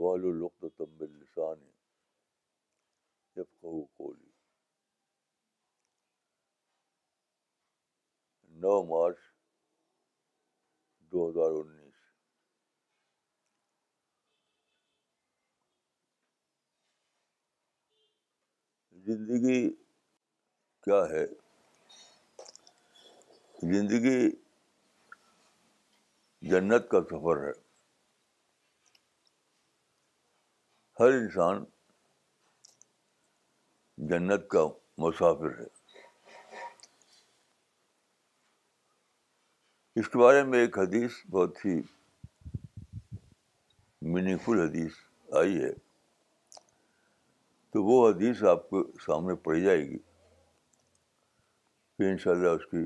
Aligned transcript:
عملی 0.00 0.38
قولی 3.96 4.30
نو 8.62 8.74
مارچ 8.94 9.20
دو 11.12 11.18
ہزار 11.28 11.50
انیس 11.60 11.79
زندگی 19.10 19.58
کیا 20.84 20.98
ہے 21.10 21.24
زندگی 23.72 24.20
جنت 26.50 26.88
کا 26.90 27.00
سفر 27.10 27.42
ہے 27.46 27.52
ہر 31.00 31.12
انسان 31.18 31.64
جنت 34.12 34.48
کا 34.50 34.64
مسافر 35.06 35.58
ہے 35.58 35.64
اس 40.00 40.08
کے 40.08 40.18
بارے 40.18 40.42
میں 40.52 40.58
ایک 40.60 40.78
حدیث 40.78 41.12
بہت 41.36 41.64
ہی 41.64 41.80
میننگ 44.14 44.38
فل 44.46 44.60
حدیث 44.68 45.00
آئی 45.40 45.62
ہے 45.64 45.70
تو 47.72 47.82
وہ 47.84 47.96
حدیث 48.08 48.42
آپ 48.50 48.68
کے 48.70 48.76
سامنے 49.04 49.34
پڑ 49.42 49.56
جائے 49.58 49.82
گی 49.88 49.98
ان 52.10 52.16
شاء 52.18 52.30
اللہ 52.30 52.48
اس 52.58 52.64
کی 52.70 52.82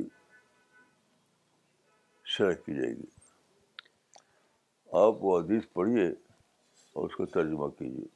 شرح 2.36 2.52
کی 2.66 2.74
جائے 2.80 2.90
گی 2.96 3.06
آپ 5.04 5.22
وہ 5.24 5.38
حدیث 5.40 5.62
پڑھیے 5.74 6.04
اور 6.92 7.08
اس 7.08 7.16
کا 7.16 7.24
ترجمہ 7.34 7.68
کیجیے 7.78 8.12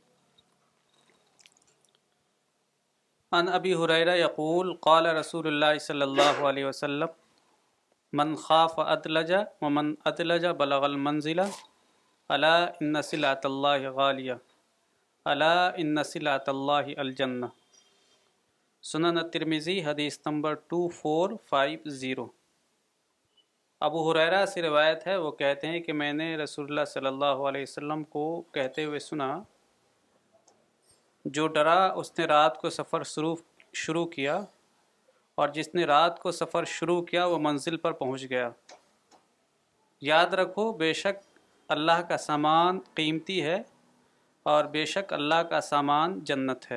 ان 3.39 3.49
ابی 3.53 3.73
حریرہ 3.85 4.17
یقول 4.17 4.75
قال 4.89 5.07
رسول 5.17 5.47
اللہ 5.47 5.79
صلی 5.87 6.03
اللہ 6.03 6.43
علیہ 6.51 6.65
وسلم 6.65 7.17
من 8.21 8.35
خاف 8.47 8.79
ادلجا 8.87 9.41
ومن 9.65 9.91
ممن 10.07 10.53
بلغ 10.59 10.85
المنزلہ 10.85 11.43
منزلہ 12.31 12.53
ان 12.81 12.93
نسلہ 12.93 13.35
اللہ 13.45 13.89
غالیہ 13.97 14.33
ان 15.27 15.43
اللہ 15.99 17.01
الجنہ 17.01 17.47
سنن 18.91 19.19
ترمیزی 19.33 19.79
حدیث 19.85 20.19
number 20.27 20.55
two 20.69 20.87
four 20.97 21.31
five 21.49 21.89
zero 21.91 22.27
ابو 23.87 24.11
حریرا 24.11 24.45
سے 24.53 24.63
روایت 24.63 25.07
ہے 25.07 25.17
وہ 25.17 25.31
کہتے 25.41 25.67
ہیں 25.69 25.81
کہ 25.81 25.93
میں 25.93 26.13
نے 26.13 26.35
رسول 26.37 26.67
اللہ 26.69 26.85
صلی 26.93 27.07
اللہ 27.07 27.43
علیہ 27.49 27.63
وسلم 27.63 28.03
کو 28.15 28.25
کہتے 28.55 28.85
ہوئے 28.85 28.99
سنا 28.99 29.33
جو 31.39 31.47
ڈرا 31.57 31.79
اس 32.01 32.13
نے 32.19 32.25
رات 32.27 32.61
کو 32.61 32.71
سفر 32.71 33.03
شروع 33.15 33.35
شروع 33.85 34.05
کیا 34.17 34.41
اور 35.41 35.49
جس 35.55 35.75
نے 35.75 35.85
رات 35.93 36.19
کو 36.23 36.33
سفر 36.33 36.65
شروع 36.79 37.01
کیا 37.11 37.25
وہ 37.35 37.39
منزل 37.51 37.77
پر 37.87 37.93
پہنچ 38.03 38.29
گیا 38.31 38.49
یاد 40.11 40.35
رکھو 40.43 40.71
بے 40.85 40.93
شک 41.03 41.23
اللہ 41.77 42.01
کا 42.09 42.17
سامان 42.31 42.79
قیمتی 42.95 43.43
ہے 43.45 43.59
اور 44.51 44.65
بے 44.75 44.83
شک 44.91 45.11
اللہ 45.13 45.41
کا 45.49 45.59
سامان 45.61 46.13
جنت 46.29 46.67
ہے 46.71 46.77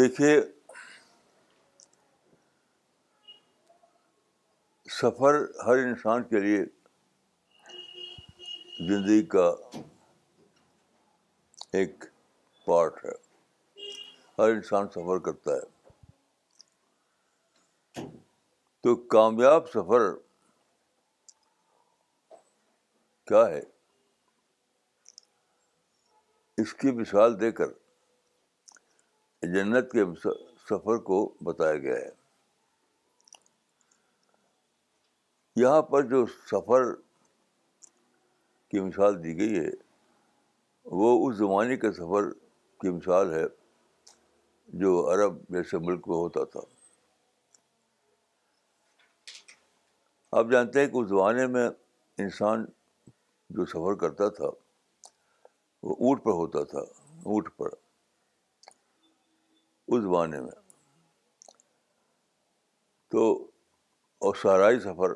دیکھیے 0.00 0.34
سفر 5.00 5.40
ہر 5.66 5.78
انسان 5.84 6.22
کے 6.32 6.40
لیے 6.46 6.58
زندگی 8.88 9.22
کا 9.36 9.46
ایک 11.80 12.04
پارٹ 12.66 12.98
ہے 13.04 13.14
ہر 14.42 14.50
انسان 14.58 14.88
سفر 14.96 15.18
کرتا 15.30 15.56
ہے 15.56 15.64
تو 18.82 18.94
کامیاب 19.16 19.70
سفر 19.74 20.04
کیا 23.28 23.46
ہے 23.50 23.60
اس 26.62 26.72
کی 26.80 26.90
مثال 27.00 27.38
دے 27.40 27.50
کر 27.60 27.70
جنت 29.54 29.90
کے 29.92 30.04
سفر 30.68 30.98
کو 31.08 31.22
بتایا 31.44 31.76
گیا 31.86 31.94
ہے 31.96 32.10
یہاں 35.62 35.80
پر 35.90 36.02
جو 36.10 36.24
سفر 36.50 36.92
کی 38.70 38.80
مثال 38.80 39.22
دی 39.24 39.36
گئی 39.38 39.58
ہے 39.58 39.70
وہ 41.00 41.10
اس 41.26 41.36
زمانے 41.36 41.76
کے 41.84 41.92
سفر 42.00 42.30
کی 42.80 42.88
مثال 42.96 43.32
ہے 43.34 43.44
جو 44.82 44.92
عرب 45.12 45.40
جیسے 45.56 45.78
ملک 45.86 46.08
میں 46.08 46.16
ہوتا 46.16 46.44
تھا 46.52 46.60
آپ 50.38 50.46
جانتے 50.50 50.80
ہیں 50.80 50.86
کہ 50.92 50.96
اس 51.02 51.08
زمانے 51.08 51.46
میں 51.56 51.68
انسان 52.24 52.64
جو 53.56 53.64
سفر 53.72 53.94
کرتا 54.00 54.28
تھا 54.36 54.46
وہ 55.86 55.94
اونٹ 56.06 56.22
پر 56.22 56.30
ہوتا 56.38 56.62
تھا 56.70 56.78
اونٹ 57.32 57.48
پر 57.56 57.68
اس 59.88 60.02
زمانے 60.02 60.40
میں 60.46 60.56
تو 63.14 63.22
اور 64.26 64.34
سہرائی 64.42 64.80
سفر 64.88 65.10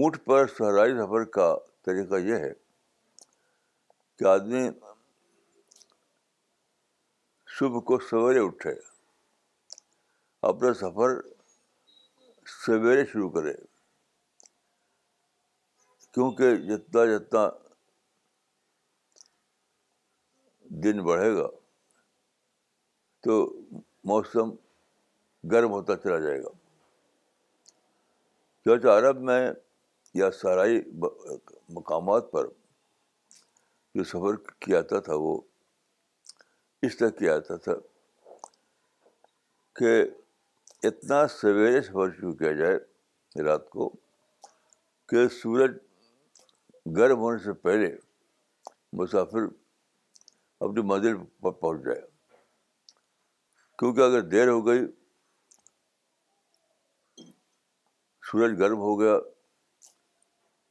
اونٹ 0.00 0.24
پر 0.24 0.46
سہرائی 0.58 0.92
سفر 1.02 1.24
کا 1.38 1.54
طریقہ 1.86 2.18
یہ 2.28 2.44
ہے 2.46 2.52
کہ 4.18 4.24
آدمی 4.36 4.64
صبح 7.58 7.80
کو 7.90 7.98
سویرے 8.10 8.44
اٹھے 8.46 8.72
اپنا 10.48 10.72
سفر 10.84 11.20
سویرے 12.64 13.04
شروع 13.12 13.30
کرے 13.36 13.52
کیونکہ 16.14 16.56
جتنا 16.66 17.04
جتنا 17.14 17.48
دن 20.82 21.02
بڑھے 21.04 21.30
گا 21.36 21.46
تو 23.24 23.32
موسم 24.10 24.50
گرم 25.52 25.70
ہوتا 25.72 25.96
چلا 26.04 26.18
جائے 26.26 26.38
گا 26.42 26.48
چوتھا 28.64 28.96
عرب 28.98 29.20
میں 29.30 29.40
یا 30.20 30.30
سرائی 30.40 30.80
مقامات 31.76 32.30
پر 32.32 32.46
جو 33.94 34.04
سفر 34.12 34.36
کیا 34.64 34.80
جاتا 34.80 35.00
تھا 35.08 35.14
وہ 35.24 35.36
اس 36.86 36.96
طرح 36.96 37.08
کیا 37.18 37.36
جاتا 37.38 37.56
تھا 37.66 37.72
کہ 39.78 39.92
اتنا 40.88 41.26
سویرے 41.40 41.80
سفر 41.82 42.10
شروع 42.16 42.32
کیا 42.44 42.52
جائے 42.62 43.42
رات 43.48 43.68
کو 43.70 43.88
کہ 45.08 45.26
سورج 45.40 45.76
گرم 46.96 47.18
ہونے 47.20 47.38
سے 47.42 47.52
پہلے 47.64 47.94
مسافر 49.00 49.42
اپنی 50.64 50.82
منزل 50.88 51.16
پر 51.42 51.50
پہنچ 51.60 51.84
جائے 51.84 52.00
کیونکہ 53.78 54.00
اگر 54.00 54.20
دیر 54.34 54.48
ہو 54.48 54.66
گئی 54.66 54.82
سورج 58.30 58.58
گرم 58.60 58.78
ہو 58.80 58.98
گیا 59.00 59.16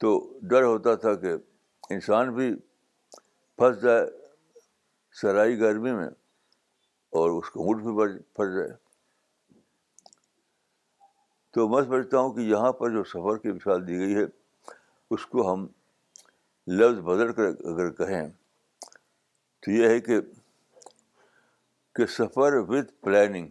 تو 0.02 0.18
ڈر 0.50 0.64
ہوتا 0.64 0.94
تھا 1.02 1.14
کہ 1.22 1.34
انسان 1.94 2.34
بھی 2.36 2.54
پھنس 3.58 3.82
جائے 3.82 4.06
سرائی 5.22 5.60
گرمی 5.60 5.92
میں 5.96 6.08
اور 7.20 7.30
اس 7.32 7.50
کا 7.52 7.60
اونٹ 7.62 7.84
بھی 7.84 7.94
پھنس 8.36 8.56
جائے 8.56 8.72
تو 11.54 11.68
میں 11.70 11.82
سمجھتا 11.84 12.20
ہوں 12.20 12.34
کہ 12.34 12.42
یہاں 12.42 12.72
پر 12.80 12.90
جو 12.92 13.04
سفر 13.14 13.38
کی 13.42 13.52
مثال 13.52 13.88
دی 13.88 13.98
گئی 14.00 14.16
ہے 14.16 14.24
اس 15.14 15.26
کو 15.32 15.52
ہم 15.54 15.66
لفظ 16.68 17.00
بدل 17.04 17.32
کر 17.34 17.46
اگر 17.48 17.90
کہیں 17.94 18.28
تو 19.64 19.72
یہ 19.72 19.88
ہے 19.90 20.00
کہ 20.02 20.20
کہ 21.96 22.06
سفر 22.18 22.54
وتھ 22.68 22.92
پلاننگ 23.02 23.48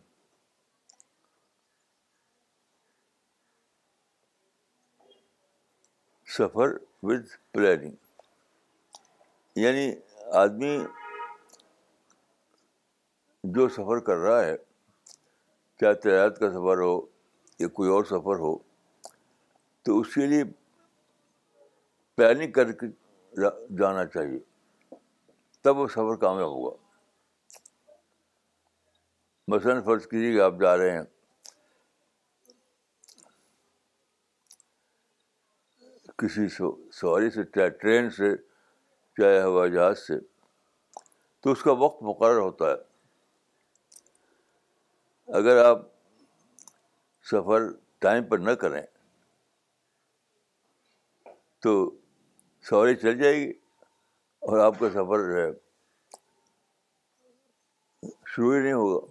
سفر 6.37 6.70
وتھ 7.03 7.32
پلاننگ 7.53 7.94
یعنی 9.62 9.91
آدمی 10.43 10.76
جو 13.55 13.69
سفر 13.76 13.99
کر 14.06 14.17
رہا 14.25 14.44
ہے 14.44 14.56
چاہے 15.81 15.94
تجارت 16.00 16.38
کا 16.38 16.50
سفر 16.50 16.81
ہو 16.82 17.00
یا 17.58 17.69
کوئی 17.79 17.91
اور 17.91 18.05
سفر 18.11 18.38
ہو 18.47 18.56
تو 19.85 19.99
اس 20.00 20.15
کے 20.15 20.26
لیے 20.26 20.44
پلاننگ 22.17 22.53
کر 22.53 22.73
کے 22.73 22.87
جانا 23.37 24.05
چاہیے 24.14 24.38
تب 25.62 25.79
وہ 25.79 25.87
سفر 25.94 26.17
کامیاب 26.20 26.50
ہوا 26.55 26.70
مثلاً 29.49 29.81
فرض 29.84 30.06
کیجیے 30.06 30.32
کہ 30.32 30.40
آپ 30.43 30.55
جا 30.61 30.76
رہے 30.76 30.90
ہیں 30.99 31.05
کسی 36.19 36.46
سواری 36.99 37.31
سے 37.34 37.44
چاہے 37.55 37.69
ٹرین 37.81 38.11
سے 38.17 38.34
چاہے 39.20 39.40
ہوائی 39.43 39.73
جہاز 39.73 39.99
سے 40.06 40.19
تو 41.43 41.52
اس 41.52 41.62
کا 41.62 41.73
وقت 41.79 42.02
مقرر 42.08 42.38
ہوتا 42.38 42.70
ہے 42.70 42.76
اگر 45.38 45.64
آپ 45.64 45.81
سفر 47.31 47.70
ٹائم 48.05 48.25
پر 48.29 48.38
نہ 48.38 48.50
کریں 48.61 48.82
تو 51.62 51.73
سواری 52.69 52.94
چل 52.97 53.17
جائے 53.19 53.35
گی 53.38 53.49
اور 54.49 54.59
آپ 54.64 54.79
کا 54.81 54.88
سفر 54.91 55.25
جو 55.29 55.37
ہے 55.43 55.50
شروع 58.35 58.55
ہی 58.55 58.61
نہیں 58.62 58.73
ہوگا 58.73 59.06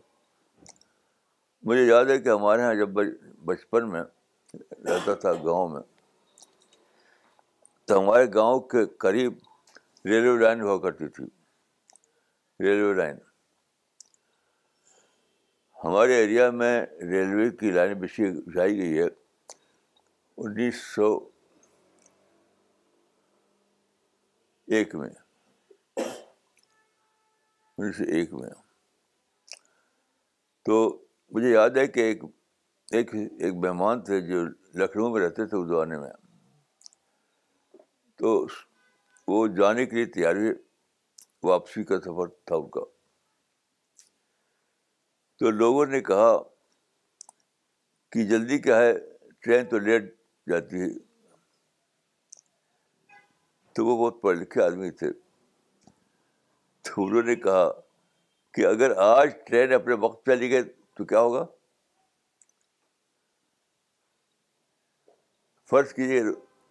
مجھے 1.69 1.83
یاد 1.85 2.05
ہے 2.09 2.17
کہ 2.19 2.29
ہمارے 2.29 2.61
یہاں 2.61 2.73
جب 2.75 2.99
بچپن 3.45 3.89
میں 3.89 4.01
رہتا 4.87 5.13
تھا 5.23 5.33
گاؤں 5.43 5.67
میں 5.69 5.81
تو 7.87 7.99
ہمارے 7.99 8.25
گاؤں 8.33 8.59
کے 8.73 8.85
قریب 9.05 9.33
ریلوے 10.11 10.37
لائن 10.43 10.61
ہوا 10.61 10.77
کرتی 10.83 11.07
تھی 11.15 11.25
ریلوے 12.65 12.93
لائن 13.01 13.17
ہمارے 15.83 16.15
ایریا 16.21 16.49
میں 16.61 16.79
ریلوے 17.11 17.49
کی 17.59 17.71
لائن 17.71 17.93
بچھی 18.01 18.31
بچھائی 18.39 18.77
گئی 18.77 18.97
ہے 18.99 19.05
انیس 20.37 20.81
سو 20.95 21.13
ایک 24.75 24.93
میں 24.95 25.07
انیس 27.77 27.95
سو 27.97 28.03
ایک 28.17 28.33
میں 28.33 28.49
تو 30.65 30.75
مجھے 31.33 31.49
یاد 31.51 31.77
ہے 31.77 31.85
کہ 31.95 31.99
ایک 32.09 32.23
ایک 32.99 33.11
ایک 33.15 33.55
مہمان 33.65 34.03
تھے 34.09 34.19
جو 34.27 34.43
لکھنؤ 34.83 35.09
میں 35.13 35.21
رہتے 35.21 35.45
تھے 35.47 35.57
اس 35.57 35.67
زمانے 35.69 35.97
میں 35.99 36.09
تو 38.21 38.33
وہ 39.27 39.45
جانے 39.57 39.85
کے 39.85 39.95
لیے 39.95 40.05
تیاری 40.13 40.49
واپسی 41.51 41.83
کا 41.91 41.99
سفر 42.05 42.27
تھا 42.47 42.55
ان 42.55 42.69
کا 42.77 42.83
تو 45.39 45.49
لوگوں 45.51 45.85
نے 45.91 46.01
کہا 46.13 46.31
کہ 48.11 48.27
جلدی 48.31 48.57
کیا 48.69 48.77
ہے 48.81 48.93
ٹرین 49.43 49.69
تو 49.69 49.79
لیٹ 49.89 50.11
جاتی 50.49 50.81
ہے 50.81 50.89
تو 53.73 53.85
وہ 53.85 53.95
بہت 53.97 54.21
پڑھ 54.21 54.37
لکھے 54.37 54.61
آدمی 54.63 54.89
تھے 55.01 55.11
تو 56.83 57.03
انہوں 57.05 57.23
نے 57.23 57.35
کہا 57.45 57.69
کہ 58.53 58.65
اگر 58.65 58.95
آج 59.01 59.31
ٹرین 59.47 59.73
اپنے 59.73 59.93
وقت 60.05 60.25
چلی 60.25 60.49
گئی 60.51 60.63
تو 60.97 61.03
کیا 61.11 61.19
ہوگا 61.19 61.45
فرض 65.69 65.93
کیجیے 65.93 66.21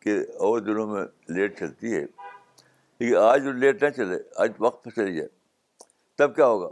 کہ 0.03 0.19
اور 0.49 0.59
دنوں 0.67 0.87
میں 0.87 1.03
لیٹ 1.37 1.59
چلتی 1.59 1.95
ہے 1.95 2.01
لیکن 2.05 3.17
آج 3.17 3.47
وہ 3.47 3.53
لیٹ 3.61 3.83
نہ 3.83 3.89
چلے 3.97 4.17
آج 4.43 4.51
وقت 4.67 4.85
پہ 4.85 4.91
چلی 4.97 5.15
جائے 5.17 5.29
تب 6.19 6.35
کیا 6.37 6.47
ہوگا 6.47 6.69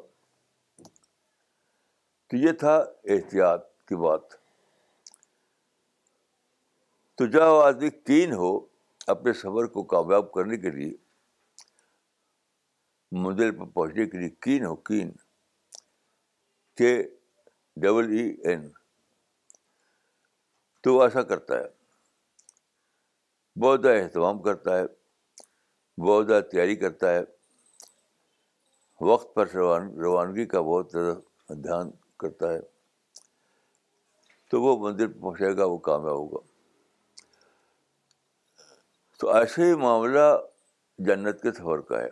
تو 2.30 2.36
یہ 2.36 2.52
تھا 2.60 2.74
احتیاط 3.14 3.66
کی 3.88 3.96
بات 4.02 4.36
تو 7.18 7.40
آدمی 7.60 7.88
تین 8.08 8.32
ہو 8.42 8.58
اپنے 9.10 9.32
سفر 9.32 9.66
کو 9.74 9.82
کامیاب 9.92 10.30
کرنے 10.32 10.56
کے 10.62 10.70
لیے 10.70 10.94
منزل 13.24 13.50
پر 13.58 13.66
پہنچنے 13.74 14.04
کے 14.10 14.18
لیے 14.18 14.28
کین 14.46 14.64
ہو 14.64 14.74
کین 14.88 15.10
کے 16.78 16.90
ڈبل 17.82 18.10
ای 18.16 18.24
این 18.50 18.68
تو 20.82 21.00
ایسا 21.02 21.22
کرتا 21.30 21.58
ہے 21.58 21.66
بہت 23.62 23.82
زیادہ 23.82 24.02
اہتمام 24.02 24.42
کرتا 24.42 24.76
ہے 24.78 24.84
بہت 26.06 26.26
زیادہ 26.26 26.42
تیاری 26.50 26.76
کرتا 26.82 27.14
ہے 27.14 27.22
وقت 29.10 29.34
پر 29.34 29.48
روان 29.54 29.90
روانگی 30.04 30.46
کا 30.52 30.60
بہت 30.70 30.90
زیادہ 30.92 31.54
دھیان 31.62 31.90
کرتا 32.20 32.52
ہے 32.52 32.60
تو 34.50 34.62
وہ 34.62 34.78
مندر 34.84 35.08
پہنچے 35.20 35.56
گا 35.56 35.64
وہ 35.72 35.78
کامیاب 35.90 36.16
ہوگا 36.16 36.46
تو 39.18 39.30
ایسے 39.34 39.64
ہی 39.66 39.74
معاملہ 39.74 40.26
جنت 41.06 41.40
کے 41.42 41.52
سفر 41.52 41.80
کا 41.88 42.00
ہے 42.02 42.08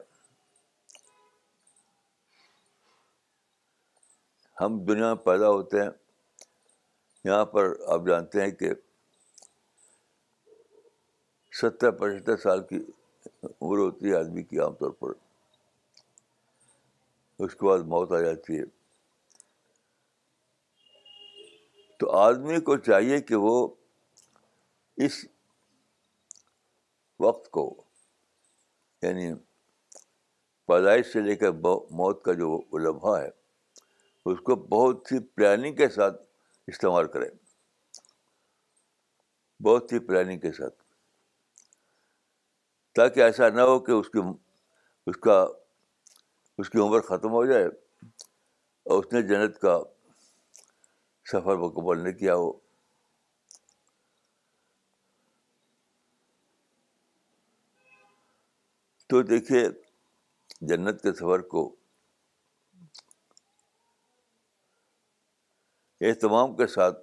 ہم 4.60 4.78
دنیا 4.84 5.12
میں 5.14 5.22
پیدا 5.24 5.48
ہوتے 5.50 5.82
ہیں 5.82 5.90
یہاں 7.24 7.44
پر 7.52 7.68
آپ 7.92 8.06
جانتے 8.08 8.42
ہیں 8.42 8.50
کہ 8.62 8.70
ستر 11.60 11.90
پچہتر 12.00 12.36
سال 12.46 12.62
کی 12.70 12.76
عمر 13.44 13.78
ہوتی 13.78 14.10
ہے 14.10 14.16
آدمی 14.16 14.42
کی 14.42 14.58
عام 14.60 14.74
طور 14.80 14.90
پر 15.00 15.12
اس 17.44 17.54
کے 17.54 17.66
بعد 17.66 17.78
موت 17.94 18.12
آ 18.12 18.20
جاتی 18.20 18.58
ہے 18.58 18.64
تو 22.00 22.10
آدمی 22.18 22.60
کو 22.68 22.76
چاہیے 22.90 23.20
کہ 23.30 23.36
وہ 23.46 23.56
اس 25.06 25.24
وقت 27.20 27.50
کو 27.50 27.62
یعنی 29.02 29.32
پیدائش 30.68 31.06
سے 31.12 31.20
لے 31.20 31.34
کر 31.42 31.50
موت 31.98 32.22
کا 32.24 32.32
جو 32.40 32.56
لمحہ 32.86 33.16
ہے 33.20 33.28
اس 34.32 34.38
کو 34.44 34.54
بہت 34.76 35.12
ہی 35.12 35.18
پلاننگ 35.34 35.74
کے 35.76 35.88
ساتھ 35.94 36.22
استعمال 36.68 37.08
کریں 37.08 37.28
بہت 39.66 39.92
ہی 39.92 39.98
پلاننگ 40.06 40.40
کے 40.40 40.52
ساتھ 40.52 40.74
تاکہ 42.96 43.20
ایسا 43.22 43.48
نہ 43.54 43.60
ہو 43.70 43.78
کہ 43.84 43.92
اس 43.92 44.08
کی 44.10 44.18
اس 45.11 45.16
کا 45.26 45.44
اس 46.62 46.70
کی 46.70 46.78
عمر 46.80 47.00
ختم 47.08 47.30
ہو 47.32 47.44
جائے 47.46 47.64
اور 48.85 49.02
اس 49.04 49.12
نے 49.12 49.23
جنت 49.28 49.58
کا 49.61 49.78
سفر 51.32 51.56
مکمل 51.66 52.02
نہیں 52.04 52.14
کیا 52.18 52.35
ہو 52.37 52.52
تو 59.08 59.20
دیکھیے 59.22 59.64
جنت 60.68 61.02
کے 61.02 61.12
سفر 61.14 61.40
کو 61.50 61.60
اہتمام 66.08 66.54
کے 66.56 66.66
ساتھ 66.72 66.98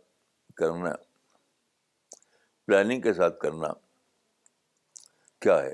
کرنا 0.57 0.93
پلاننگ 2.65 3.01
کے 3.01 3.13
ساتھ 3.13 3.39
کرنا 3.41 3.67
کیا 5.41 5.62
ہے 5.63 5.74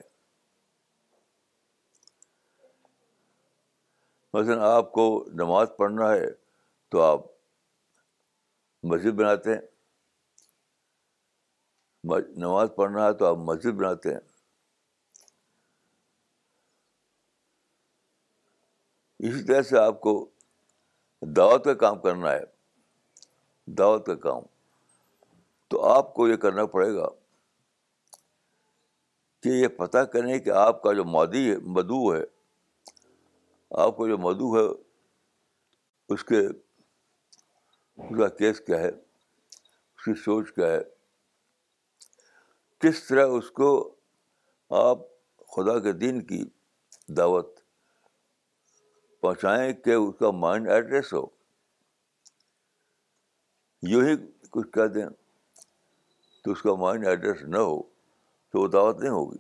مثلاً 4.33 4.59
آپ 4.77 4.91
کو 4.91 5.03
نماز 5.41 5.67
پڑھنا 5.77 6.11
ہے 6.11 6.29
تو 6.91 7.01
آپ 7.01 7.25
مسجد 8.91 9.15
بناتے 9.21 9.53
ہیں 9.53 9.61
نماز 12.43 12.69
پڑھنا 12.75 13.05
ہے 13.05 13.13
تو 13.17 13.25
آپ 13.25 13.37
مسجد 13.49 13.75
بناتے 13.79 14.13
ہیں 14.13 14.28
اسی 19.27 19.41
طرح 19.43 19.61
سے 19.69 19.77
آپ 19.77 19.99
کو 20.01 20.11
دعوت 21.35 21.63
کا 21.63 21.73
کام 21.83 21.99
کرنا 22.01 22.31
ہے 22.31 22.43
دعوت 23.77 24.05
کا 24.05 24.13
کام 24.25 24.43
تو 25.69 25.81
آپ 25.87 26.13
کو 26.13 26.27
یہ 26.27 26.35
کرنا 26.43 26.65
پڑے 26.75 26.93
گا 26.95 27.07
کہ 29.43 29.49
یہ 29.49 29.67
پتہ 29.77 29.97
کریں 30.13 30.37
کہ 30.45 30.49
آپ 30.65 30.81
کا 30.83 30.93
جو 30.93 31.03
مادی 31.15 31.49
ہے 31.49 31.57
مدعو 31.77 32.13
ہے 32.15 32.21
آپ 33.83 33.95
کو 33.97 34.07
جو 34.07 34.17
مدعو 34.17 34.55
ہے 34.57 34.63
اس 36.13 36.23
کے 36.31 36.39
اس 36.47 38.17
کا 38.17 38.27
کیس 38.37 38.59
کیا 38.67 38.79
ہے 38.79 38.87
اس 38.89 40.03
کی 40.05 40.13
سوچ 40.23 40.51
کیا 40.55 40.67
ہے 40.71 40.79
کس 42.83 43.03
طرح 43.07 43.37
اس 43.37 43.51
کو 43.59 43.71
آپ 44.87 44.99
خدا 45.55 45.79
کے 45.83 45.91
دین 46.05 46.21
کی 46.27 46.43
دعوت 47.17 47.58
پہنچائیں 49.21 49.71
کہ 49.85 49.93
اس 49.93 50.13
کا 50.19 50.29
مائنڈ 50.39 50.67
ایڈریس 50.71 51.11
ہو 51.13 51.25
یوں 53.89 54.01
ہی 54.07 54.15
کچھ 54.51 54.67
کہہ 54.73 54.87
دیں 54.95 55.05
تو 56.43 56.51
اس 56.51 56.61
کا 56.61 56.73
مائنڈ 56.83 57.07
ایڈریس 57.07 57.41
نہ 57.47 57.57
ہو 57.57 57.81
تو 57.83 58.61
وہ 58.61 58.67
دعوت 58.75 58.99
نہیں 58.99 59.09
ہوگی 59.11 59.37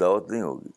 دعوت 0.00 0.30
نہیں 0.30 0.42
ہوگی 0.42 0.70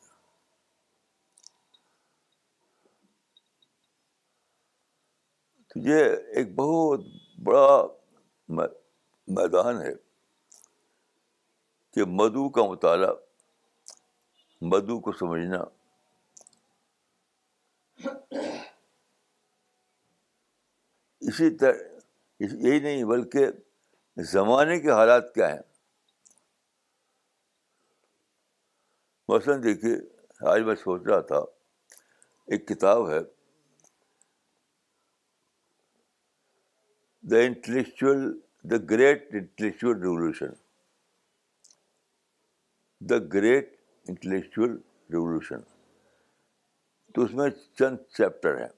تو 5.70 5.80
یہ 5.90 6.04
ایک 6.34 6.54
بہت 6.56 7.00
بڑا 7.44 7.82
میدان 9.40 9.82
ہے 9.82 9.94
کہ 11.94 12.06
مدو 12.22 12.48
کا 12.60 12.66
مطالعہ 12.72 13.12
مدو 14.72 15.00
کو 15.00 15.12
سمجھنا 15.20 15.64
اسی 21.28 21.50
طرح 21.58 21.78
یہی 22.40 22.80
نہیں 22.80 23.04
بلکہ 23.12 23.48
زمانے 24.32 24.80
کے 24.80 24.92
حالات 24.92 25.34
کیا 25.34 25.50
ہیں 25.54 25.60
مثلاً 29.30 29.64
دیکھیے 29.64 29.96
آج 30.50 30.62
میں 30.66 30.76
سوچ 30.84 31.08
رہا 31.08 31.20
تھا 31.32 31.40
ایک 32.52 32.68
کتاب 32.68 33.10
ہے 33.10 33.20
the 37.32 37.40
intellectual 37.46 38.28
the 38.72 38.76
great 38.90 39.28
intellectual 39.36 39.98
revolution 40.02 40.54
the 43.10 43.18
great 43.34 43.74
intellectual 44.10 44.78
revolution 45.14 45.62
تو 47.16 47.22
اس 47.24 47.34
میں 47.36 47.50
چند 47.80 47.98
چیپٹر 48.18 48.58
ہیں 48.62 48.70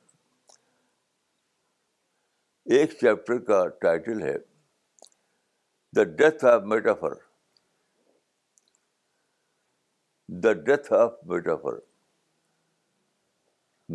ایک 2.78 2.92
چیپٹر 3.00 3.38
کا 3.50 3.68
ٹائٹل 3.82 4.22
ہے 4.24 4.38
the 5.96 6.04
death 6.18 6.46
of 6.46 6.64
metaphor 6.74 7.14
the 10.44 10.54
death 10.66 10.92
of 10.94 11.14
metaphor 11.32 11.80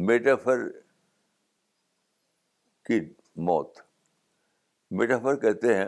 metaphor 0.07 0.67
کی 2.89 3.01
موت 3.51 3.79
میٹافر 4.99 5.37
کہتے 5.41 5.75
ہیں 5.77 5.87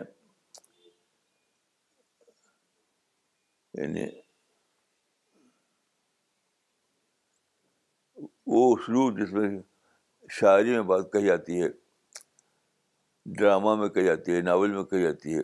یعنی 3.73 4.05
وہ 8.55 8.71
اسلوب 8.73 9.17
جس 9.19 9.31
میں 9.33 9.49
شاعری 10.39 10.71
میں 10.71 10.81
بات 10.91 11.11
کہی 11.13 11.25
جاتی 11.25 11.61
ہے 11.61 11.67
ڈرامہ 13.39 13.73
میں 13.81 13.87
کہی 13.95 14.05
جاتی 14.05 14.35
ہے 14.35 14.41
ناول 14.41 14.71
میں 14.73 14.83
کہی 14.91 15.01
جاتی 15.03 15.35
ہے 15.37 15.41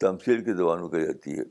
تمثیل 0.00 0.44
کی 0.44 0.52
زبان 0.56 0.80
میں 0.82 0.88
کہی 0.88 1.04
جاتی 1.06 1.38
ہے 1.38 1.44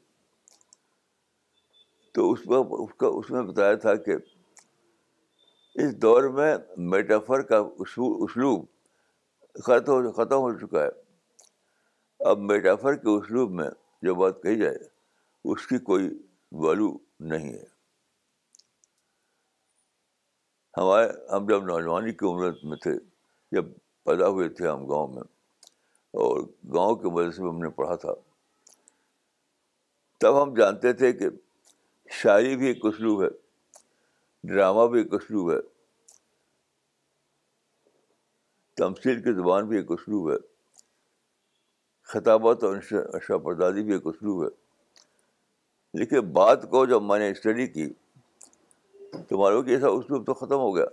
تو 2.13 2.31
اس 2.31 2.45
میں 2.48 2.57
اس 2.84 2.93
کا 3.00 3.07
اس 3.19 3.29
میں 3.31 3.41
بتایا 3.51 3.75
تھا 3.86 3.95
کہ 4.07 4.15
اس 5.84 5.95
دور 6.01 6.24
میں 6.39 6.53
میٹافر 6.91 7.41
کا 7.51 7.57
اسلوب 7.86 8.65
ختم 9.65 10.10
ختم 10.19 10.38
ہو 10.48 10.57
چکا 10.65 10.84
ہے 10.84 12.27
اب 12.29 12.39
میٹافر 12.51 12.95
کے 13.03 13.17
اسلوب 13.17 13.51
میں 13.62 13.69
جو 14.03 14.15
بات 14.25 14.41
کہی 14.43 14.57
جائے 14.65 14.77
اس 15.53 15.67
کی 15.67 15.77
کوئی 15.91 16.10
ویلو 16.63 16.98
نہیں 17.31 17.53
ہے 17.53 17.74
ہمارے 20.77 21.08
ہم 21.32 21.46
جب 21.48 21.63
نوجوانی 21.65 22.12
کی 22.13 22.25
عمر 22.27 22.51
میں 22.70 22.77
تھے 22.84 22.91
جب 23.55 23.65
پیدا 24.05 24.27
ہوئے 24.27 24.48
تھے 24.58 24.67
ہم 24.67 24.86
گاؤں 24.88 25.08
میں 25.13 25.22
اور 26.24 26.41
گاؤں 26.74 26.96
کے 26.96 27.12
وجہ 27.13 27.32
سے 27.36 27.41
ہم 27.44 27.62
نے 27.62 27.70
پڑھا 27.77 27.96
تھا 28.03 28.13
تب 30.22 30.41
ہم 30.41 30.53
جانتے 30.55 30.94
تھے 31.01 31.12
کہ 31.13 31.29
شاعری 32.22 32.55
بھی 32.58 32.67
ایک 32.67 32.86
اسلوب 32.86 33.24
ہے 33.24 33.27
ڈرامہ 34.53 34.88
بھی 34.91 35.00
ایک 35.01 35.13
اسلوب 35.13 35.51
ہے 35.51 35.58
تمثیل 38.77 39.22
کی 39.24 39.34
زبان 39.34 39.67
بھی 39.67 39.77
ایک 39.77 39.91
اسلوب 39.91 40.32
ہے 40.32 40.36
خطابت 42.13 42.63
اور 42.63 42.75
اشا 43.17 43.38
پردادی 43.44 43.84
بھی 43.84 43.94
ایک 43.94 44.08
اسلوب 44.08 44.44
ہے 44.44 44.48
لیکن 46.00 46.32
بات 46.34 46.70
کو 46.70 46.86
جب 46.86 47.03
میں 47.03 47.20
نے 47.20 47.29
اسٹڈی 47.32 47.65
کی 47.67 47.89
تو 49.29 49.38
معلوم 49.38 49.63
کہ 49.65 49.72
ایسا 49.72 49.88
اسلوب 49.98 50.25
تو 50.25 50.34
ختم 50.34 50.60
ہو 50.60 50.75
گیا 50.75 50.86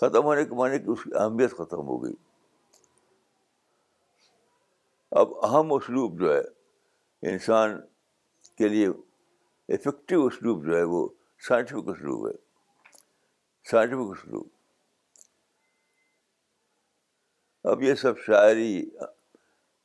ختم 0.00 0.24
ہونے 0.24 0.44
کے 0.44 0.54
معنی 0.56 0.78
کہ 0.82 0.90
اس 0.90 1.02
کی 1.04 1.10
اہمیت 1.18 1.56
ختم 1.56 1.86
ہو 1.86 2.02
گئی 2.04 2.12
اب 5.20 5.32
اہم 5.46 5.72
اسلوب 5.72 6.20
جو 6.20 6.34
ہے 6.34 6.40
انسان 7.30 7.78
کے 8.58 8.68
لیے 8.68 8.86
افیکٹو 8.86 10.24
اسلوب 10.26 10.64
جو 10.66 10.76
ہے 10.76 10.82
وہ 10.94 11.06
سائنٹیفک 11.48 11.88
اسلوب 11.88 12.26
ہے 12.28 12.32
سائنٹیفک 13.70 14.10
اسلوب 14.18 14.48
اب 17.70 17.82
یہ 17.82 17.94
سب 18.02 18.18
شاعری 18.26 18.84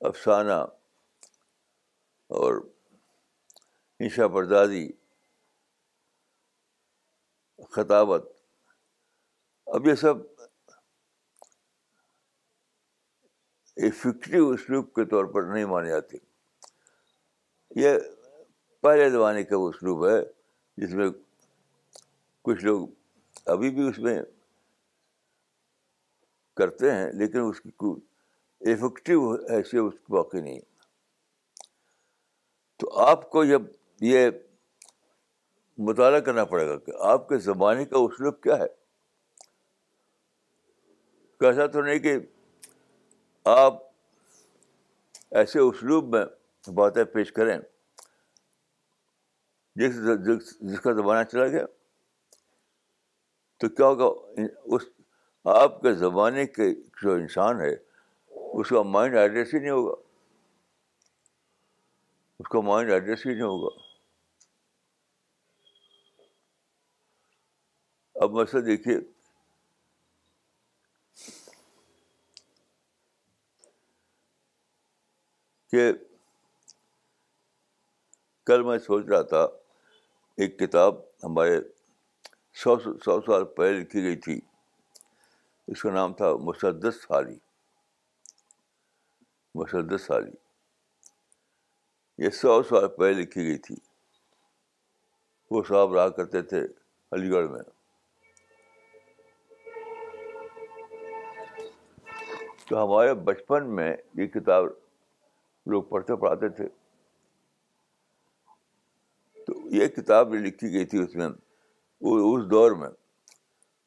افسانہ 0.09 0.63
اور 2.41 2.61
انشا 3.99 4.27
پردازی 4.27 4.87
خطابت 7.75 8.23
اب 9.75 9.87
یہ 9.87 9.95
سب 10.01 10.15
افیکٹو 13.87 14.49
اسلوب 14.49 14.89
کے 14.95 15.05
طور 15.09 15.25
پر 15.33 15.43
نہیں 15.53 15.65
مانی 15.71 15.89
جاتی 15.89 16.17
یہ 17.81 17.97
پہلے 18.81 19.09
زمانے 19.09 19.43
کا 19.43 19.57
وہ 19.57 19.67
اسلوب 19.69 20.07
ہے 20.07 20.21
جس 20.81 20.93
میں 20.95 21.07
کچھ 22.45 22.63
لوگ 22.65 22.87
ابھی 23.53 23.69
بھی 23.75 23.87
اس 23.89 23.99
میں 23.99 24.21
کرتے 26.57 26.91
ہیں 26.91 27.11
لیکن 27.19 27.39
اس 27.47 27.59
کی 27.61 27.69
کوئی 27.83 28.71
افیکٹو 28.73 29.31
حیثیت 29.35 29.81
اس 29.81 29.93
کی 29.99 30.13
واقعی 30.13 30.41
نہیں 30.41 30.59
تو 32.79 32.97
آپ 33.07 33.29
کو 33.31 33.43
جب 33.45 33.61
یہ 34.01 34.29
مطالعہ 35.83 36.19
کرنا 36.25 36.43
پڑے 36.49 36.67
گا 36.67 36.77
کہ 36.85 36.91
آپ 37.11 37.27
کے 37.29 37.37
زمانے 37.49 37.85
کا 37.85 37.97
اسلوب 37.99 38.41
کیا 38.43 38.57
ہے 38.59 38.67
کیسا 41.39 41.65
تو 41.71 41.81
نہیں 41.81 41.99
کہ 41.99 42.15
آپ 43.55 43.83
ایسے 45.39 45.59
اسلوب 45.59 46.15
میں 46.15 46.23
باتیں 46.75 47.03
پیش 47.13 47.31
کریں 47.31 47.57
جس 49.79 49.95
جس 50.25 50.79
کا 50.81 50.91
زمانہ 50.93 51.23
چلا 51.31 51.47
گیا 51.47 51.65
تو 53.59 53.69
کیا 53.69 53.85
ہوگا 53.87 54.05
اس 54.75 54.81
آپ 55.57 55.81
کے 55.81 55.93
زمانے 55.93 56.45
کے 56.45 56.73
جو 57.01 57.13
انسان 57.13 57.59
ہے 57.61 57.73
اس 58.61 58.69
کا 58.69 58.81
مائنڈ 58.93 59.15
ایڈریس 59.17 59.53
ہی 59.53 59.59
نہیں 59.59 59.71
ہوگا 59.71 59.93
اس 62.39 62.47
کا 62.51 62.61
مائنڈ 62.71 62.91
ایڈریس 62.91 63.25
ہی 63.25 63.33
نہیں 63.33 63.43
ہوگا 63.47 63.69
اب 68.23 68.31
مسئلہ 68.31 68.61
دیکھیے 68.65 68.97
کہ 75.71 75.91
کل 78.47 78.63
میں 78.63 78.77
سوچ 78.85 79.05
رہا 79.09 79.21
تھا 79.33 79.43
ایک 80.43 80.57
کتاب 80.59 80.95
ہمارے 81.23 81.59
سو 82.61 82.77
سو 83.05 83.19
سال 83.25 83.45
پہلے 83.55 83.79
لکھی 83.79 84.03
گئی 84.03 84.15
تھی 84.25 84.39
اس 85.73 85.81
کا 85.81 85.91
نام 85.93 86.13
تھا 86.21 86.33
مسدس 86.47 87.01
سالی 87.07 87.37
مسدس 89.59 90.05
سالی 90.07 90.31
یہ 92.25 92.29
سو 92.41 92.61
سال 92.69 92.87
پہلے 92.97 93.21
لکھی 93.21 93.47
گئی 93.47 93.57
تھی 93.67 93.75
وہ 95.51 95.63
صاحب 95.69 95.93
رہا 95.95 96.09
کرتے 96.17 96.41
تھے 96.51 96.65
علی 97.15 97.29
گڑھ 97.31 97.49
میں 97.51 97.61
تو 102.69 102.83
ہمارے 102.83 103.13
بچپن 103.23 103.67
میں 103.75 103.93
یہ 104.17 104.27
کتاب 104.35 104.65
لوگ 105.71 105.83
پڑھتے 105.89 106.15
پڑھاتے 106.21 106.49
تھے 106.59 106.67
تو 109.47 109.53
یہ 109.75 109.87
کتاب 109.97 110.31
جو 110.33 110.37
لکھی 110.45 110.71
گئی 110.73 110.85
تھی 110.93 111.01
اس 111.03 111.15
میں 111.15 111.27
اس 111.29 112.49
دور 112.51 112.71
میں 112.79 112.89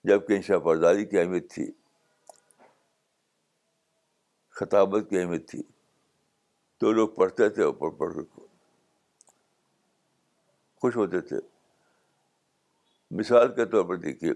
جب 0.08 0.26
کہ 0.26 0.32
انشا 0.37 0.58
پرداری 0.66 1.04
کی 1.06 1.18
اہمیت 1.18 1.50
تھی 1.50 1.70
خطابت 4.61 5.11
کی 5.11 5.18
اہمیت 5.18 5.49
تھی 5.50 5.62
تو 6.80 6.92
لوگ 6.92 7.08
پڑھتے 7.16 7.49
تھے 7.58 7.62
اوپر 7.62 7.90
پڑھ 7.99 8.14
کر 8.14 8.23
خوش 10.82 10.97
ہوتے 10.97 11.20
تھے 11.28 11.37
مثال 13.18 13.54
کے 13.54 13.64
طور 13.70 13.85
پر 13.85 13.97
دیکھیے 14.06 14.32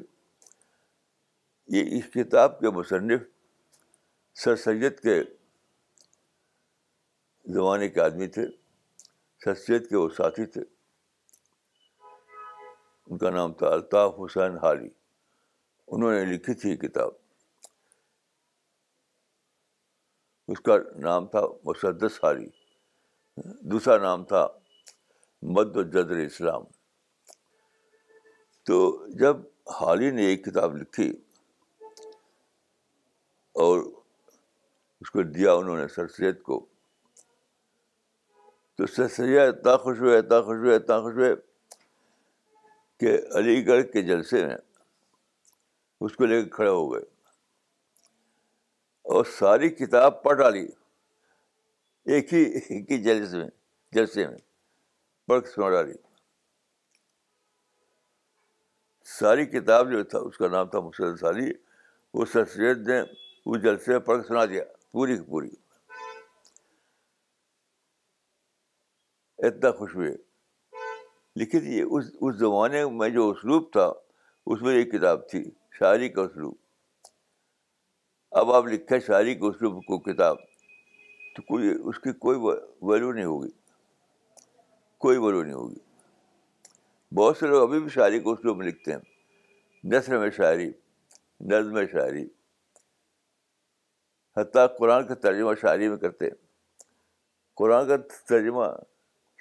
یہ 1.79 1.97
اس 1.99 2.05
کتاب 2.15 2.59
کے 2.61 2.71
مصنف 2.79 3.23
سر 4.41 4.57
سید 4.57 4.99
کے 5.03 5.21
زمانے 7.55 7.89
کے 7.89 8.01
آدمی 8.01 8.27
تھے 8.37 8.45
سر 9.45 9.55
سید 9.65 9.89
کے 9.89 9.97
وہ 9.97 10.09
ساتھی 10.17 10.47
تھے 10.55 10.61
ان 13.07 13.19
کا 13.19 13.31
نام 13.31 13.53
تھا 13.61 13.69
الطاف 13.75 14.15
حسین 14.21 14.57
حالی 14.63 14.89
انہوں 15.95 16.13
نے 16.13 16.25
لکھی 16.33 16.55
تھی 16.63 16.77
کتاب 16.87 17.11
اس 20.53 20.61
کا 20.67 20.77
نام 21.03 21.27
تھا 21.35 21.41
مسدس 21.65 22.19
حالی 22.23 22.47
دوسرا 23.71 23.97
نام 24.03 24.25
تھا 24.33 24.47
مد 25.57 25.77
و 25.77 25.83
جدر 25.83 26.17
اسلام 26.25 26.63
تو 28.67 28.81
جب 29.21 29.37
حالی 29.81 30.11
نے 30.17 30.25
ایک 30.27 30.45
کتاب 30.45 30.77
لکھی 30.77 31.11
اور 33.65 33.81
اس 35.03 35.11
کو 35.11 35.23
دیا 35.37 35.53
انہوں 35.61 35.77
نے 35.77 35.87
سر 35.95 36.07
سید 36.17 36.41
کو 36.49 36.59
تو 38.79 38.87
سر 38.97 39.09
سید 39.15 39.39
اتنا 39.53 39.77
خوش 39.85 40.01
ہوئے 40.01 40.19
اتنا 40.19 40.41
خوش 40.49 40.57
ہوئے 40.65 40.75
اتنا 40.77 40.99
خوش 41.03 41.15
ہوئے 41.15 41.35
کہ 43.01 43.15
علی 43.39 43.67
گڑھ 43.67 43.83
کے 43.93 44.03
جلسے 44.11 44.45
میں 44.47 44.57
اس 46.05 46.13
کو 46.17 46.25
لے 46.27 46.43
کے 46.43 46.49
کھڑے 46.51 46.69
ہو 46.69 46.85
گئے 46.93 47.03
اور 49.15 49.25
ساری 49.39 49.69
کتاب 49.81 50.23
پڑھ 50.23 50.39
ڈالی 50.39 50.67
ایک 52.15 52.35
ہی 52.35 52.99
جلسے 53.05 53.39
میں 53.39 53.49
جلسے 53.97 54.27
میں 54.27 54.39
پڑھ 55.31 55.43
سنا 55.55 55.71
ڈالی 55.71 55.95
ساری 59.19 59.47
کتاب 59.59 59.91
جو 59.93 60.03
تھا 60.13 60.19
اس 60.29 60.37
کا 60.39 60.49
نام 60.55 60.69
تھا 60.75 60.81
مسلم 60.91 61.17
سالی 61.25 61.51
وہ 62.15 62.25
سر 62.33 62.45
سید 62.57 62.87
نے 62.89 63.01
اس 63.01 63.63
جلسے 63.65 63.91
میں 63.93 63.99
پڑھ 64.11 64.25
سنا 64.29 64.45
دیا 64.55 64.63
پوری 64.93 65.17
کی 65.17 65.23
پوری 65.25 65.49
اتنا 69.47 69.71
خوش 69.79 69.95
ہوئے 69.95 70.11
لکھی 71.41 71.61
تھی 71.61 71.81
اس 71.83 72.11
اس 72.25 72.35
زمانے 72.39 72.85
میں 72.99 73.09
جو 73.15 73.29
اسلوب 73.31 73.71
تھا 73.73 73.87
اس 74.51 74.63
میں 74.63 74.75
ایک 74.79 74.91
کتاب 74.93 75.29
تھی 75.29 75.43
شاعری 75.79 76.09
کا 76.17 76.23
اسلوب 76.23 76.55
اب 78.41 78.53
آپ 78.57 78.67
لکھے 78.73 78.99
شاعری 79.07 79.35
کے 79.39 79.47
اسلوب 79.47 79.83
کو 79.87 79.99
کتاب 80.11 80.37
تو 81.37 81.43
کوئی 81.53 81.71
اس 81.79 81.99
کی 82.07 82.13
کوئی 82.27 82.39
ویلو 82.41 83.13
نہیں 83.13 83.25
ہوگی 83.25 83.51
کوئی 85.07 85.19
ویلو 85.19 85.43
نہیں 85.43 85.55
ہوگی 85.55 85.81
بہت 87.21 87.37
سے 87.37 87.47
لوگ 87.47 87.63
ابھی 87.69 87.81
بھی 87.81 87.89
شاعری 87.99 88.21
کے 88.23 88.31
اسلوب 88.33 88.57
میں 88.59 88.67
لکھتے 88.67 88.93
ہیں 88.93 89.01
نثر 89.93 90.19
میں 90.19 90.31
شاعری 90.37 90.71
نظم 91.53 91.85
شاعری 91.93 92.27
حتیٰ 94.37 94.67
قرآن 94.79 95.07
کا 95.07 95.15
ترجمہ 95.23 95.53
شاعری 95.63 95.89
میں 95.89 95.97
کرتے 95.97 96.27
ہیں 96.27 96.35
قرآن 97.57 97.87
کا 97.89 97.97
ترجمہ 98.29 98.65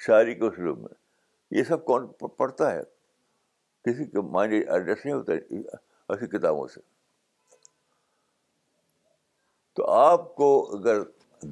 شاعری 0.06 0.34
کے 0.36 0.46
اسلوب 0.46 0.80
میں 0.80 0.94
یہ 1.58 1.64
سب 1.68 1.86
کون 1.86 2.08
پڑھتا 2.38 2.72
ہے 2.72 2.82
کسی 3.86 4.06
کا 4.10 4.22
مائنڈ 4.32 4.54
نہیں 4.90 5.14
ہوتا 5.14 5.34
ایسی 5.34 6.28
کتابوں 6.38 6.68
سے 6.74 6.80
تو 9.76 9.90
آپ 9.92 10.34
کو 10.36 10.48
اگر 10.78 10.98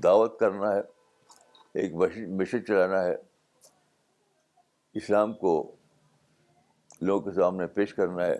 دعوت 0.03 0.39
کرنا 0.39 0.73
ہے 0.75 0.81
ایک 1.81 1.93
مشن 2.37 2.65
چلانا 2.65 3.03
ہے 3.03 3.15
اسلام 4.99 5.33
کو 5.43 5.51
لوگوں 7.01 7.19
کے 7.31 7.35
سامنے 7.39 7.67
پیش 7.75 7.93
کرنا 7.93 8.25
ہے 8.25 8.37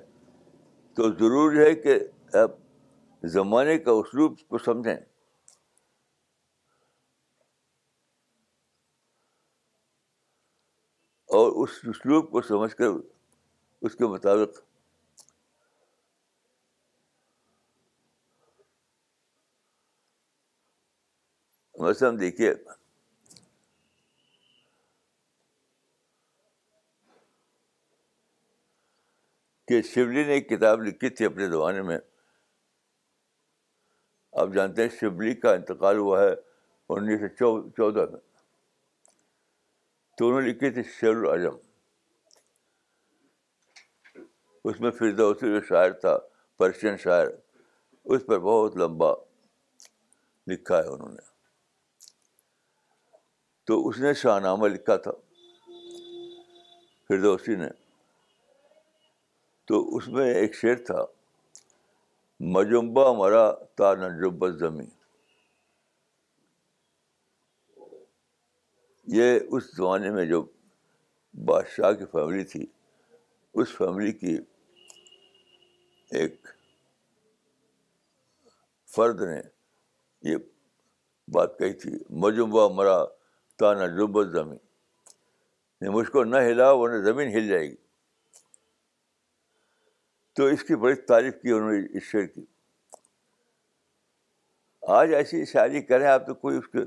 تو 0.96 1.10
ضروری 1.20 1.60
ہے 1.63 1.74
کہ 1.84 1.98
زمانے 3.28 3.78
کا 3.78 3.92
اسلوب 4.00 4.38
کو 4.50 4.58
سمجھیں 4.58 4.94
اور 11.38 11.52
اس 11.64 11.80
اسلوب 11.90 12.29
کو 12.32 12.42
سمجھ 12.42 12.74
کر 12.75 12.86
اس 13.88 13.96
کے 13.96 14.05
مطابق 14.14 14.58
ویسے 21.82 22.05
ہم 22.05 22.16
دیکھیے 22.18 22.53
کہ 29.68 29.82
شیولی 29.94 30.24
نے 30.24 30.34
ایک 30.34 30.50
کتاب 30.50 30.82
لکھی 30.84 31.10
تھی 31.10 31.25
اپنے 31.25 31.48
زمانے 31.50 31.82
میں 31.82 31.98
آپ 34.37 34.50
جانتے 34.55 34.81
ہیں 34.81 34.89
شبلی 35.00 35.33
کا 35.35 35.51
انتقال 35.53 35.98
ہوا 35.98 36.22
ہے 36.22 36.33
انیس 36.96 37.22
سو 37.39 37.51
چودہ 37.77 38.05
میں 38.11 38.20
تو 40.18 40.27
انہوں 40.27 40.42
نے 40.42 40.50
لکھے 40.50 40.70
تھے 40.72 40.83
شیر 41.00 41.15
العظم 41.15 41.57
اس 44.70 44.79
میں 44.81 44.92
فردوسی 44.92 45.50
جو 45.53 45.61
شاعر 45.68 45.92
تھا 46.01 46.18
پرشین 46.57 46.98
شاعر 47.03 47.27
اس 48.13 48.25
پر 48.27 48.39
بہت 48.39 48.77
لمبا 48.77 49.11
لکھا 50.48 50.77
ہے 50.77 50.87
انہوں 50.94 51.11
نے 51.13 51.27
تو 53.68 53.87
اس 53.87 53.98
نے 54.00 54.13
شاہ 54.22 54.39
نامہ 54.44 54.68
لکھا 54.68 54.96
تھا 55.07 55.11
فردوسی 57.07 57.55
نے 57.55 57.68
تو 59.68 59.81
اس 59.98 60.07
میں 60.18 60.33
ایک 60.33 60.55
شعر 60.55 60.75
تھا 60.85 61.03
مجمبہ 62.48 63.12
مرا 63.18 63.52
تانجب 63.78 64.40
جب 64.50 64.58
زمیں 64.60 64.86
یہ 69.16 69.40
اس 69.56 69.75
زمانے 69.75 70.10
میں 70.12 70.24
جو 70.25 70.42
بادشاہ 71.48 71.92
کی 72.00 72.06
فیملی 72.12 72.44
تھی 72.52 72.66
اس 73.62 73.75
فیملی 73.78 74.12
کی 74.18 74.38
ایک 76.20 76.48
فرد 78.96 79.22
نے 79.22 79.40
یہ 80.30 80.38
بات 81.34 81.58
کہی 81.60 81.74
تھی 81.82 81.92
مجمبا 82.24 82.68
مرا 82.75 83.04
تانا 83.60 83.86
جب 83.98 84.24
زمین 84.32 85.90
مجھ 85.94 86.10
کو 86.12 86.24
نہ 86.24 86.38
ہلا 86.50 86.72
ورنہ 86.72 87.04
زمین 87.10 87.36
ہل 87.38 87.48
جائے 87.48 87.70
گی 87.70 87.75
تو 90.40 90.46
اس 90.48 90.64
کی 90.64 90.75
بڑی 90.82 90.96
تعریف 91.08 91.42
کی 91.42 91.52
انہوں 91.52 91.72
نے 91.72 91.98
اس 91.98 92.04
شعر 92.12 92.25
کی 92.34 92.42
آج 94.98 95.14
ایسی 95.16 95.44
شاعری 95.46 95.82
کریں 95.86 96.06
آپ 96.08 96.25
تو 96.25 96.34
کوئی 96.44 96.58
اس 96.58 96.68
کے 96.75 96.84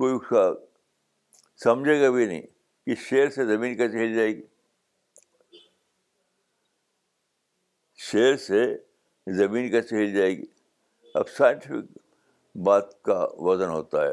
کوئی 0.00 0.12
اس 0.14 0.26
کا 0.30 0.42
سمجھے 1.64 2.00
گا 2.02 2.10
بھی 2.16 2.26
نہیں 2.26 2.42
کہ 2.86 2.94
شعر 3.06 3.30
سے 3.36 3.46
زمین 3.54 3.76
کیسے 3.76 4.04
ہل 4.04 4.12
جائے 4.16 4.36
گی 4.36 4.42
شعر 8.10 8.36
سے 8.46 8.62
زمین 9.40 9.70
کیسے 9.70 9.96
ہل 10.02 10.12
جائے 10.18 10.36
گی 10.36 10.44
اب 11.22 11.28
سائنٹیفک 11.38 11.98
بات 12.66 13.02
کا 13.08 13.24
وزن 13.50 13.70
ہوتا 13.78 14.06
ہے 14.08 14.12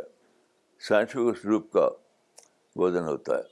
سائنٹیفک 0.88 1.46
روپ 1.46 1.72
کا 1.74 1.90
وزن 2.86 3.14
ہوتا 3.16 3.38
ہے 3.38 3.51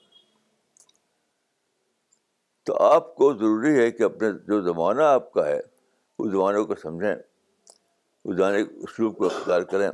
تو 2.70 2.78
آپ 2.84 3.06
کو 3.16 3.32
ضروری 3.34 3.78
ہے 3.78 3.90
کہ 3.92 4.04
اپنے 4.04 4.28
جو 4.48 4.60
زمانہ 4.62 5.02
آپ 5.04 5.32
کا 5.34 5.46
ہے 5.46 5.58
اس 5.60 6.32
زمانے 6.32 6.64
کو 6.68 6.76
سمجھیں 6.82 7.12
اس 7.14 8.36
زمانے 8.36 8.64
کے 8.64 8.74
اسلوب 8.88 9.18
کو 9.18 9.26
اختیار 9.26 9.62
کریں 9.72 9.90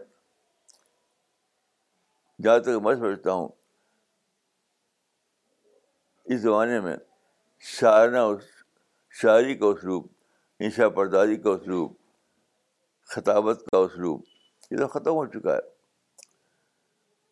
جہاں 2.44 2.58
تک 2.64 2.82
میں 2.86 2.96
سمجھتا 2.96 3.34
ہوں 3.34 3.48
اس 6.34 6.42
زمانے 6.42 6.80
میں 6.88 6.96
شاعرہ 7.78 8.26
شاعری 9.22 9.56
کا 9.58 9.68
اسلوب 9.78 10.08
انشا 10.64 10.90
پرداری 11.00 11.36
کا 11.46 11.50
اسلوب 11.62 11.94
خطابت 13.16 13.64
کا 13.72 13.78
اسلوب 13.86 14.22
یہ 14.72 14.78
تو 14.78 14.88
ختم 15.00 15.12
ہو 15.22 15.26
چکا 15.40 15.56
ہے 15.56 15.62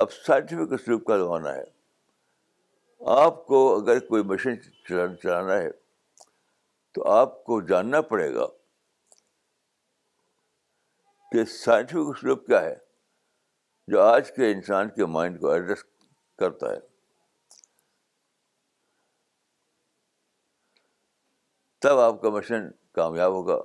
اب 0.03 0.13
سائنٹیفک 0.25 0.73
اسلوب 0.79 1.03
کا 1.07 1.17
زمانہ 1.25 1.49
ہے 1.57 1.63
آپ 3.11 3.45
کو 3.47 3.57
اگر 3.75 3.99
کوئی 4.07 4.23
مشین 4.23 4.55
چلانا 4.87 5.15
چلانا 5.23 5.53
ہے 5.61 5.69
تو 6.93 7.07
آپ 7.11 7.43
کو 7.45 7.59
جاننا 7.67 8.01
پڑے 8.11 8.33
گا 8.33 8.45
کہ 11.31 11.43
سائنٹیفک 11.53 12.15
اسلوب 12.15 12.45
کیا 12.45 12.61
ہے 12.63 12.73
جو 13.91 14.01
آج 14.01 14.31
کے 14.35 14.51
انسان 14.51 14.89
کے 14.95 15.05
مائنڈ 15.15 15.39
کو 15.41 15.49
ایڈریس 15.51 15.83
کرتا 16.39 16.69
ہے 16.73 16.79
تب 21.81 21.99
آپ 21.99 22.21
کا 22.21 22.29
مشین 22.37 22.69
کامیاب 22.95 23.31
ہوگا 23.33 23.57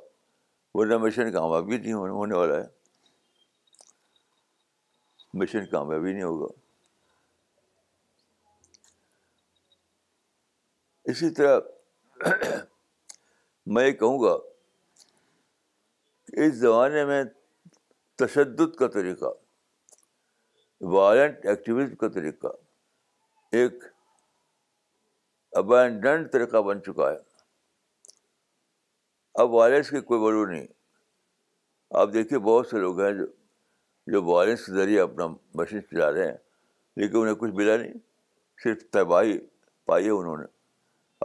ورنہ 0.74 0.96
مشین 1.07 1.31
کامیابی 1.33 1.79
نہیں 1.79 1.92
ہونے 1.92 2.37
والا 2.37 2.57
ہے 2.62 2.66
مشین 5.40 5.66
کامیابی 5.70 6.12
نہیں 6.12 6.22
ہوگا 6.22 6.53
اسی 11.11 11.29
طرح 11.37 12.31
میں 13.75 13.87
یہ 13.87 13.92
کہوں 14.01 14.18
گا 14.23 14.37
کہ 16.27 16.47
اس 16.47 16.55
زمانے 16.55 17.05
میں 17.11 17.23
تشدد 18.23 18.75
کا 18.79 18.87
طریقہ 18.97 19.31
وائلنٹ 20.94 21.47
ایکٹیویز 21.53 21.94
کا 22.01 22.09
طریقہ 22.18 22.47
ایک 23.61 23.85
ابینڈنٹ 25.62 26.31
طریقہ 26.33 26.62
بن 26.68 26.83
چکا 26.87 27.11
ہے 27.11 27.16
اب 29.44 29.53
وائلنس 29.55 29.90
کی 29.90 30.01
کوئی 30.11 30.21
ویلو 30.25 30.44
نہیں 30.53 30.66
آپ 32.03 32.12
دیکھیے 32.14 32.38
بہت 32.53 32.66
سے 32.71 32.81
لوگ 32.81 33.01
ہیں 33.05 33.12
جو 33.18 33.27
جو 34.12 34.23
وائلنس 34.25 34.66
کے 34.66 34.73
ذریعے 34.75 35.01
اپنا 35.01 35.27
مشین 35.61 35.81
چلا 35.90 36.12
رہے 36.12 36.29
ہیں 36.31 36.37
لیکن 37.01 37.16
انہیں 37.21 37.35
کچھ 37.44 37.53
ملا 37.62 37.77
نہیں 37.77 37.99
صرف 38.64 38.85
تباہی 38.99 39.38
پائی 39.87 40.05
ہے 40.07 40.11
انہوں 40.21 40.37
نے 40.37 40.57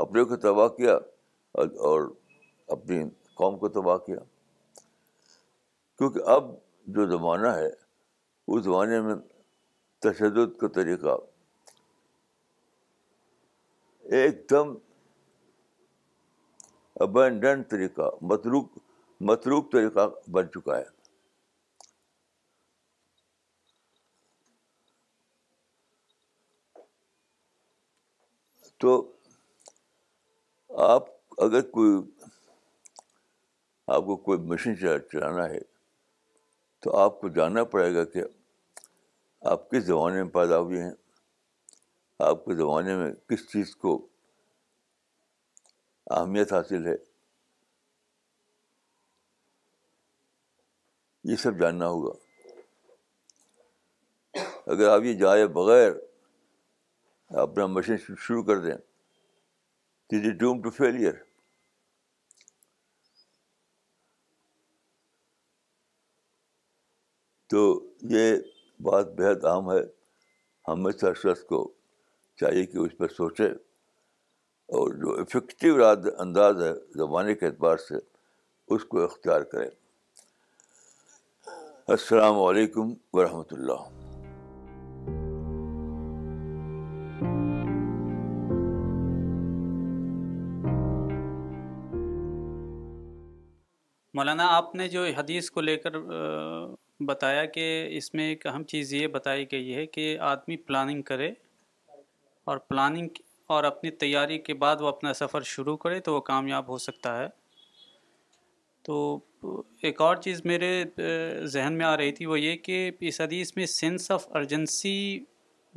اپنے 0.02 0.24
کو 0.26 0.36
تباہ 0.44 0.68
کیا 0.78 0.94
اور 1.90 2.08
اپنی 2.76 3.02
قوم 3.38 3.58
کو 3.60 3.68
تباہ 3.70 3.98
کیا 4.06 4.18
کیونکہ 5.98 6.30
اب 6.36 6.50
جو 6.96 7.06
زمانہ 7.10 7.48
ہے 7.58 7.68
اس 7.68 8.64
زمانے 8.64 9.00
میں 9.02 9.16
تشدد 10.04 10.58
کا 10.60 10.68
طریقہ 10.76 11.18
ایک 14.22 14.44
دم 14.50 14.74
ابینڈنٹ 17.04 17.70
طریقہ 17.70 18.10
متروک 18.32 18.78
متروک 19.30 19.72
طریقہ 19.72 20.08
بن 20.32 20.50
چکا 20.54 20.78
ہے 20.78 20.84
تو 28.84 29.02
آپ 30.82 31.06
اگر 31.44 31.62
کوئی 31.72 31.92
آپ 33.96 34.06
کو 34.06 34.16
کوئی 34.16 34.40
مشین 34.50 34.76
چلانا 34.78 35.48
ہے 35.50 35.60
تو 36.84 36.96
آپ 36.98 37.20
کو 37.20 37.30
جاننا 37.36 37.64
پڑے 37.74 37.94
گا 37.96 38.04
کہ 38.14 38.24
آپ 39.52 39.70
کس 39.72 39.84
زمانے 39.86 40.24
میں 40.24 40.32
پیدا 40.34 40.58
ہوئے 40.60 40.82
ہیں 40.84 40.92
آپ 42.30 42.46
کے 42.46 42.56
زمانے 42.56 42.96
میں 42.96 43.12
کس 43.30 43.48
چیز 43.52 43.76
کو 43.82 43.94
اہمیت 46.12 46.54
حاصل 46.54 46.86
ہے 46.88 46.96
یہ 51.32 51.36
سب 51.44 51.60
جاننا 51.60 51.88
ہوگا 51.88 52.12
اگر 54.72 54.90
آپ 54.90 55.04
یہ 55.04 55.14
جائے 55.20 55.46
بغیر 55.60 55.92
اپنا 57.42 57.66
مشین 57.66 57.98
شروع 58.08 58.44
کر 58.44 58.60
دیں 58.66 58.76
از 60.12 60.24
ڈوم 60.40 60.62
ٹو 60.62 60.70
فیلئر 60.78 61.14
تو 67.50 67.62
یہ 68.14 68.34
بات 68.84 69.12
بےحد 69.18 69.44
اہم 69.46 69.70
ہے 69.72 69.80
ہمیں 70.68 70.92
شخص 71.22 71.44
کو 71.50 71.62
چاہیے 72.40 72.66
کہ 72.66 72.78
اس 72.78 72.98
پہ 72.98 73.08
سوچے 73.18 73.48
اور 74.78 74.94
جو 75.02 75.20
افیکٹو 75.22 75.76
انداز 76.22 76.62
ہے 76.64 76.72
زمانے 77.00 77.36
کے 77.36 77.46
اعتبار 77.46 77.78
سے 77.88 77.96
اس 78.76 78.86
کو 78.92 79.04
اختیار 79.04 79.42
کریں 79.52 79.70
السلام 81.98 82.40
علیکم 82.42 82.94
ورحمۃ 83.14 83.52
اللہ 83.54 83.90
مولانا 94.18 94.48
آپ 94.56 94.74
نے 94.76 94.88
جو 94.90 95.04
حدیث 95.18 95.50
کو 95.52 95.62
لے 95.62 95.76
کر 95.84 95.98
بتایا 97.06 97.46
کہ 97.54 97.64
اس 97.98 98.14
میں 98.14 98.28
ایک 98.30 98.46
اہم 98.48 98.64
چیز 98.74 98.92
یہ 98.94 99.08
بتائی 99.16 99.46
گئی 99.52 99.74
ہے 99.76 99.86
کہ 99.96 100.04
آدمی 100.32 100.58
پلاننگ 100.68 101.02
کرے 101.04 101.30
اور 102.52 102.58
پلاننگ 102.70 103.08
اور 103.56 103.64
اپنی 103.70 103.92
تیاری 104.04 104.38
کے 104.50 104.54
بعد 104.66 104.82
وہ 104.82 104.88
اپنا 104.88 105.14
سفر 105.14 105.42
شروع 105.56 105.76
کرے 105.86 106.00
تو 106.08 106.14
وہ 106.16 106.20
کامیاب 106.30 106.68
ہو 106.72 106.78
سکتا 106.86 107.18
ہے 107.20 107.28
تو 108.86 109.00
ایک 109.88 110.02
اور 110.02 110.16
چیز 110.26 110.42
میرے 110.46 110.70
ذہن 111.54 111.78
میں 111.78 111.86
آ 111.86 111.96
رہی 111.98 112.12
تھی 112.20 112.26
وہ 112.26 112.40
یہ 112.40 112.56
کہ 112.68 112.90
اس 113.10 113.22
حدیث 113.22 113.56
میں 113.56 113.66
سینس 113.74 114.10
آف 114.12 114.28
ارجنسی 114.36 114.96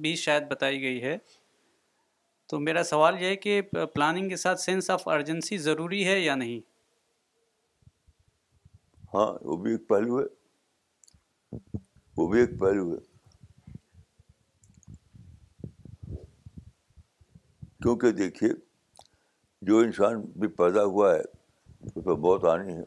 بھی 0.05 0.15
شاید 0.27 0.49
بتائی 0.51 0.81
گئی 0.83 1.03
ہے 1.03 1.17
تو 2.51 2.59
میرا 2.61 2.83
سوال 2.93 3.23
یہ 3.23 3.27
ہے 3.27 3.37
کہ 3.47 3.61
پلاننگ 3.95 4.29
کے 4.29 4.37
ساتھ 4.47 4.61
سینس 4.61 4.91
آف 4.91 5.09
ارجنسی 5.19 5.59
ضروری 5.69 6.07
ہے 6.07 6.19
یا 6.21 6.35
نہیں 6.45 6.61
ہاں 9.15 9.27
وہ 9.49 9.57
بھی 9.63 9.73
ایک 9.73 9.87
پہلو 9.89 10.19
ہے 10.21 11.57
وہ 12.17 12.27
بھی 12.31 12.41
ایک 12.41 12.59
پہلو 12.61 12.91
ہے 12.93 13.05
کیونکہ 17.83 18.11
دیکھیے 18.21 18.51
جو 19.69 19.79
انسان 19.79 20.21
بھی 20.43 20.49
پیدا 20.63 20.85
ہوا 20.85 21.15
ہے 21.15 21.21
اس 21.21 21.95
پہ 22.05 22.15
موت 22.27 22.45
آنی 22.53 22.75
ہے 22.77 22.83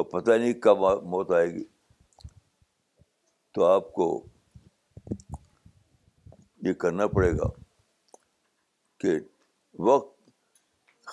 اور 0.00 0.04
پتہ 0.10 0.30
نہیں 0.30 0.52
کب 0.66 0.78
موت 1.14 1.30
آئے 1.38 1.46
گی 1.54 1.64
تو 3.54 3.64
آپ 3.64 3.92
کو 3.92 4.06
یہ 6.66 6.72
کرنا 6.82 7.06
پڑے 7.16 7.32
گا 7.38 7.48
کہ 9.00 9.16
وقت 9.88 10.30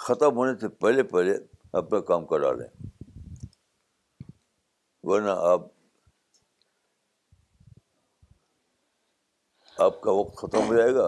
ختم 0.06 0.38
ہونے 0.38 0.58
سے 0.60 0.68
پہلے 0.86 1.04
پہلے 1.16 1.38
اپنا 1.80 2.00
کام 2.12 2.26
کرا 2.28 2.52
لیں 2.54 2.68
ورنہ 5.08 5.32
آپ 5.48 5.66
آپ 9.88 10.00
کا 10.02 10.12
وقت 10.20 10.38
ختم 10.38 10.62
ہو 10.68 10.76
جائے 10.76 10.94
گا 10.96 11.04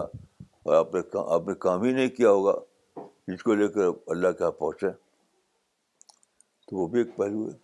اور 0.62 0.74
آپ 0.74 0.92
نے 0.94 1.00
آپ 1.36 1.46
نے 1.48 1.54
کام 1.64 1.78
ہی 1.82 1.90
نہیں 1.92 2.08
کیا 2.18 2.28
ہوگا 2.30 2.52
جس 3.28 3.40
کو 3.42 3.54
لے 3.54 3.68
کر 3.76 3.82
اللہ 4.14 4.28
کے 4.38 4.42
یہاں 4.44 4.50
پہنچے 4.58 4.90
تو 6.66 6.70
وہ 6.76 6.84
بھی 6.92 6.98
ایک 7.00 7.10
پہلو 7.16 7.40
ہے 7.48 7.54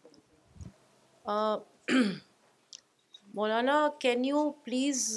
مولانا 3.34 3.76
can 4.00 4.24
you 4.24 4.50
please 4.64 5.08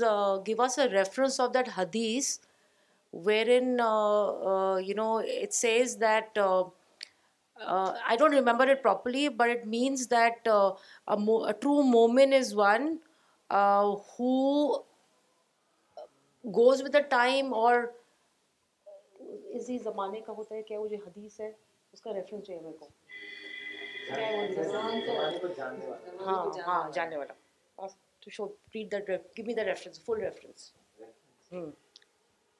give 0.47 0.61
us 0.63 0.77
a 0.79 0.87
reference 0.89 1.39
of 1.41 1.49
that 1.53 1.67
حدیث 1.77 2.37
wherein 3.59 3.69
you 4.87 4.95
know 4.97 5.11
it 5.41 5.53
says 5.53 5.87
that 6.01 6.37
I 7.65 8.17
don't 8.17 8.33
remember 8.33 8.67
it 8.69 8.81
properly 8.83 9.27
but 9.39 9.49
it 9.55 9.65
means 9.67 10.09
that 10.11 10.43
true 10.45 11.81
مومن 11.93 12.33
is 12.37 12.53
one 12.57 12.95
who 13.51 14.79
goes 16.57 16.83
with 16.83 16.95
a 16.95 17.01
time 17.09 17.53
اور 17.53 17.75
اسی 19.57 19.77
زمانے 19.83 20.19
کا 20.25 20.33
ہوتا 20.37 20.55
ہے 20.55 20.61
کیا 20.63 20.79
وہ 20.79 20.87
جو 20.87 20.97
حدیث 21.05 21.39
ہے 21.41 21.51
اس 21.93 22.01
کا 22.01 22.13
ریفرنس 22.13 22.45
چاہیے 22.47 22.61
میرے 22.61 22.77
کو 22.79 22.89
ہاں 26.25 26.45
ہاں 26.67 26.89
جاننے 26.93 27.17
والا 27.17 27.33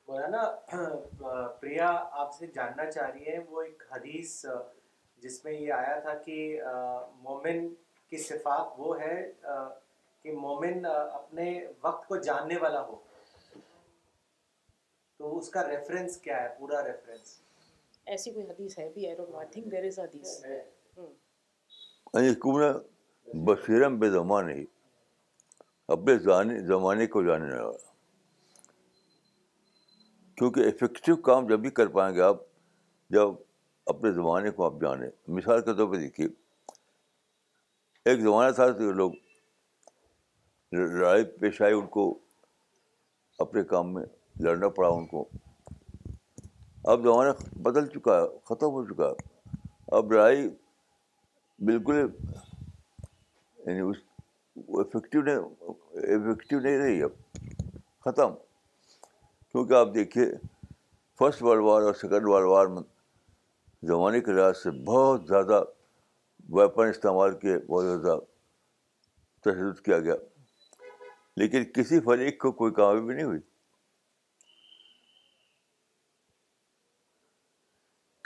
مولانا 0.07 0.43
پریا 1.61 1.87
آپ 2.19 2.33
سے 2.35 2.47
جاننا 2.55 2.85
چاہ 2.91 3.09
رہی 3.09 3.25
ہے 3.27 3.37
وہ 3.49 3.61
ایک 3.61 3.83
حدیث 3.91 4.45
جس 5.21 5.43
میں 5.45 5.51
یہ 5.53 5.71
آیا 5.73 5.99
تھا 5.99 6.13
کہ 6.25 6.37
مومن 7.23 7.67
کی 8.09 8.17
صفات 8.23 8.73
وہ 8.79 8.99
ہے 8.99 9.15
کہ 10.23 10.31
مومن 10.37 10.85
اپنے 10.85 11.51
وقت 11.81 12.07
کو 12.07 12.17
جاننے 12.27 12.57
والا 12.61 12.81
ہو 12.87 12.95
تو 15.17 15.37
اس 15.37 15.49
کا 15.49 15.63
ریفرنس 15.69 16.17
کیا 16.21 16.41
ہے 16.41 16.47
پورا 16.59 16.83
ریفرنس 16.87 17.39
ایسی 18.15 18.31
کوئی 18.31 18.45
حدیث 18.49 18.77
ہے 18.79 18.89
بھی 18.93 19.05
I 19.07 19.15
don't 19.15 19.29
know 19.29 19.37
I 19.37 19.47
think 19.51 19.71
there 19.71 19.83
is 19.85 19.99
حدیث 19.99 20.39
یعنی 20.47 22.33
کمرہ 22.41 22.71
بصیرم 23.47 23.97
بے 23.99 24.09
زمانے 24.09 24.53
ہی 24.53 24.65
اپنے 25.95 26.17
زمانے 26.19 26.59
زمانے 26.67 27.07
کو 27.15 27.23
جاننے 27.23 27.55
والا 27.55 27.77
کیونکہ 30.37 30.67
افیکٹو 30.69 31.15
کام 31.29 31.47
جب 31.47 31.59
بھی 31.59 31.69
کر 31.79 31.87
پائیں 31.97 32.13
گے 32.15 32.21
آپ 32.21 32.37
جب 33.15 33.29
اپنے 33.93 34.11
زمانے 34.11 34.49
کو 34.51 34.63
آپ 34.65 34.73
جانیں 34.81 35.09
مثال 35.35 35.61
کے 35.65 35.73
طور 35.73 35.87
پہ 35.91 35.97
دیکھیے 35.97 36.27
ایک 38.09 38.19
زمانہ 38.21 38.51
تھا 38.55 38.69
کہ 38.77 38.91
لوگ 39.01 39.11
لڑائی 40.75 41.23
پیش 41.41 41.61
آئی 41.61 41.73
ان 41.73 41.85
کو 41.95 42.03
اپنے 43.45 43.63
کام 43.71 43.93
میں 43.93 44.03
لڑنا 44.45 44.69
پڑا 44.79 44.87
ان 44.95 45.05
کو 45.07 45.23
اب 46.91 47.01
زمانہ 47.03 47.31
بدل 47.69 47.87
چکا 47.93 48.17
ہے 48.21 48.25
ختم 48.49 48.73
ہو 48.77 48.83
چکا 48.91 49.09
ہے 49.09 49.61
اب 49.97 50.11
لڑائی 50.11 50.47
بالکل 51.69 52.05
یعنی 53.65 53.79
اس 53.89 53.97
افیکٹو 54.83 55.21
نہیں 55.21 56.17
افیکٹو 56.19 56.59
نہیں 56.59 56.77
رہی 56.83 57.01
اب 57.03 58.05
ختم 58.05 58.35
کیونکہ 58.35 59.73
آپ 59.81 59.93
دیکھیے 59.95 60.25
فسٹ 61.19 61.43
ورلڈ 61.43 61.63
وار 61.63 61.81
اور 61.81 61.93
سیکنڈ 62.01 62.27
ورلڈ 62.27 62.47
وار 62.49 62.65
زمانے 63.87 64.19
کے 64.21 64.31
لحاظ 64.37 64.57
سے 64.63 64.71
بہت 64.85 65.27
زیادہ 65.27 65.63
ویپن 66.57 66.87
استعمال 66.89 67.37
کے 67.39 67.57
زیادہ 67.57 68.17
تشدد 69.45 69.79
کیا 69.85 69.99
گیا 70.07 70.15
لیکن 71.41 71.63
کسی 71.75 71.99
فریق 72.07 72.37
کو 72.41 72.51
کوئی 72.61 72.73
کامیابی 72.79 73.13
نہیں 73.13 73.25
ہوئی 73.31 73.39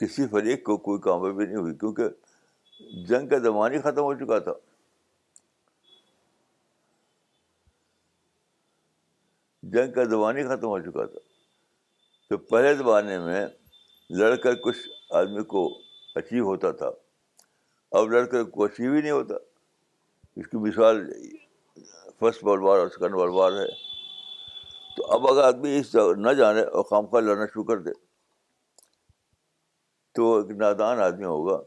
کسی 0.02 0.28
فریق 0.32 0.64
کو 0.66 0.78
کوئی 0.90 1.02
کامیابی 1.02 1.46
نہیں 1.46 1.58
ہوئی 1.62 1.74
کیونکہ 1.84 3.02
جنگ 3.08 3.28
کا 3.34 3.38
زمانہ 3.48 3.74
ہی 3.76 3.82
ختم 3.82 4.04
ہو 4.10 4.14
چکا 4.26 4.40
تھا 4.48 4.54
جنگ 9.76 9.92
کا 10.00 10.04
زمانہ 10.16 10.40
ہی 10.40 10.44
ختم 10.48 10.68
ہو 10.76 10.80
چکا 10.92 11.06
تھا 11.12 11.20
تو 12.30 12.38
پہلے 12.54 12.74
زمانے 12.84 13.20
میں 13.30 13.48
لڑ 14.20 14.36
کر 14.44 14.56
کچھ 14.64 14.78
آدمی 15.18 15.44
کو 15.52 15.64
اچیو 16.16 16.44
ہوتا 16.46 16.72
تھا 16.80 16.90
اب 18.00 18.10
لڑ 18.12 18.24
کر 18.32 18.44
کو 18.56 18.64
اچیو 18.64 18.94
ہی 18.94 19.02
نہیں 19.02 19.12
ہوتا 19.12 19.36
اس 20.40 20.48
کی 20.48 20.58
مثال 20.64 21.00
فرسٹ 22.20 22.44
ورلڈ 22.44 22.64
وار 22.64 22.80
اور 22.80 22.88
سیکنڈ 22.96 23.14
ورلڈ 23.20 23.34
وار 23.36 23.52
ہے 23.60 23.66
تو 24.98 25.06
اب 25.14 25.28
اگر 25.32 25.44
آدمی 25.44 25.76
اس 25.80 25.96
نہ 26.26 26.32
جانے 26.40 26.62
اور 26.62 26.84
خام 26.90 27.06
خواہ 27.08 27.22
لڑنا 27.22 27.46
شروع 27.54 27.64
کر 27.70 27.80
دے 27.86 27.92
تو 30.16 30.36
ایک 30.38 30.52
نادان 30.62 31.00
آدمی 31.04 31.26
ہوگا 31.26 31.62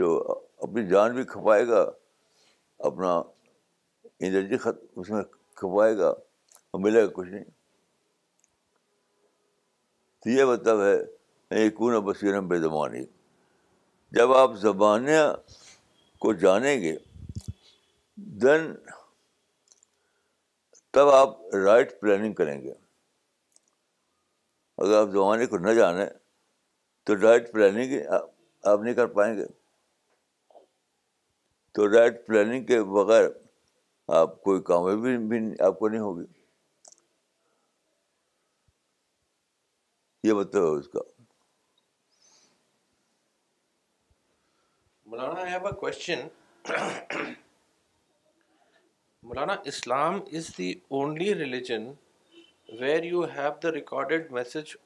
جو 0.00 0.14
اپنی 0.68 0.86
جان 0.88 1.14
بھی 1.14 1.24
کھپائے 1.32 1.66
گا 1.68 1.82
اپنا 2.90 3.16
انرجی 4.28 4.56
ختم 4.66 5.00
اس 5.00 5.10
میں 5.10 5.22
کھپائے 5.60 5.96
گا 5.98 6.08
اور 6.08 6.80
ملے 6.80 7.02
گا 7.04 7.10
کچھ 7.14 7.28
نہیں 7.28 7.44
تو 10.22 10.30
یہ 10.30 10.44
مطلب 10.52 10.82
ہے 10.84 10.98
کون 11.76 11.98
بصیرم 12.06 12.48
بے 12.48 12.58
زبانی 12.60 13.02
جب 14.16 14.32
آپ 14.36 14.54
زبان 14.60 15.06
کو 16.20 16.32
جانیں 16.42 16.80
گے 16.80 16.94
دین 18.42 18.72
تب 20.94 21.08
آپ 21.14 21.36
رائٹ 21.64 22.00
پلاننگ 22.00 22.32
کریں 22.34 22.60
گے 22.62 22.72
اگر 24.78 24.96
آپ 25.00 25.08
زمانے 25.12 25.46
کو 25.46 25.58
نہ 25.58 25.70
جانیں 25.78 26.06
تو 27.06 27.16
رائٹ 27.22 27.52
پلاننگ 27.52 27.98
آپ 28.10 28.80
نہیں 28.80 28.94
کر 28.94 29.06
پائیں 29.18 29.34
گے 29.36 29.44
تو 31.74 31.90
رائٹ 31.92 32.26
پلاننگ 32.26 32.64
کے 32.66 32.82
بغیر 32.96 33.28
آپ 34.20 34.40
کوئی 34.42 34.60
کامیابی 34.70 35.16
بھی 35.26 35.38
آپ 35.66 35.78
کو 35.78 35.88
نہیں 35.88 36.00
ہوگی 36.00 36.24
یہ 40.28 40.32
مطلب 40.32 40.62
ہے 40.64 40.78
اس 40.78 40.88
کا 40.92 41.00
Maulana, 45.10 45.38
I 45.38 45.48
have 45.48 45.66
a 45.66 45.74
question. 45.74 46.30
Maulana, 49.28 49.66
Islam 49.66 50.22
is 50.30 50.50
the 50.50 50.80
only 50.88 51.34
religion 51.34 51.98
where 52.78 53.02
you 53.04 53.22
have 53.22 53.58
the 53.60 53.72
recorded 53.72 54.30
message 54.30 54.76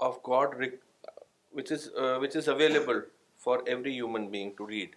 of 0.00 0.20
God, 0.24 0.56
uh, 0.60 1.20
which 1.52 1.70
is 1.70 2.48
available 2.48 3.02
for 3.36 3.62
every 3.68 3.92
human 3.92 4.28
being 4.28 4.56
to 4.56 4.66
read. 4.66 4.96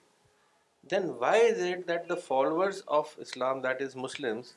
Then 0.90 1.04
why 1.20 1.36
is 1.38 1.60
it 1.60 1.86
that 1.86 2.08
the 2.08 2.18
followers 2.18 2.84
of 2.88 3.16
Islam, 3.20 3.62
that 3.62 3.80
is 3.80 3.96
Muslims, 3.96 4.56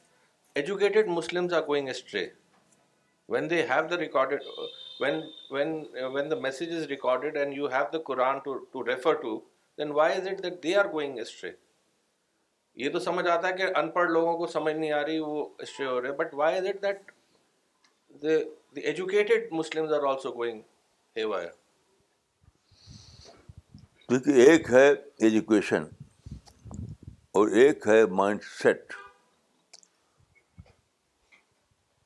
educated 0.57 1.09
Muslims, 1.09 1.53
are 1.53 1.61
going 1.61 1.90
astray 1.90 2.31
when 3.27 3.49
they 3.49 3.66
have 3.66 3.90
the 3.90 3.99
recorded, 3.99 4.40
uh, 5.05 5.09
uh, 5.11 5.20
when 5.51 6.29
the 6.31 6.40
message 6.40 6.70
is 6.70 6.88
recorded 6.88 7.37
and 7.37 7.53
you 7.53 7.68
have 7.68 7.92
the 7.92 8.01
Quran 8.01 8.42
to 8.44 8.83
refer 8.94 9.16
to, 9.16 9.42
then 9.79 9.91
why 9.93 10.17
is 10.21 10.27
it 10.29 10.43
that 10.43 10.63
they 10.63 10.75
are 10.77 10.85
going 10.93 11.19
یہ 12.83 12.91
تو 12.91 12.99
سمجھ 13.01 13.27
آتا 13.29 13.49
ہے 13.49 13.53
کہ 13.57 13.67
ان 13.79 13.91
پڑھ 13.91 14.11
لوگوں 14.11 14.37
کو 14.39 14.47
سمجھ 14.53 14.75
نہیں 14.75 14.93
آ 14.93 15.03
رہی 15.07 15.19
وہ 15.19 15.45
اسٹری 15.63 15.87
رہے 16.03 16.13
but 16.17 16.35
why 16.35 16.57
is 16.59 16.67
it 16.67 16.83
that 16.83 18.23
the 18.77 18.81
educated 18.91 19.93
are 19.97 20.07
also 20.11 20.31
going 20.35 20.61
کیونکہ 24.09 24.41
ایک 24.49 24.71
ہے 24.71 24.89
ایجوکیشن 25.27 25.85
اور 27.39 27.49
ایک 27.63 27.87
ہے 27.89 28.05
مائنڈ 28.23 28.43
سیٹ 28.63 28.93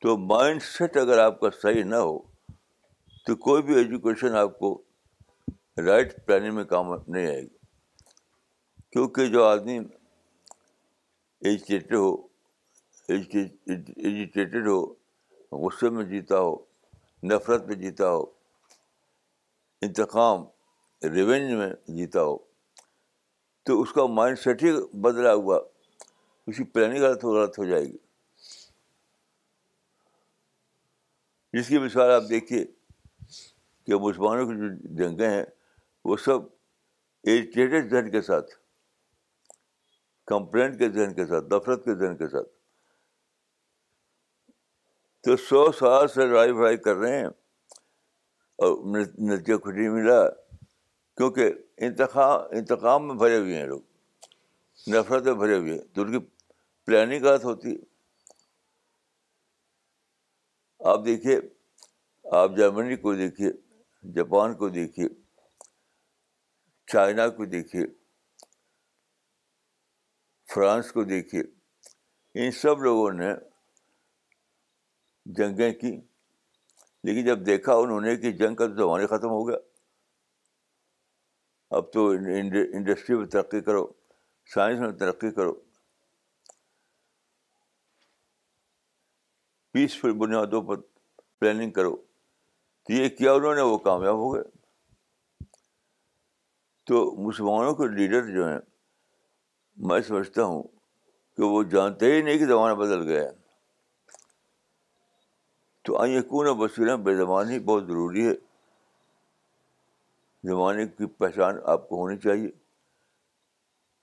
تو 0.03 0.17
مائنڈ 0.35 0.63
سیٹ 0.63 0.97
اگر 0.97 1.19
آپ 1.19 1.41
کا 1.41 1.49
صحیح 1.63 1.85
نہ 1.85 1.97
ہو 2.09 2.19
تو 3.27 3.37
کوئی 3.49 3.63
بھی 3.63 3.75
ایجوکیشن 3.79 4.35
آپ 4.43 4.59
کو 4.59 4.81
رائٹ 5.87 6.15
پلاننگ 6.27 6.55
میں 6.55 6.65
کام 6.75 6.93
نہیں 7.07 7.27
آئے 7.27 7.43
گی 7.43 7.57
کیونکہ 8.93 9.27
جو 9.33 9.43
آدمی 9.45 9.79
ایجوکیٹڈ 11.41 11.95
ہو 11.95 12.13
ایجوکی 13.13 13.41
ایجوکیٹیڈ 13.67 14.67
ہو 14.67 14.81
غصے 15.65 15.89
میں 15.97 16.05
جیتا 16.13 16.39
ہو 16.41 16.55
نفرت 17.31 17.67
میں 17.69 17.77
جیتا 17.81 18.11
ہو 18.11 18.23
انتقام 19.87 20.45
ریونج 21.15 21.53
میں 21.59 21.69
جیتا 21.97 22.23
ہو 22.29 22.37
تو 23.67 23.81
اس 23.83 23.93
کا 23.95 24.07
مائنڈ 24.19 24.39
سیٹ 24.39 24.63
ہی 24.63 24.71
بدلا 25.07 25.33
ہوا 25.35 25.59
اس 26.49 26.57
کی 26.57 26.65
پلاننگ 26.73 27.03
غلط 27.03 27.25
ہو 27.25 27.35
غلط 27.37 27.59
ہو 27.59 27.65
جائے 27.65 27.85
گی 27.85 27.97
جس 31.59 31.69
کی 31.69 31.79
مثال 31.79 32.11
آپ 32.13 32.29
دیکھیے 32.31 32.65
کہ 33.87 33.95
مسلمانوں 34.07 34.47
کی 34.47 34.55
جو 34.59 35.05
جنگیں 35.05 35.29
ہیں 35.29 35.45
وہ 36.05 36.17
سب 36.25 36.41
ذہن 37.27 38.11
کے 38.11 38.23
ساتھ 38.23 38.51
کمپلینٹ 40.29 40.79
کے 40.79 40.89
ذہن 40.97 41.13
کے 41.15 41.27
ساتھ 41.27 41.53
نفرت 41.55 41.85
کے 41.85 41.95
ذہن 42.01 42.17
کے 42.17 42.29
ساتھ 42.37 42.49
تو 45.25 45.37
سو 45.49 45.65
سال 45.79 46.09
سے 46.15 46.27
لڑائی 46.27 46.53
بھڑائی 46.59 46.77
کر 46.87 46.97
رہے 47.05 47.17
ہیں 47.21 47.27
اور 48.67 48.77
نتیجہ 48.97 49.57
کچھ 49.65 49.75
نہیں 49.75 49.89
ملا 49.97 50.21
کیونکہ 51.21 51.53
انتخاب 51.87 52.41
انتخاب 52.59 53.01
میں 53.03 53.15
بھرے 53.23 53.37
ہوئے 53.37 53.57
ہیں 53.59 53.67
لوگ 53.67 54.89
نفرت 54.95 55.25
میں 55.31 55.35
بھرے 55.43 55.57
ہوئے 55.59 55.73
ہیں 55.75 55.81
تو 55.95 56.03
ان 56.03 56.13
کی 56.19 56.25
پلاننگ 56.87 57.21
غلط 57.25 57.33
بات 57.45 57.45
ہوتی 57.45 57.71
ہے 57.75 57.87
آپ 60.93 61.05
دیکھیے 61.05 61.39
آپ 62.43 62.57
جرمنی 62.57 62.97
کو 63.07 63.15
دیکھیے 63.23 63.51
جاپان 64.17 64.55
کو 64.63 64.69
دیکھیے 64.79 65.09
چائنا 66.93 67.29
کو 67.39 67.45
دیکھیے 67.55 67.87
فرانس 70.55 70.91
کو 70.93 71.03
دیکھیے 71.05 71.43
ان 72.45 72.51
سب 72.61 72.81
لوگوں 72.83 73.11
نے 73.13 73.33
جنگیں 75.37 75.73
کی 75.81 75.91
لیکن 77.05 77.25
جب 77.27 77.45
دیکھا 77.47 77.75
انہوں 77.83 78.01
نے 78.01 78.17
کہ 78.17 78.31
جنگ 78.39 78.55
کا 78.61 78.67
تو 78.67 78.75
زمانہ 78.75 79.07
ختم 79.11 79.31
ہو 79.31 79.47
گیا 79.49 79.57
اب 81.77 81.93
تو 81.93 82.09
انڈسٹری 82.11 83.17
میں 83.17 83.27
ترقی 83.35 83.61
کرو 83.61 83.87
سائنس 84.55 84.81
میں 84.81 84.91
ترقی 85.03 85.31
کرو 85.35 85.53
پیسفل 89.73 90.13
بنیادوں 90.19 90.63
پر 90.69 90.81
پلاننگ 91.41 91.71
کرو 91.73 91.95
تو 91.97 92.93
یہ 92.93 93.09
کیا 93.19 93.33
انہوں 93.33 93.55
نے 93.55 93.61
وہ 93.71 93.77
کامیاب 93.89 94.17
ہو 94.19 94.33
گئے 94.35 94.43
تو 96.87 97.05
مسلمانوں 97.27 97.75
کے 97.81 97.89
لیڈر 97.97 98.31
جو 98.35 98.49
ہیں 98.49 98.59
میں 99.87 100.01
سمجھتا 100.07 100.45
ہوں 100.45 100.63
کہ 101.37 101.43
وہ 101.43 101.63
جانتے 101.73 102.13
ہی 102.15 102.21
نہیں 102.23 102.39
کہ 102.39 102.47
زمانہ 102.47 102.75
بدل 102.79 103.07
گیا 103.09 103.23
ہے 103.23 103.37
تو 105.85 106.07
یقین 106.07 106.53
بصیرہ 106.59 106.97
بے 107.05 107.15
زبان 107.17 107.51
ہی 107.51 107.59
بہت 107.69 107.87
ضروری 107.87 108.27
ہے 108.27 108.33
زمانے 110.49 110.87
کی 110.87 111.07
پہچان 111.19 111.57
آپ 111.73 111.89
کو 111.89 112.01
ہونی 112.01 112.17
چاہیے 112.25 112.49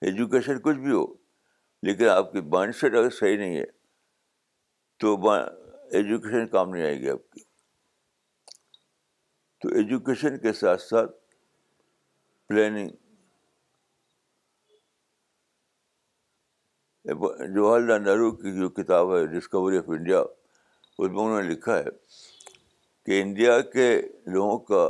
ایجوکیشن 0.08 0.60
کچھ 0.64 0.78
بھی 0.78 0.92
ہو 0.92 1.06
لیکن 1.88 2.08
آپ 2.10 2.32
کی 2.34 2.42
مائنڈ 2.56 2.76
سیٹ 2.76 2.96
اگر 2.96 3.10
صحیح 3.20 3.38
نہیں 3.38 3.58
ہے 3.58 3.66
تو 5.04 5.16
ایجوکیشن 5.30 6.48
کام 6.52 6.70
نہیں 6.74 6.84
آئے 6.84 7.00
گی 7.02 7.10
آپ 7.10 7.32
کی 7.32 7.42
تو 9.62 9.70
ایجوکیشن 9.78 10.38
کے 10.42 10.54
ساتھ 10.54 10.82
ساتھ 10.82 11.12
پلاننگ 12.48 12.90
جواہر 17.14 17.80
لال 17.82 18.04
نہرو 18.04 18.30
کی 18.36 18.52
جو 18.60 18.68
کتاب 18.78 19.16
ہے 19.16 19.26
ڈسکوری 19.34 19.78
آف 19.78 19.90
انڈیا 19.98 20.20
اس 20.20 20.98
میں 21.10 21.22
انہوں 21.24 21.42
نے 21.42 21.48
لکھا 21.50 21.78
ہے 21.78 21.90
کہ 23.06 23.22
انڈیا 23.22 23.60
کے 23.74 23.88
لوگوں 24.34 24.58
کا 24.70 24.90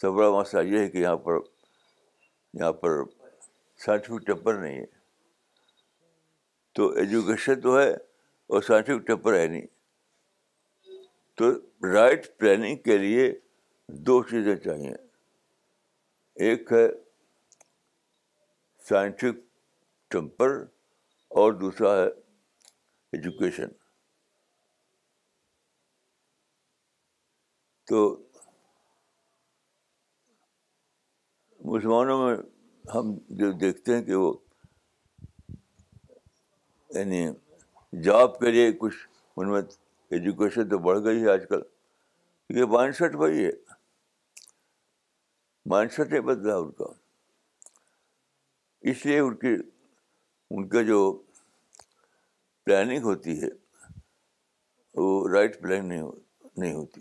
سب 0.00 0.12
بڑا 0.16 0.30
مسئلہ 0.38 0.62
یہ 0.72 0.78
ہے 0.78 0.88
کہ 0.90 0.98
یہاں 0.98 1.16
پر 1.24 1.38
یہاں 2.60 2.72
پر 2.82 3.02
سائنٹیفک 3.84 4.26
ٹیمپر 4.26 4.54
نہیں 4.60 4.78
ہے 4.78 4.84
تو 6.74 6.88
ایجوکیشن 7.00 7.60
تو 7.60 7.78
ہے 7.80 7.90
اور 7.92 8.62
سائنٹیفک 8.62 9.06
ٹیمپر 9.06 9.34
ہے 9.38 9.46
نہیں 9.46 9.66
تو 11.38 11.50
رائٹ 11.92 12.26
پلاننگ 12.38 12.76
کے 12.84 12.98
لیے 12.98 13.30
دو 14.06 14.22
چیزیں 14.30 14.54
چاہیے 14.64 14.92
ایک 16.48 16.72
ہے 16.72 16.88
سائنٹیفک 18.88 19.40
ٹیمپر 20.12 20.60
اور 21.38 21.52
دوسرا 21.54 21.92
ہے 21.96 22.06
ایجوکیشن 23.16 23.68
تو 27.88 27.98
مسلمانوں 31.72 32.18
میں 32.24 32.36
ہم 32.94 33.14
جو 33.40 33.50
دیکھتے 33.60 33.94
ہیں 33.96 34.02
کہ 34.04 34.14
وہ 34.14 34.32
یعنی 36.98 37.26
جاب 38.04 38.38
کے 38.40 38.50
لیے 38.50 38.72
کچھ 38.80 38.96
ان 39.36 39.50
میں 39.52 39.62
ایجوکیشن 40.18 40.68
تو 40.68 40.78
بڑھ 40.86 40.98
گئی 41.04 41.22
ہے 41.22 41.30
آج 41.32 41.46
کل 41.50 41.62
یہ 42.58 42.64
مائنڈ 42.76 42.96
سیٹ 42.96 43.14
وہی 43.18 43.44
ہے 43.44 43.52
مائنڈ 45.70 45.92
سیٹ 45.92 46.12
ہی 46.12 46.20
بدلا 46.32 46.56
ان 46.56 46.70
کا 46.82 46.92
اس 48.90 49.06
لیے 49.06 49.18
ان 49.18 49.34
کی 49.44 49.54
ان 50.52 50.66
کے 50.68 50.82
جو 50.84 50.96
پلاننگ 52.64 53.02
ہوتی 53.04 53.40
ہے 53.42 53.48
وہ 55.02 55.28
رائٹ 55.32 55.60
پلان 55.62 55.88
نہیں 55.88 56.72
ہوتی 56.72 57.00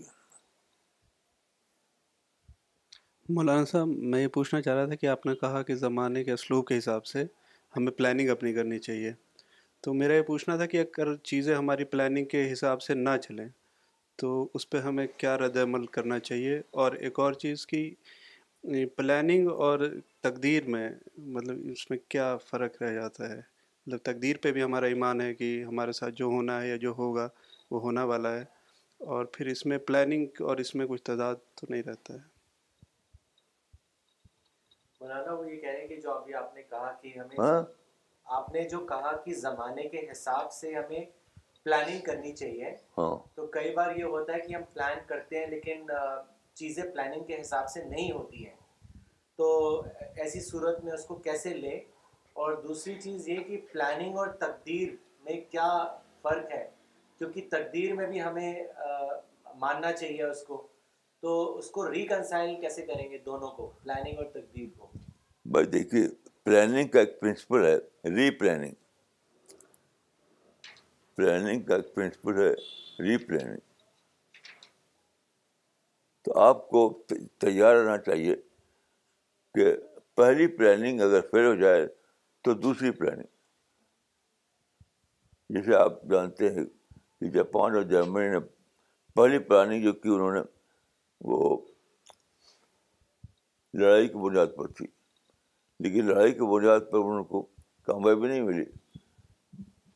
مولانا 3.34 3.66
صاحب 3.72 3.88
میں 4.12 4.22
یہ 4.22 4.28
پوچھنا 4.36 4.62
چاہ 4.62 4.76
رہا 4.76 4.86
تھا 4.90 4.96
کہ 5.02 5.08
آپ 5.08 5.26
نے 5.26 5.36
کہا 5.42 5.62
کہ 5.64 5.76
زمانے 5.76 6.24
کے 6.24 6.32
اسلوب 6.32 6.68
کے 6.68 6.78
حساب 6.78 7.06
سے 7.06 7.24
ہمیں 7.78 7.92
پلاننگ 7.98 8.30
اپنی 8.30 8.54
کرنی 8.54 8.80
چاہیے 8.80 9.12
تو 9.84 9.94
میرا 9.94 10.14
یہ 10.16 10.22
پوچھنا 10.28 10.56
تھا 10.58 10.66
کہ 10.74 10.80
اگر 10.82 11.16
چیزیں 11.32 11.54
ہماری 11.56 11.84
پلاننگ 11.96 12.26
کے 12.32 12.52
حساب 12.52 12.82
سے 12.82 12.94
نہ 12.94 13.18
چلیں 13.24 13.48
تو 14.20 14.30
اس 14.54 14.70
پہ 14.70 14.78
ہمیں 14.88 15.06
کیا 15.18 15.38
رد 15.38 15.58
عمل 15.64 15.86
کرنا 15.98 16.20
چاہیے 16.20 16.62
اور 16.84 16.92
ایک 17.08 17.20
اور 17.20 17.34
چیز 17.44 17.66
کی 17.74 17.94
پلاننگ 18.96 19.48
اور 19.52 19.80
تقدیر 20.24 20.66
میں 20.74 20.88
مطلب 21.36 21.58
اس 21.72 21.90
میں 21.90 21.98
کیا 22.10 22.36
فرق 22.46 22.82
رہ 22.82 22.94
جاتا 22.94 23.30
ہے 23.30 23.38
مطلب 23.86 24.00
تقدیر 24.14 24.38
پہ 24.42 24.52
بھی 24.52 24.64
ہمارا 24.64 24.86
ایمان 24.94 25.22
ہے 25.22 25.34
کہ 25.36 25.48
ہمارے 25.68 25.92
ساتھ 26.00 26.14
جو 26.16 26.26
ہونا 26.36 26.62
ہے 26.62 26.68
یا 26.70 26.76
جو 26.86 26.92
ہوگا 26.98 27.28
وہ 27.72 27.80
ہونا 27.82 28.04
والا 28.12 28.34
ہے 28.36 28.44
اور 29.16 29.26
پھر 29.36 29.48
اس 29.48 29.66
میں 29.66 29.78
پلاننگ 29.88 30.42
اور 30.48 30.58
اس 30.64 30.74
میں 30.76 30.86
کچھ 30.88 31.04
تعداد 31.10 31.36
تو 31.60 31.68
نہیں 31.70 31.84
رہتا 31.88 32.14
ہے 32.14 32.28
مولانا 35.02 35.34
وہ 35.34 35.50
یہ 35.52 35.60
کہہ 35.62 35.70
رہے 35.72 35.82
ہیں 35.82 35.88
کہ 35.88 36.00
جو 36.02 36.12
ابھی 36.14 36.34
آپ 36.36 36.56
نے 36.56 36.64
کہا 36.70 36.92
کہ 37.02 37.18
ہمیں 37.18 37.38
ہاں؟ 37.40 37.62
آپ 38.38 38.52
نے 38.54 38.64
جو 38.70 38.80
کہا 38.86 39.16
کہ 39.26 39.34
زمانے 39.46 39.88
کے 39.90 40.06
حساب 40.12 40.52
سے 40.54 40.74
ہمیں 40.76 41.04
پلاننگ 41.64 42.00
کرنی 42.06 42.34
چاہیے 42.36 42.70
ہاں۔ 42.98 43.10
تو 43.36 43.46
کئی 43.54 43.74
بار 43.76 43.96
یہ 43.96 44.04
ہوتا 44.16 44.34
ہے 44.36 44.40
کہ 44.48 44.54
ہم 44.56 44.62
پلان 44.74 44.98
کرتے 45.08 45.40
ہیں 45.40 45.48
لیکن 45.52 45.86
چیزیں 46.62 46.84
پلاننگ 46.92 47.24
کے 47.28 47.40
حساب 47.42 47.70
سے 47.74 47.84
نہیں 47.90 48.12
ہوتی 48.12 48.46
ہیں 48.46 48.56
تو 49.40 49.50
ایسی 50.22 50.40
صورت 50.42 50.84
میں 50.84 50.92
اس 50.94 51.06
کو 51.06 51.16
کیسے 51.26 51.50
لیں 51.58 51.78
اور 52.46 52.54
دوسری 52.64 52.94
چیز 53.02 53.28
یہ 53.30 53.38
کہ 53.48 53.60
پلاننگ 53.72 54.16
اور 54.20 54.28
تقدیر 54.40 54.90
میں 55.26 55.40
کیا 55.52 55.68
فرق 56.24 56.52
ہے 56.52 56.66
کیونکہ 57.18 57.48
تقدیر 57.52 57.94
میں 57.96 58.08
بھی 58.08 58.22
ہمیں 58.24 58.64
ماننا 59.62 59.92
چاہیے 59.92 60.24
اس 60.24 60.42
کو 60.48 60.58
تو 61.22 61.36
اس 61.60 61.70
کو 61.78 61.90
ریکنسائل 61.92 62.54
کیسے 62.62 62.86
کریں 62.86 63.10
گے 63.12 63.18
دونوں 63.26 63.50
کو 63.62 63.70
پلاننگ 63.84 64.18
اور 64.18 64.26
تقدیر 64.34 64.68
کو 64.80 64.92
بھائی 65.56 65.66
دیکھیے 65.78 66.04
پلاننگ 66.50 66.88
کا 66.94 67.00
ایک 67.00 67.20
پرنسپل 67.22 67.66
ہے 67.66 67.76
ری 68.18 68.30
پلاننگ 68.42 69.54
پلاننگ 71.16 71.62
کا 71.72 71.76
ایک 71.76 71.94
پرنسپل 71.96 72.38
ہے 72.42 72.52
ری 73.08 73.18
پلاننگ 73.32 73.58
تو 76.26 76.40
آپ 76.50 76.70
کو 76.70 76.88
تیار 77.40 77.76
رہنا 77.76 77.98
چاہیے 78.12 78.36
کہ 79.56 79.74
پہلی 80.18 80.48
پلاننگ 80.58 81.02
اگر 81.02 81.22
فیل 81.32 81.46
ہو 81.46 81.54
جائے 81.62 81.86
تو 82.44 82.54
دوسری 82.64 82.92
پلاننگ 83.00 83.38
جیسے 85.56 85.76
آپ 85.76 86.04
جانتے 86.10 86.50
ہیں 86.54 86.66
کہ 86.66 87.30
جاپان 87.38 87.76
اور 87.76 87.84
جرمنی 87.94 88.28
نے 88.30 88.40
پہلی 89.16 89.40
پلاننگ 89.48 89.84
جو 89.84 89.94
کی 89.94 90.10
انہوں 90.14 90.32
نے 90.34 90.42
وہ 91.32 91.58
لڑائی 93.80 94.08
کی 94.10 94.18
بنیاد 94.26 94.56
پر 94.58 94.68
تھی 94.78 94.86
لیکن 95.84 96.06
لڑائی 96.08 96.32
کی 96.34 96.48
بنیاد 96.54 96.90
پر 96.92 97.00
ان 97.14 97.24
کو 97.32 97.42
کامیابی 97.86 98.28
نہیں 98.28 98.42
ملی 98.42 98.66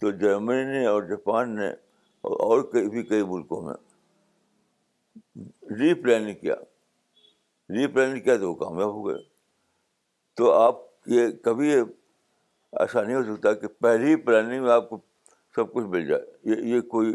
تو 0.01 0.11
جرمنی 0.23 0.63
نے 0.71 0.85
اور 0.87 1.03
جاپان 1.09 1.55
نے 1.55 1.67
اور 2.33 2.61
کئی 2.71 2.89
بھی 2.89 3.03
کئی 3.03 3.23
ملکوں 3.27 3.61
میں 3.65 3.73
ری 5.79 5.93
پلاننگ 6.01 6.35
کیا 6.41 6.55
ری 7.75 7.85
پلاننگ 7.93 8.19
کیا 8.23 8.35
تو 8.37 8.49
وہ 8.51 8.55
کامیاب 8.65 8.93
ہو 8.93 9.07
گئے 9.07 9.21
تو 10.35 10.51
آپ 10.53 10.75
یہ 11.13 11.27
کبھی 11.43 11.71
ایسا 11.71 13.01
نہیں 13.01 13.15
ہو 13.15 13.23
سکتا 13.23 13.53
کہ 13.59 13.67
پہلی 13.81 14.15
پلاننگ 14.25 14.63
میں 14.63 14.71
آپ 14.71 14.89
کو 14.89 14.97
سب 15.55 15.73
کچھ 15.73 15.85
مل 15.87 16.05
جائے 16.07 16.21
یہ 16.51 16.61
یہ 16.75 16.81
کوئی 16.93 17.11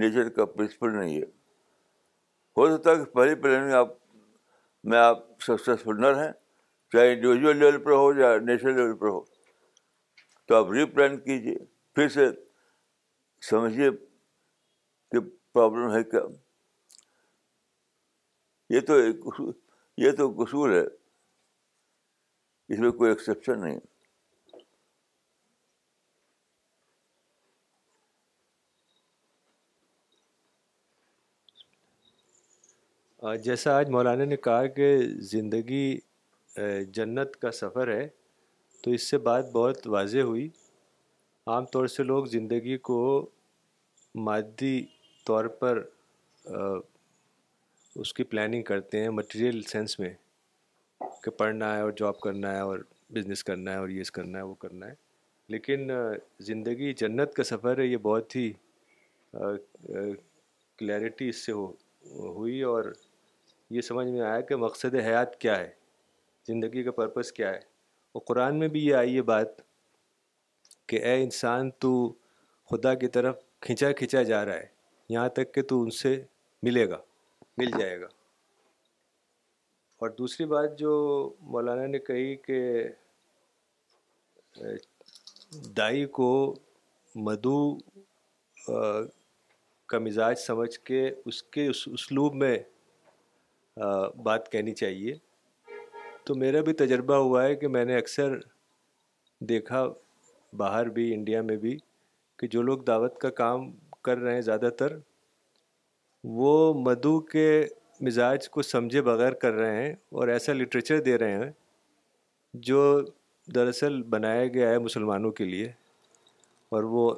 نیچر 0.00 0.28
کا 0.36 0.44
پرنسپل 0.46 0.94
نہیں 0.98 1.16
ہے 1.16 1.24
ہو 2.56 2.66
سکتا 2.76 2.90
ہے 2.90 2.96
کہ 2.96 3.04
پہلی 3.14 3.34
پلاننگ 3.42 3.72
آپ 3.74 3.92
میں 4.90 4.98
آپ 4.98 5.24
سکسیزفل 5.42 6.00
نہ 6.00 6.06
رہیں 6.06 6.32
چاہے 6.92 7.12
انڈیویژل 7.12 7.56
لیول 7.56 7.82
پر 7.84 7.92
ہو 7.92 8.12
یا 8.20 8.36
نیشنل 8.46 8.74
لیول 8.76 8.96
پر 8.98 9.08
ہو 9.08 9.20
تو 10.48 10.54
آپ 10.56 10.70
ری 10.72 10.84
پلان 10.94 11.16
کیجیے 11.20 11.54
پھر 11.94 12.08
سے 12.14 12.26
سمجھیے 13.50 13.90
کہ 15.12 15.20
پرابلم 15.52 15.94
ہے 15.94 16.02
کیا 16.10 16.20
یہ 18.74 18.80
تو 18.86 18.94
ایک 19.02 19.24
یہ 20.06 20.10
تو 20.18 20.30
قصور 20.42 20.70
ہے 20.70 20.84
اس 22.72 22.78
میں 22.78 22.90
کوئی 22.98 23.10
ایکسپشن 23.10 23.60
نہیں 23.60 23.78
جیسا 33.44 33.76
آج 33.76 33.88
مولانا 33.90 34.24
نے 34.24 34.36
کہا 34.44 34.66
کہ 34.76 34.86
زندگی 35.30 35.98
جنت 36.94 37.36
کا 37.42 37.50
سفر 37.62 37.88
ہے 37.94 38.08
تو 38.82 38.90
اس 38.98 39.08
سے 39.10 39.18
بات 39.30 39.50
بہت 39.52 39.86
واضح 39.96 40.30
ہوئی 40.30 40.48
عام 41.54 41.66
طور 41.72 41.86
سے 41.96 42.02
لوگ 42.02 42.24
زندگی 42.38 42.76
کو 42.90 43.00
مادی 44.26 44.76
طور 45.26 45.44
پر 45.60 45.82
اس 48.00 48.12
کی 48.14 48.24
پلاننگ 48.30 48.62
کرتے 48.72 49.02
ہیں 49.02 49.10
مٹیریل 49.18 49.62
سینس 49.72 49.98
میں 49.98 50.14
کہ 51.24 51.30
پڑھنا 51.38 51.74
ہے 51.76 51.80
اور 51.82 51.90
جاب 51.98 52.18
کرنا 52.20 52.54
ہے 52.54 52.60
اور 52.60 52.78
بزنس 53.14 53.44
کرنا 53.44 53.72
ہے 53.72 53.76
اور 53.76 53.88
یہ 53.88 54.04
کرنا 54.14 54.38
ہے 54.38 54.42
وہ 54.44 54.54
کرنا 54.64 54.86
ہے 54.88 54.94
لیکن 55.52 55.90
زندگی 56.46 56.92
جنت 57.02 57.32
کا 57.34 57.44
سفر 57.44 57.78
ہے 57.78 57.84
یہ 57.86 57.96
بہت 58.02 58.36
ہی 58.36 58.50
کلیئرٹی 60.78 61.28
اس 61.28 61.44
سے 61.46 61.52
ہو 61.52 61.64
ہوئی 62.36 62.60
اور 62.72 62.84
یہ 63.70 63.80
سمجھ 63.88 64.06
میں 64.08 64.20
آیا 64.20 64.40
کہ 64.50 64.56
مقصد 64.56 64.94
حیات 65.06 65.36
کیا 65.40 65.58
ہے 65.58 65.68
زندگی 66.48 66.82
کا 66.82 66.90
پرپس 66.92 67.32
کیا 67.32 67.50
ہے 67.52 67.58
اور 68.14 68.20
قرآن 68.26 68.58
میں 68.58 68.68
بھی 68.68 68.84
یہ 68.86 68.94
آئی 68.96 69.16
ہے 69.16 69.22
بات 69.32 69.60
کہ 70.88 71.02
اے 71.06 71.22
انسان 71.22 71.70
تو 71.80 71.90
خدا 72.70 72.94
کی 73.02 73.08
طرف 73.18 73.36
کھینچا 73.66 73.92
کھینچا 73.98 74.22
جا 74.32 74.44
رہا 74.44 74.54
ہے 74.54 74.66
یہاں 75.14 75.28
تک 75.36 75.52
کہ 75.54 75.62
تو 75.72 75.82
ان 75.82 75.90
سے 76.02 76.20
ملے 76.62 76.88
گا 76.90 76.98
مل 77.58 77.70
جائے 77.78 78.00
گا 78.00 78.06
اور 80.00 80.10
دوسری 80.18 80.44
بات 80.46 80.78
جو 80.78 80.90
مولانا 81.54 81.86
نے 81.86 81.98
کہی 81.98 82.34
کہ 82.44 82.60
دائی 85.76 86.04
کو 86.18 86.28
مدو 87.24 87.56
کا 89.88 89.98
مزاج 90.06 90.38
سمجھ 90.38 90.78
کے 90.90 91.02
اس 91.26 91.42
کے 91.54 91.66
اس 91.68 91.82
اسلوب 91.92 92.34
میں 92.44 92.56
بات 94.24 94.50
کہنی 94.52 94.74
چاہیے 94.74 95.14
تو 96.26 96.34
میرا 96.44 96.60
بھی 96.68 96.72
تجربہ 96.84 97.14
ہوا 97.26 97.42
ہے 97.44 97.54
کہ 97.60 97.68
میں 97.76 97.84
نے 97.84 97.96
اکثر 97.98 98.38
دیکھا 99.48 99.84
باہر 100.62 100.88
بھی 100.98 101.12
انڈیا 101.14 101.42
میں 101.50 101.56
بھی 101.66 101.76
کہ 102.38 102.46
جو 102.52 102.62
لوگ 102.70 102.78
دعوت 102.86 103.18
کا 103.20 103.30
کام 103.42 103.70
کر 104.04 104.18
رہے 104.18 104.34
ہیں 104.34 104.40
زیادہ 104.50 104.70
تر 104.78 104.96
وہ 106.40 106.54
مدو 106.88 107.18
کے 107.32 107.48
مزاج 108.06 108.48
کو 108.48 108.62
سمجھے 108.62 109.00
بغیر 109.02 109.32
کر 109.42 109.52
رہے 109.52 109.82
ہیں 109.82 109.92
اور 110.18 110.28
ایسا 110.34 110.52
لٹریچر 110.52 111.00
دے 111.08 111.16
رہے 111.18 111.32
ہیں 111.42 111.50
جو 112.68 112.78
دراصل 113.54 114.02
بنایا 114.14 114.46
گیا 114.54 114.68
ہے 114.70 114.78
مسلمانوں 114.78 115.30
کے 115.40 115.44
لیے 115.44 115.66
اور 116.76 116.82
وہ 116.94 117.10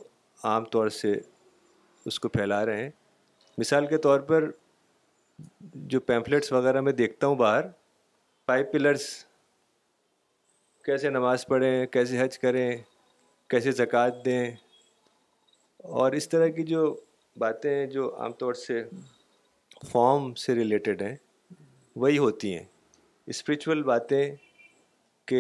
عام 0.53 0.65
طور 0.75 0.89
سے 1.01 1.13
اس 2.07 2.19
کو 2.21 2.29
پھیلا 2.37 2.65
رہے 2.67 2.83
ہیں 2.83 2.91
مثال 3.59 3.87
کے 3.87 3.99
طور 4.07 4.21
پر 4.31 4.51
جو 5.93 6.01
پیمفلیٹس 6.11 6.53
وغیرہ 6.53 6.81
میں 6.87 6.93
دیکھتا 7.03 7.27
ہوں 7.27 7.37
باہر 7.37 7.67
پائپ 8.47 8.73
پلرس 8.73 9.07
کیسے 10.85 11.11
نماز 11.11 11.47
پڑھیں 11.47 11.87
کیسے 11.93 12.21
حج 12.23 12.39
کریں 12.39 12.71
کیسے 13.51 13.73
زکوٰۃ 13.85 14.25
دیں 14.25 14.45
اور 16.01 16.13
اس 16.19 16.29
طرح 16.29 16.49
کی 16.57 16.63
جو 16.75 16.95
باتیں 17.39 17.71
ہیں 17.75 17.87
جو 17.91 18.15
عام 18.21 18.33
طور 18.43 18.55
سے 18.67 18.83
فام 19.91 20.33
سے 20.43 20.55
ریلیٹڈ 20.55 21.01
ہیں 21.03 21.15
وہی 22.03 22.19
ہوتی 22.19 22.53
ہیں 22.57 22.65
اسپریچول 23.33 23.83
باتیں 23.83 24.21
کہ 25.29 25.39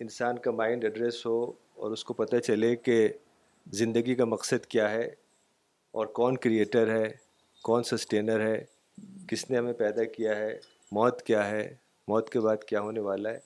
انسان 0.00 0.38
کا 0.44 0.50
مائنڈ 0.50 0.84
ایڈریس 0.84 1.24
ہو 1.26 1.34
اور 1.74 1.90
اس 1.92 2.04
کو 2.04 2.14
پتہ 2.14 2.36
چلے 2.46 2.74
کہ 2.76 2.96
زندگی 3.78 4.14
کا 4.14 4.24
مقصد 4.24 4.66
کیا 4.74 4.90
ہے 4.90 5.02
اور 5.92 6.06
کون 6.18 6.36
کریٹر 6.46 6.94
ہے 6.94 7.06
کون 7.64 7.82
سسٹینر 7.90 8.40
ہے 8.46 8.56
کس 9.30 9.48
نے 9.50 9.56
ہمیں 9.58 9.72
پیدا 9.84 10.04
کیا 10.16 10.36
ہے 10.36 10.58
موت 10.92 11.22
کیا 11.26 11.46
ہے 11.50 11.62
موت 12.08 12.30
کے 12.30 12.40
بعد 12.48 12.64
کیا 12.68 12.80
ہونے 12.80 13.00
والا 13.00 13.30
ہے 13.30 13.38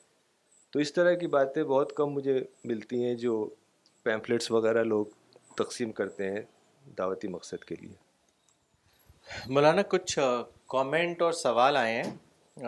تو 0.72 0.78
اس 0.80 0.92
طرح 0.92 1.14
کی 1.20 1.26
باتیں 1.36 1.62
بہت 1.62 1.92
کم 1.96 2.12
مجھے 2.12 2.38
ملتی 2.64 3.04
ہیں 3.04 3.14
جو 3.26 3.44
پیمپلیٹس 4.04 4.50
وغیرہ 4.50 4.84
لوگ 4.84 5.04
تقسیم 5.58 5.92
کرتے 6.00 6.30
ہیں 6.30 6.42
دعوتی 6.98 7.28
مقصد 7.28 7.64
کے 7.64 7.74
لیے 7.80 8.04
مولانا 9.48 9.82
کچھ 9.88 10.18
کامنٹ 10.70 11.22
اور 11.22 11.32
سوال 11.32 11.76
آئے 11.76 12.02
ہیں 12.02 12.66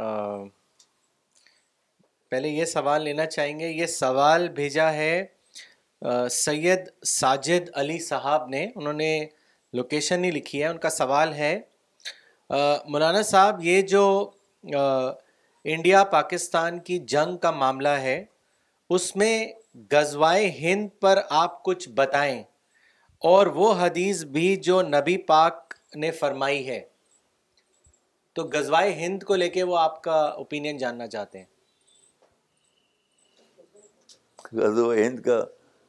پہلے 2.30 2.48
یہ 2.48 2.64
سوال 2.72 3.02
لینا 3.04 3.26
چاہیں 3.26 3.58
گے 3.58 3.68
یہ 3.68 3.86
سوال 3.86 4.48
بھیجا 4.56 4.92
ہے 4.92 5.12
سید 6.30 6.88
ساجد 7.08 7.68
علی 7.80 7.98
صاحب 8.06 8.48
نے 8.48 8.66
انہوں 8.74 8.92
نے 8.92 9.10
لوکیشن 9.76 10.20
نہیں 10.20 10.32
لکھی 10.32 10.62
ہے 10.62 10.66
ان 10.68 10.78
کا 10.78 10.90
سوال 10.90 11.32
ہے 11.34 11.58
مولانا 12.90 13.22
صاحب 13.30 13.64
یہ 13.64 13.80
جو 13.92 14.04
انڈیا 15.74 16.02
پاکستان 16.12 16.78
کی 16.88 16.98
جنگ 17.14 17.36
کا 17.42 17.50
معاملہ 17.60 17.94
ہے 18.08 18.22
اس 18.96 19.14
میں 19.16 19.32
غزوائے 19.92 20.46
ہند 20.60 20.88
پر 21.00 21.18
آپ 21.40 21.62
کچھ 21.64 21.88
بتائیں 21.94 22.42
اور 23.32 23.46
وہ 23.54 23.72
حدیث 23.80 24.22
بھی 24.34 24.54
جو 24.64 24.80
نبی 24.82 25.16
پاک 25.32 25.67
نے 25.96 26.10
فرمائی 26.20 26.66
ہے 26.68 26.80
تو 28.34 28.42
غزوائے 28.52 28.90
ہند 28.94 29.22
کو 29.26 29.34
لے 29.36 29.48
کے 29.50 29.62
وہ 29.64 29.78
آپ 29.78 30.02
کا 30.02 30.14
اوپینین 30.40 30.78
جاننا 30.78 31.06
چاہتے 31.06 31.38
ہیں 31.38 31.46
غزبۂ 34.52 34.96
ہند 34.96 35.20
کا 35.20 35.42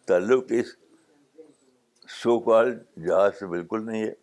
تعلق 0.08 0.52
اس 0.60 0.76
کال 2.46 2.72
جہاز 3.06 3.40
سے 3.40 3.46
بالکل 3.48 3.86
نہیں 3.86 4.04
ہے 4.06 4.14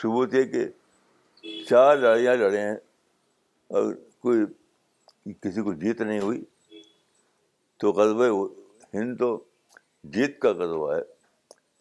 ثبوت 0.00 0.34
ہے 0.34 0.42
کہ 0.50 0.64
چار 1.68 1.96
لڑیاں 1.96 2.34
لڑے 2.36 2.60
ہیں 2.60 2.76
اور 3.80 3.92
کوئی 4.22 5.32
کسی 5.42 5.62
کو 5.62 5.72
جیت 5.82 6.00
نہیں 6.00 6.20
ہوئی 6.20 6.42
تو 7.80 7.92
غذبۂ 7.92 8.46
ہند 8.94 9.16
تو 9.18 9.36
جیت 10.12 10.38
کا 10.40 10.52
غذبہ 10.58 10.94
ہے 10.94 11.00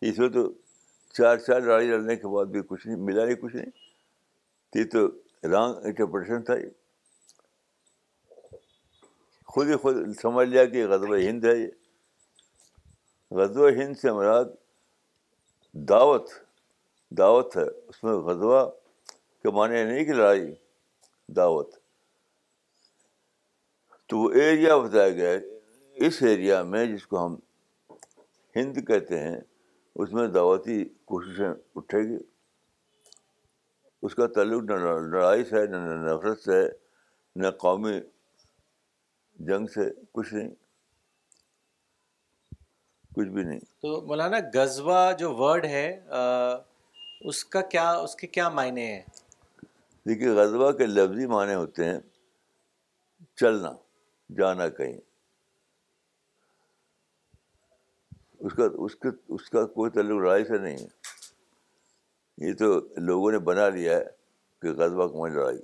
اس 0.09 0.17
میں 0.19 0.27
تو 0.29 0.41
چار 1.17 1.37
چار 1.45 1.59
لڑائی 1.61 1.87
لڑنے 1.87 2.15
کے 2.15 2.27
بعد 2.35 2.45
بھی 2.53 2.61
کچھ 2.67 2.85
نہیں 2.87 2.97
ملا 3.09 3.25
نہیں 3.25 3.35
کچھ 3.41 3.55
نہیں 3.55 3.71
یہ 4.77 4.83
تو 4.93 5.05
رانگ 5.51 5.75
انٹرپریٹیشن 5.85 6.41
تھا 6.47 6.55
یہ 6.61 6.69
خود 9.53 9.69
ہی 9.69 9.75
خود 9.81 9.95
سمجھ 10.21 10.47
لیا 10.49 10.65
کہ 10.73 10.85
غزب 10.93 11.13
ہند 11.15 11.45
ہے 11.45 11.55
یہ 11.57 13.35
غزب 13.39 13.67
ہند 13.81 13.95
سے 14.01 14.11
مراد 14.17 14.51
دعوت 15.91 16.29
دعوت 17.17 17.57
ہے 17.57 17.65
اس 17.87 18.03
میں 18.03 18.13
غزوہ 18.29 18.65
کے 19.43 19.51
معنی 19.57 19.83
نہیں 19.83 20.05
کہ 20.05 20.13
لڑائی 20.13 20.45
دعوت 21.35 21.73
تو 24.09 24.17
وہ 24.19 24.29
ایریا 24.41 24.77
بتایا 24.77 25.09
گیا 25.21 25.29
ہے 25.29 26.05
اس 26.05 26.21
ایریا 26.29 26.61
میں 26.73 26.85
جس 26.95 27.05
کو 27.07 27.25
ہم 27.25 27.35
ہند 28.55 28.77
کہتے 28.87 29.19
ہیں 29.19 29.39
اس 30.01 30.13
میں 30.13 30.27
دعوتی 30.37 30.83
کوششیں 31.07 31.49
اٹھے 31.77 31.99
گی 32.09 32.17
اس 34.05 34.15
کا 34.15 34.25
تعلق 34.35 34.63
نہ 34.69 34.73
لڑائی 35.09 35.43
ہے 35.51 35.65
نہ 35.71 35.77
نفرت 36.09 36.39
سے 36.43 36.61
نہ 37.41 37.47
قومی 37.63 37.99
جنگ 39.49 39.67
سے 39.75 39.89
کچھ 40.13 40.33
نہیں 40.33 40.49
کچھ 43.15 43.27
بھی 43.35 43.43
نہیں 43.43 43.59
تو 43.81 43.99
مولانا 44.07 44.37
غزبہ 44.53 44.97
جو 45.19 45.33
ورڈ 45.37 45.65
ہے 45.75 45.85
اس 47.29 47.43
کا 47.55 47.61
کیا 47.75 47.89
اس 48.03 48.15
کے 48.19 48.27
کیا 48.37 48.49
معنی 48.57 48.85
ہیں 48.91 49.01
دیکھیے 50.07 50.29
غزبہ 50.41 50.71
کے 50.77 50.85
لفظی 50.85 51.25
معنی 51.35 51.53
ہوتے 51.55 51.85
ہیں 51.91 51.99
چلنا 53.41 53.71
جانا 54.39 54.67
کہیں 54.79 54.97
اس 58.45 58.53
کا 58.53 58.63
اس 58.85 58.93
اس 59.33 59.49
کا 59.49 59.65
کوئی 59.73 59.91
تعلق 59.91 60.17
لڑائی 60.21 60.43
سے 60.45 60.57
نہیں 60.59 60.77
ہے 60.77 62.47
یہ 62.47 62.53
تو 62.59 62.65
لوگوں 63.09 63.31
نے 63.31 63.39
بنا 63.49 63.67
لیا 63.75 63.95
ہے 63.97 64.03
کہ 64.61 64.71
غذبہ 64.79 65.07
لڑائی 65.27 65.59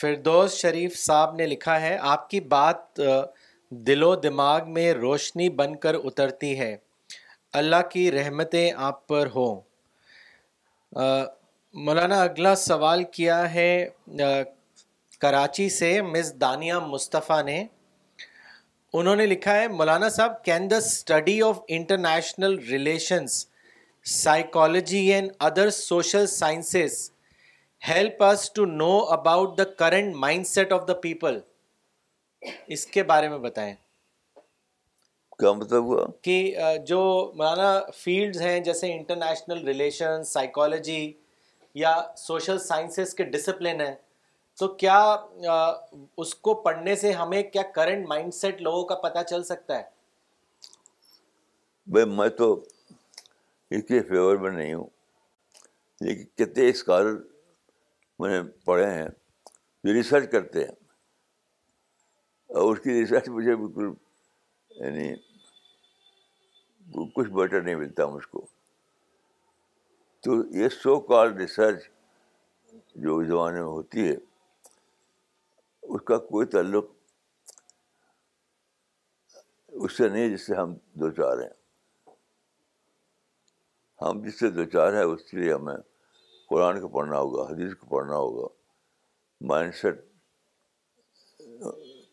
فردوز 0.00 0.52
شریف 0.52 0.96
صاحب 0.98 1.34
نے 1.36 1.46
لکھا 1.46 1.80
ہے 1.80 1.96
آپ 2.12 2.28
کی 2.30 2.40
بات 2.54 3.00
دل 3.86 4.02
و 4.02 4.14
دماغ 4.28 4.70
میں 4.74 4.92
روشنی 4.94 5.48
بن 5.60 5.76
کر 5.80 5.94
اترتی 6.04 6.58
ہے 6.58 6.76
اللہ 7.62 7.82
کی 7.92 8.10
رحمتیں 8.12 8.70
آپ 8.90 9.06
پر 9.08 9.28
ہوں 9.34 9.60
مولانا 11.86 12.22
اگلا 12.22 12.54
سوال 12.70 13.02
کیا 13.16 13.38
ہے 13.54 13.68
کراچی 15.20 15.68
سے 15.78 15.90
مس 16.12 16.32
دانیہ 16.40 16.74
مصطفیٰ 16.86 17.42
نے 17.44 17.64
انہوں 19.00 19.16
نے 19.16 19.26
لکھا 19.26 19.54
ہے 19.56 19.66
مولانا 19.68 20.08
صاحب 20.16 20.42
can 20.44 20.70
the 20.70 20.76
study 20.76 21.40
of 21.42 21.60
international 21.76 22.58
relations 22.70 23.44
psychology 24.20 24.98
and 25.12 25.30
other 25.48 25.70
social 25.78 26.26
sciences 26.34 26.98
help 27.88 28.22
us 28.24 28.50
to 28.52 28.64
know 28.66 28.90
about 29.18 29.56
the 29.58 29.64
current 29.78 30.14
mindset 30.46 30.72
of 30.72 30.86
the 30.88 30.94
people 31.02 31.38
اس 32.76 32.86
کے 32.94 33.02
بارے 33.12 33.28
میں 33.28 33.38
بتائیں 33.48 33.74
کیا 35.38 35.52
مطلب 35.52 35.84
ہوا 35.84 36.06
کہ 36.24 36.36
جو 36.86 37.00
مولانا 37.38 37.78
فیلڈز 38.04 38.40
ہیں 38.42 38.58
جیسے 38.68 38.92
انٹرنیشنل 38.92 39.64
ریلیشنس 39.66 40.32
سائیکالوجی 40.32 41.12
یا 41.84 41.96
سوشل 42.26 42.58
سائنسز 42.68 43.14
کے 43.14 43.24
ڈسپلن 43.36 43.80
ہیں 43.80 43.94
تو 44.58 44.66
کیا 44.82 44.98
اس 46.22 46.34
کو 46.46 46.54
پڑھنے 46.62 46.94
سے 46.96 47.10
ہمیں 47.12 47.42
کیا 47.52 47.62
کرنٹ 47.74 48.06
مائنڈ 48.08 48.34
سیٹ 48.34 48.60
لوگوں 48.62 48.84
کا 48.88 48.94
پتہ 49.00 49.22
چل 49.30 49.42
سکتا 49.44 49.78
ہے 49.78 49.82
بھائی 51.92 52.06
میں 52.16 52.28
تو 52.38 52.52
اس 53.70 53.82
کے 53.88 54.00
فیور 54.08 54.36
میں 54.44 54.50
نہیں 54.50 54.74
ہوں 54.74 54.86
لیکن 56.06 56.24
کتنے 56.42 56.68
اسکالر 56.68 57.14
میں 58.18 58.28
نے 58.30 58.38
پڑھے 58.64 58.86
ہیں 58.90 59.06
جو 59.84 59.92
ریسرچ 59.92 60.30
کرتے 60.32 60.64
ہیں 60.64 60.74
اور 62.60 62.72
اس 62.74 62.80
کی 62.84 62.92
ریسرچ 63.00 63.28
مجھے 63.28 63.56
بالکل 63.56 63.90
یعنی 64.84 65.08
کچھ 67.14 67.28
بیٹر 67.30 67.62
نہیں 67.62 67.74
ملتا 67.74 68.06
مجھ 68.08 68.26
کو 68.30 68.44
تو 70.24 70.34
یہ 70.58 70.68
سو 70.82 70.98
کال 71.12 71.32
ریسرچ 71.36 71.88
جو 73.04 73.16
اس 73.18 73.26
زمانے 73.28 73.60
میں 73.60 73.68
ہوتی 73.72 74.08
ہے 74.08 74.14
اس 75.94 76.00
کا 76.06 76.18
کوئی 76.30 76.46
تعلق 76.52 76.84
اس 79.84 79.96
سے 79.96 80.08
نہیں 80.08 80.28
جس 80.36 80.46
سے 80.46 80.54
ہم 80.54 80.72
دو 81.00 81.10
چار 81.18 81.38
ہیں 81.42 81.50
ہم 84.02 84.22
جس 84.24 84.38
سے 84.38 84.48
دو 84.56 84.64
چار 84.72 84.92
ہیں 84.92 85.02
اس 85.02 85.32
لیے 85.34 85.52
ہمیں 85.52 85.76
قرآن 86.48 86.80
کو 86.80 86.88
پڑھنا 86.96 87.18
ہوگا 87.18 87.42
حدیث 87.50 87.74
کو 87.80 87.86
پڑھنا 87.96 88.16
ہوگا 88.16 88.46
مائنڈ 89.52 89.74
سیٹ 89.74 90.00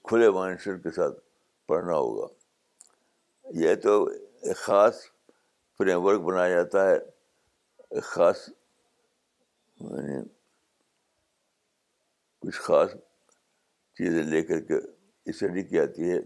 کھلے 0.07 0.30
مائنڈ 0.38 0.59
سیٹ 0.61 0.84
کے 0.84 0.91
ساتھ 0.95 1.19
پڑھنا 1.67 1.95
ہوگا 1.97 2.28
یہ 3.61 3.76
تو 3.84 4.03
ایک 4.05 4.57
خاص 4.57 5.01
فریم 5.78 6.03
ورک 6.05 6.21
بنایا 6.30 6.53
جاتا 6.61 6.89
ہے 6.89 6.95
ایک 6.95 8.03
خاص 8.03 8.47
یعنی 9.80 10.21
کچھ 12.41 12.59
خاص 12.61 12.95
چیزیں 13.98 14.24
لے 14.30 14.41
کر 14.44 14.60
کے 14.68 14.74
اسٹڈی 15.30 15.62
کی 15.64 15.76
جاتی 15.76 16.10
ہے 16.12 16.18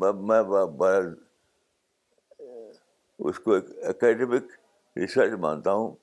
میں 0.00 0.12
میں 0.28 0.40
اس 3.28 3.38
کو 3.44 3.52
ایک 3.54 3.64
اکیڈمک 3.88 4.52
ریسرچ 4.98 5.32
مانتا 5.40 5.72
ہوں 5.72 5.94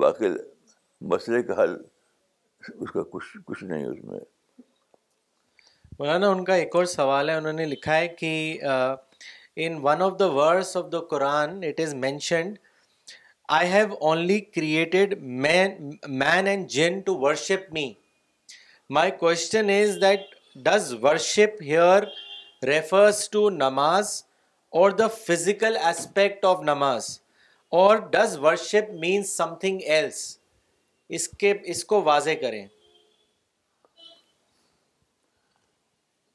باقی 0.00 0.26
مسئلے 1.14 1.42
کا 1.48 1.62
حل 1.62 1.76
اس 2.80 2.90
کا 2.92 3.02
کچھ 3.12 3.36
کچھ 3.46 3.64
نہیں 3.64 3.84
اس 3.86 4.04
میں 4.04 4.18
مولانا 5.98 6.28
ان 6.30 6.44
کا 6.44 6.54
ایک 6.62 6.76
اور 6.76 6.84
سوال 6.94 7.30
ہے 7.30 7.34
انہوں 7.34 7.52
نے 7.60 7.64
لکھا 7.66 7.96
ہے 7.96 8.08
کہ 8.20 8.32
in 9.64 9.78
one 9.82 10.02
of 10.02 10.18
the 10.20 10.26
verse 10.38 10.76
of 10.76 10.90
the 10.92 11.00
Quran 11.10 11.58
it 11.68 11.80
is 11.80 11.94
mentioned 12.08 12.58
I 13.58 13.70
have 13.72 13.94
only 14.08 14.40
created 14.54 15.14
man 15.46 15.90
man 16.24 16.46
and 16.46 16.68
jinn 16.70 17.00
to 17.06 17.16
worship 17.20 17.72
me 17.72 17.90
my 18.94 19.10
question 19.18 19.70
is 19.70 19.94
that 20.02 20.20
does 20.64 20.92
worship 21.02 21.62
here 21.66 22.02
to 23.32 23.48
نماز 23.50 24.12
اور 24.78 24.90
دا 24.98 25.06
فزیکل 25.26 25.76
آف 26.50 26.60
نماز 26.66 27.08
اور 27.78 27.96
does 28.12 28.36
worship 28.42 28.90
means 29.00 29.30
something 29.60 29.80
else 29.84 30.14
اس 31.14 31.28
اس 31.28 31.28
کے 31.38 31.52
کو 31.88 32.02
واضح 32.10 32.36
کریں 32.40 32.66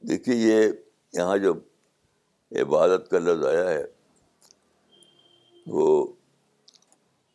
دیکھیے 0.10 0.36
یہ 0.36 0.66
یہاں 1.20 1.38
جو 1.46 1.54
عبادت 2.62 3.10
کا 3.12 3.20
لفظ 3.20 3.46
آیا 3.54 3.68
ہے 3.70 3.84
وہ 5.78 5.90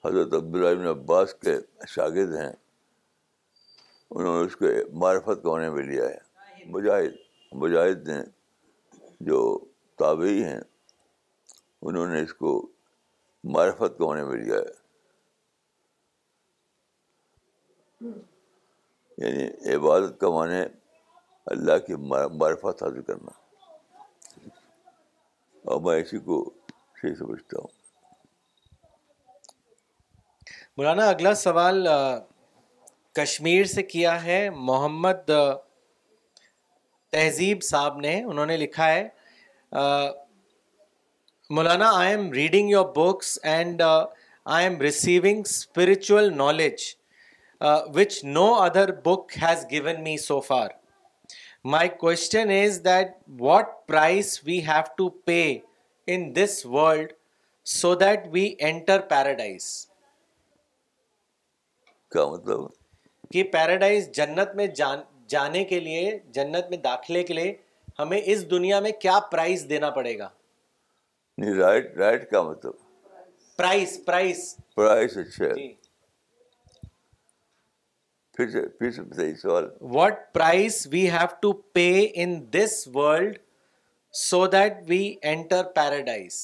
حضرت 0.04 0.34
عبدالم 0.42 0.86
عباس 0.94 1.34
کے 1.44 1.56
شاگرد 1.94 2.36
ہیں 2.42 2.52
انہوں 4.14 4.38
نے 4.40 4.46
اس 4.46 4.56
کے 4.56 4.66
معرفت 5.02 5.42
کو 5.42 5.50
ہونے 5.50 5.70
میں 5.70 5.82
لیا 5.84 6.04
ہے 6.08 6.64
مجاہد 6.72 7.14
مجاہد 7.62 8.08
نے 8.08 8.20
جو 9.28 9.38
تابعی 9.98 10.42
ہیں 10.44 10.60
انہوں 11.88 12.06
نے 12.14 12.20
اس 12.22 12.34
کو 12.34 12.52
معرفت 13.54 13.96
کو 13.98 14.04
ہونے 14.06 14.24
میں 14.24 14.36
لیا 14.36 14.56
ہے 14.56 14.84
یعنی 19.24 19.74
عبادت 19.74 20.18
کا 20.20 20.28
معنی 20.30 20.60
اللہ 21.54 21.78
کی 21.86 21.94
معرفت 22.08 22.82
حاصل 22.82 23.02
کرنا 23.02 23.30
اور 25.72 25.80
میں 25.86 26.00
اسی 26.00 26.18
کو 26.26 26.38
صحیح 27.02 27.14
سمجھتا 27.18 27.58
ہوں 27.60 27.74
مولانا 30.76 31.08
اگلا 31.08 31.34
سوال 31.42 31.86
کشمیر 33.16 33.64
سے 33.74 33.82
کیا 33.82 34.22
ہے 34.22 34.38
محمد 34.70 35.30
تہذیب 37.12 37.62
صاحب 37.62 37.98
نے 38.00 38.14
انہوں 38.30 38.46
نے 38.46 38.56
لکھا 38.56 38.88
ہے 38.92 39.04
مولانا 41.56 41.90
I 41.98 42.08
am 42.10 42.30
reading 42.32 42.70
your 42.70 42.84
books 42.96 43.38
and 43.54 43.82
I 43.82 44.64
am 44.66 44.80
receiving 44.80 45.42
knowledge 46.36 46.84
which 47.94 48.18
no 48.24 48.44
other 48.62 48.92
book 49.04 49.36
has 49.42 49.64
given 49.70 50.02
me 50.04 50.16
so 50.26 50.40
far 50.50 50.68
my 51.76 51.88
question 52.00 52.50
is 52.62 52.80
that 52.84 53.16
what 53.40 53.70
prize 53.88 54.38
we 54.46 54.58
have 54.68 54.82
to 54.96 55.08
pay 55.26 55.40
in 56.12 56.34
this 56.36 56.64
world 56.72 57.12
so 57.80 57.94
that 58.06 58.26
we 58.32 58.44
enter 58.58 58.98
paradise 59.14 59.70
کیا 62.12 62.26
مطلب 62.30 62.68
کہ 63.32 63.42
paradise 63.52 64.10
جنت 64.16 64.54
میں 64.56 64.66
جانے 65.30 65.64
کے 65.70 65.80
لیے 65.80 66.18
جنت 66.34 66.68
میں 66.70 66.78
داخلے 66.84 67.22
کے 67.30 67.34
لیے 67.34 67.52
ہمیں 67.98 68.20
اس 68.24 68.50
دنیا 68.50 68.80
میں 68.80 68.90
کیا 69.00 69.18
پرائز 69.30 69.66
دینا 69.70 69.90
پڑے 69.98 70.18
گا 70.18 70.28
مطلب 71.38 72.72
prize 73.56 73.98
prize 74.06 74.56
prize 74.76 75.14
what 79.92 80.14
prize 80.34 80.86
we 80.92 81.08
have 81.10 81.26
to 81.42 81.52
pay 81.76 81.88
in 82.22 82.38
this 82.54 82.86
world 82.94 83.38
so 84.26 84.46
that 84.56 84.74
we 84.88 85.00
enter 85.22 85.62
paradise 85.74 86.38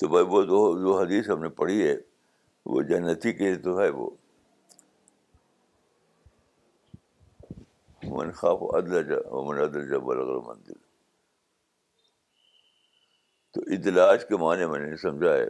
تو 0.00 0.08
بھائی 0.08 0.24
وہ 0.28 0.42
جو 0.82 0.96
حدیث 1.00 1.28
ہم 1.30 1.42
نے 1.42 1.48
پڑھی 1.60 1.86
ہے 1.88 1.94
وہ 2.74 2.82
جنتی 2.88 3.32
کے 3.32 3.44
لیے 3.48 3.58
تو 3.62 3.80
ہے 3.80 3.88
وہ 3.98 4.08
من 8.06 8.30
خواب 8.38 8.62
عدل 8.76 9.12
عدل 9.62 9.92
تو 13.54 13.60
ادلاج 13.74 14.24
کے 14.28 14.36
معنی 14.42 14.66
میں 14.70 14.78
نے 14.80 14.96
سمجھا 15.02 15.32
ہے 15.34 15.46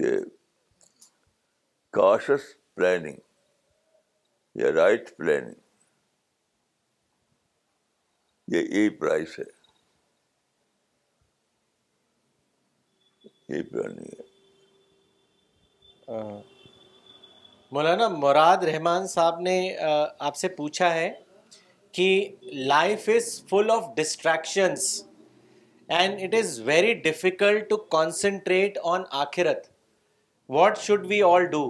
کہ 0.00 0.14
کاشس 1.98 2.48
پلاننگ 2.74 3.18
یا 4.62 4.72
رائٹ 4.74 5.16
پلاننگ 5.16 5.54
یہ 8.54 8.60
یہی 8.74 8.88
پرائس 8.98 9.38
ہے 9.38 9.44
یہی 13.48 13.62
پلاننگ 13.62 14.18
ہے 14.18 16.16
مولانا 17.72 18.06
مراد 18.08 18.62
رحمان 18.64 19.06
صاحب 19.06 19.40
نے 19.46 19.54
آپ 20.28 20.36
سے 20.36 20.48
پوچھا 20.58 20.92
ہے 20.94 21.08
کہ 21.98 22.06
life 22.52 23.08
is 23.14 23.28
full 23.50 23.70
of 23.70 23.86
distractions 23.96 24.86
and 25.98 26.22
it 26.22 26.34
is 26.38 26.58
very 26.64 26.94
difficult 27.08 27.68
to 27.70 27.76
concentrate 27.96 28.78
on 28.94 29.02
آخرت 29.24 29.66
what 30.56 30.78
should 30.82 31.06
we 31.10 31.22
all 31.30 31.46
do 31.52 31.64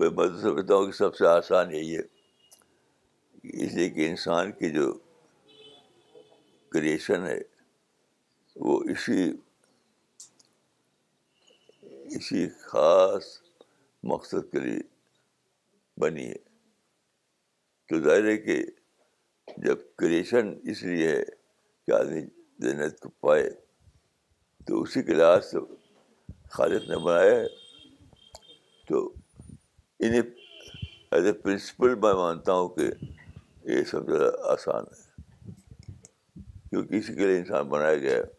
میں 0.00 0.08
مدد 0.16 0.40
سمجھتا 0.42 0.74
ہوں 0.74 0.86
کہ 0.86 0.92
سب 0.98 1.14
سے 1.16 1.26
آسان 1.26 1.74
یہی 1.74 1.96
ہے 1.96 2.02
اس 3.64 3.72
لیے 3.74 3.88
کہ 3.90 4.06
انسان 4.08 4.52
کی 4.58 4.70
جو 4.70 4.92
کریشن 6.72 7.26
ہے 7.26 7.38
وہ 8.66 8.80
اسی 8.90 9.24
اسی 12.16 12.48
خاص 12.66 13.24
مقصد 14.12 14.50
کے 14.52 14.58
لیے 14.58 14.80
بنی 16.00 16.26
ہے 16.28 16.38
تو 17.88 18.00
ظاہر 18.02 18.28
ہے 18.28 18.36
کہ 18.46 18.62
جب 19.66 19.76
کریشن 19.98 20.52
اس 20.70 20.82
لیے 20.82 21.08
ہے 21.10 21.22
کہ 21.86 21.92
آدمی 21.98 22.20
جنت 22.66 23.00
کو 23.00 23.08
پائے 23.26 23.48
تو 24.66 24.80
اسی 24.82 25.02
کے 25.02 25.14
لحاظ 25.14 25.44
سے 25.50 25.58
خالد 26.56 26.88
نے 26.90 26.96
بنایا 27.04 27.34
ہے 27.40 27.46
تو 28.88 29.04
انہیں 30.06 30.30
ایز 31.16 31.26
اے 31.26 31.32
پرنسپل 31.42 31.94
میں 32.04 32.12
مانتا 32.24 32.52
ہوں 32.58 32.68
کہ 32.78 32.90
یہ 33.72 33.82
سب 33.92 34.06
زیادہ 34.10 34.30
آسان 34.52 34.84
ہے 34.96 35.08
کیونکہ 36.70 36.96
اسی 36.96 37.14
کے 37.14 37.26
لیے 37.26 37.38
انسان 37.38 37.68
بنایا 37.68 37.94
گیا 37.98 38.16
ہے 38.16 38.38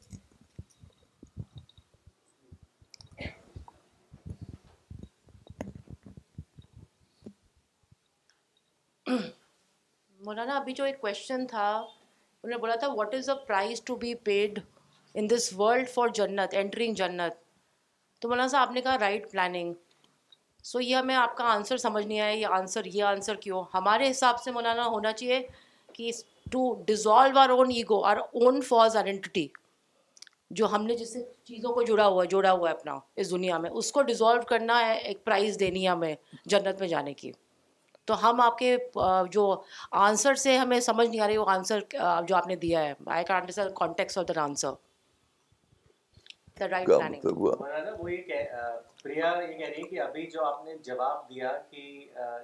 مولانا 10.25 10.55
ابھی 10.57 10.73
جو 10.73 10.83
ایک 10.83 10.99
کوشچن 11.01 11.45
تھا 11.47 11.67
انہوں 11.77 12.49
نے 12.49 12.57
بولا 12.57 12.75
تھا 12.79 12.87
what 12.93 13.13
is 13.15 13.27
the 13.27 13.33
prize 13.47 13.81
to 13.85 13.95
be 14.03 14.13
paid 14.25 14.59
in 15.19 15.29
this 15.29 15.51
world 15.57 15.89
for 15.93 16.07
جنت 16.15 16.53
انٹرنگ 16.59 16.93
جنت 17.01 17.39
تو 18.21 18.29
مولانا 18.29 18.47
صاحب 18.47 18.67
آپ 18.67 18.73
نے 18.75 18.81
کہا 18.81 18.97
رائٹ 18.99 19.31
پلاننگ 19.31 19.73
سو 20.71 20.81
یہ 20.81 20.95
ہمیں 20.95 21.15
آپ 21.15 21.35
کا 21.37 21.51
آنسر 21.53 21.77
سمجھ 21.83 22.05
نہیں 22.05 22.19
آیا 22.19 22.31
یہ 22.33 22.53
آنسر 22.59 22.85
یہ 22.93 23.03
آنسر 23.03 23.35
کیوں 23.43 23.63
ہمارے 23.73 24.09
حساب 24.11 24.41
سے 24.43 24.51
مولانا 24.51 24.85
ہونا 24.87 25.11
چاہیے 25.13 25.41
کہ 25.93 26.11
to 26.51 26.73
dissolve 26.87 27.39
our 27.39 27.49
own 27.49 27.69
ego 27.75 28.01
our 28.05 28.17
own 28.31 28.59
false 28.69 28.95
identity 28.97 29.47
جو 30.59 30.67
ہم 30.71 30.85
نے 30.85 30.95
جس 30.97 31.13
چیزوں 31.47 31.73
کو 31.73 31.81
جڑا 31.89 32.07
ہوا 32.07 32.23
ہے 32.23 32.27
جوڑا 32.29 32.51
ہوا 32.51 32.69
ہے 32.69 32.73
اپنا 32.75 32.97
اس 33.21 33.29
دنیا 33.31 33.57
میں 33.65 33.69
اس 33.81 33.91
کو 33.97 34.01
ڈیزالو 34.09 34.41
کرنا 34.49 34.79
ہے 34.85 34.95
ایک 35.11 35.23
پرائز 35.25 35.59
دینی 35.59 35.83
ہے 35.83 35.89
ہمیں 35.89 36.15
جنت 36.53 36.79
میں 36.79 36.87
جانے 36.87 37.13
کی 37.21 37.31
تو 38.09 38.15
ہم 38.27 38.41
آپ 38.41 38.57
کے 38.57 38.75
جو 39.31 39.45
آنسر 40.05 40.35
سے 40.43 40.57
ہمیں 40.57 40.79
سمجھ 40.89 41.07
نہیں 41.09 41.19
آ 41.21 41.27
رہی 41.27 41.37
وہ 41.37 41.45
آنسر 41.49 41.79
جو 42.27 42.35
آپ 42.35 42.47
نے 42.47 42.55
دیا 42.65 42.83
ہے 42.85 42.93
I 43.17 43.23
can 43.27 43.35
understand 43.35 43.73
context 43.75 44.17
of 44.17 44.27
the 44.27 44.41
answer 44.43 44.69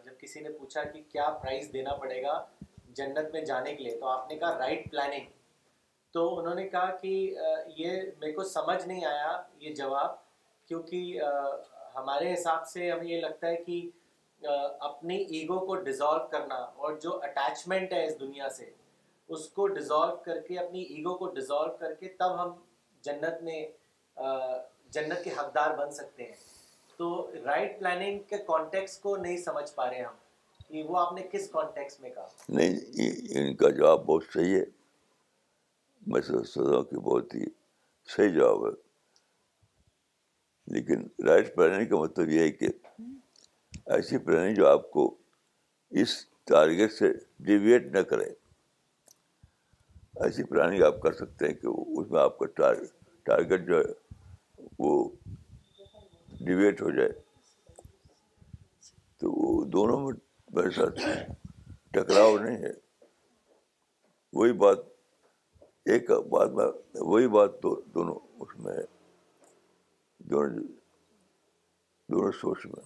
جب 0.05 0.19
کسی 0.19 0.39
نے 0.41 0.49
پوچھا 0.49 0.83
کہ 0.93 1.01
کیا 1.11 1.29
پرائز 1.41 1.69
دینا 1.73 1.95
پڑے 2.03 2.21
گا 2.23 2.43
جنت 2.97 3.31
میں 3.33 3.41
جانے 3.45 3.73
کے 3.75 3.83
لیے 3.83 3.97
تو 3.99 4.07
آپ 4.07 4.29
نے 4.29 4.37
کہا 4.37 4.57
رائٹ 4.59 4.89
پلاننگ 4.91 5.25
تو 6.13 6.21
انہوں 6.39 6.55
نے 6.55 6.67
کہا 6.69 6.95
کہ 7.01 7.09
یہ 7.77 8.01
میرے 8.19 8.31
کو 8.37 8.43
سمجھ 8.53 8.81
نہیں 8.87 9.05
آیا 9.05 9.31
یہ 9.65 9.73
جواب 9.79 10.15
کیونکہ 10.67 11.19
ہمارے 11.95 12.33
حساب 12.33 12.67
سے 12.67 12.89
ہمیں 12.91 13.07
یہ 13.07 13.21
لگتا 13.21 13.47
ہے 13.47 13.55
کہ 13.67 13.81
اپنی 14.89 15.15
ایگو 15.37 15.59
کو 15.67 15.75
ڈیزالو 15.89 16.27
کرنا 16.31 16.55
اور 16.87 16.95
جو 17.05 17.19
اٹیچمنٹ 17.27 17.93
ہے 17.93 18.03
اس 18.05 18.19
دنیا 18.19 18.49
سے 18.57 18.69
اس 19.35 19.47
کو 19.55 19.67
ڈیزالو 19.77 20.15
کر 20.25 20.39
کے 20.47 20.59
اپنی 20.59 20.81
ایگو 20.95 21.17
کو 21.21 21.27
ڈیزالو 21.39 21.77
کر 21.79 21.93
کے 21.99 22.09
تب 22.19 22.41
ہم 22.43 22.53
جنت 23.07 23.41
میں 23.47 23.59
جنت 24.97 25.23
کے 25.23 25.31
حقدار 25.39 25.75
بن 25.77 25.91
سکتے 26.01 26.23
ہیں 26.27 26.95
تو 26.97 27.09
رائٹ 27.45 27.79
پلاننگ 27.79 28.19
کے 28.29 28.37
کانٹیکس 28.51 28.97
کو 28.99 29.15
نہیں 29.25 29.37
سمجھ 29.49 29.69
پا 29.75 29.89
رہے 29.89 30.01
ہم 30.03 30.15
وہ 30.87 31.05
نہیں 32.49 32.77
ان 33.41 33.55
کا 33.55 33.69
جواب 33.75 34.05
بہت 34.05 34.23
صحیح 34.33 34.53
ہے 34.55 34.63
میں 36.11 36.21
سوچتا 36.21 36.61
ہوں 36.61 36.83
کہ 36.89 36.97
بہت 37.05 37.33
ہی 37.35 37.43
صحیح 38.15 38.29
جواب 38.35 38.65
ہے 38.67 38.71
لیکن 40.73 41.05
رائٹ 41.27 41.53
پلاننگ 41.55 41.89
کا 41.89 41.99
مطلب 42.01 42.29
یہ 42.29 42.39
ہے 42.39 42.51
کہ 42.51 42.67
ایسی 43.95 44.17
پلاننگ 44.25 44.55
جو 44.55 44.67
آپ 44.67 44.89
کو 44.91 45.03
اس 46.01 46.15
ٹارگیٹ 46.51 46.91
سے 46.93 47.11
ڈیویٹ 47.47 47.85
نہ 47.95 48.01
کرے 48.09 48.25
ایسی 50.23 50.43
پلاننگ 50.51 50.83
آپ 50.83 50.99
کر 51.01 51.13
سکتے 51.13 51.47
ہیں 51.47 51.53
کہ 51.53 51.67
اس 51.97 52.11
میں 52.11 52.21
آپ 52.21 52.37
کا 52.39 52.71
ٹارگیٹ 53.31 53.67
جو 53.67 53.79
ہے 53.79 54.65
وہ 54.79 54.93
ڈیویٹ 56.45 56.81
ہو 56.81 56.89
جائے 56.97 57.09
تو 59.19 59.31
وہ 59.35 59.63
دونوں 59.77 59.99
میں 59.99 60.13
میرے 60.55 60.69
ساتھ 60.75 60.99
ٹکراؤ 61.93 62.37
نہیں 62.37 62.57
ہے 62.63 62.71
وہی 64.39 64.53
بات 64.63 64.77
ایک 65.91 66.11
بات 66.31 66.49
میں 66.59 66.65
وہی 66.95 67.27
بات 67.35 67.61
دو, 67.63 67.75
دونوں 67.95 68.15
اس 68.45 68.55
میں 68.63 68.73
ہے 68.77 68.85
دونوں 70.31 70.63
دونوں 72.11 72.31
سوچ 72.41 72.65
میں 72.65 72.85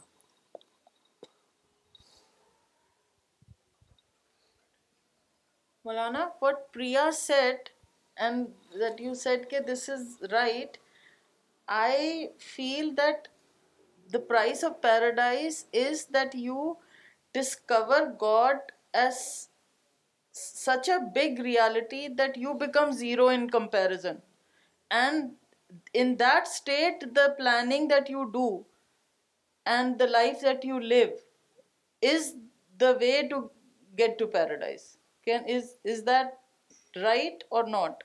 مولانا 5.85 6.27
what 6.41 6.55
Priya 6.73 7.09
said 7.19 7.69
and 8.23 8.47
that 8.79 9.01
you 9.01 9.13
said 9.21 9.49
کہ 9.49 9.59
this 9.73 9.89
is 9.89 10.21
right 10.31 10.77
I 11.81 12.27
feel 12.55 12.89
that 12.97 13.27
the 14.13 14.19
prize 14.29 14.63
of 14.65 14.81
paradise 14.81 15.65
is 15.87 16.07
that 16.13 16.35
you 16.35 16.73
discover 17.33 18.15
God 18.17 18.57
as 18.93 19.47
such 20.31 20.87
a 20.87 20.99
big 21.13 21.39
reality 21.39 22.07
that 22.21 22.37
you 22.37 22.53
become 22.53 22.93
zero 22.93 23.29
in 23.29 23.49
comparison. 23.49 24.21
And 24.89 25.33
in 25.93 26.17
that 26.17 26.47
state, 26.47 27.13
the 27.13 27.35
planning 27.37 27.87
that 27.89 28.09
you 28.09 28.29
do 28.33 28.65
and 29.65 29.97
the 29.97 30.07
life 30.07 30.41
that 30.41 30.65
you 30.65 30.81
live 30.81 31.11
is 32.01 32.35
the 32.77 32.93
way 32.99 33.27
to 33.29 33.49
get 33.97 34.17
to 34.17 34.27
paradise. 34.27 34.97
Is 35.25 36.03
that 36.03 36.39
right 36.95 37.43
or 37.49 37.67
not? 37.69 38.03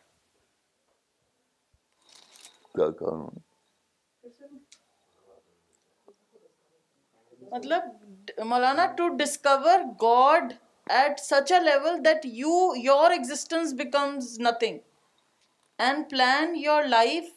Matlab, 7.53 7.93
Maulana 8.45 8.85
to 8.97 9.09
discover 9.17 9.81
God 10.03 10.53
at 10.99 11.21
such 11.21 11.53
a 11.53 11.59
level 11.61 12.05
that 12.05 12.25
you 12.41 12.71
your 12.83 13.11
existence 13.11 13.73
becomes 13.79 14.39
nothing 14.49 14.79
and 15.87 16.05
plan 16.11 16.55
your 16.57 16.83
life 16.83 17.31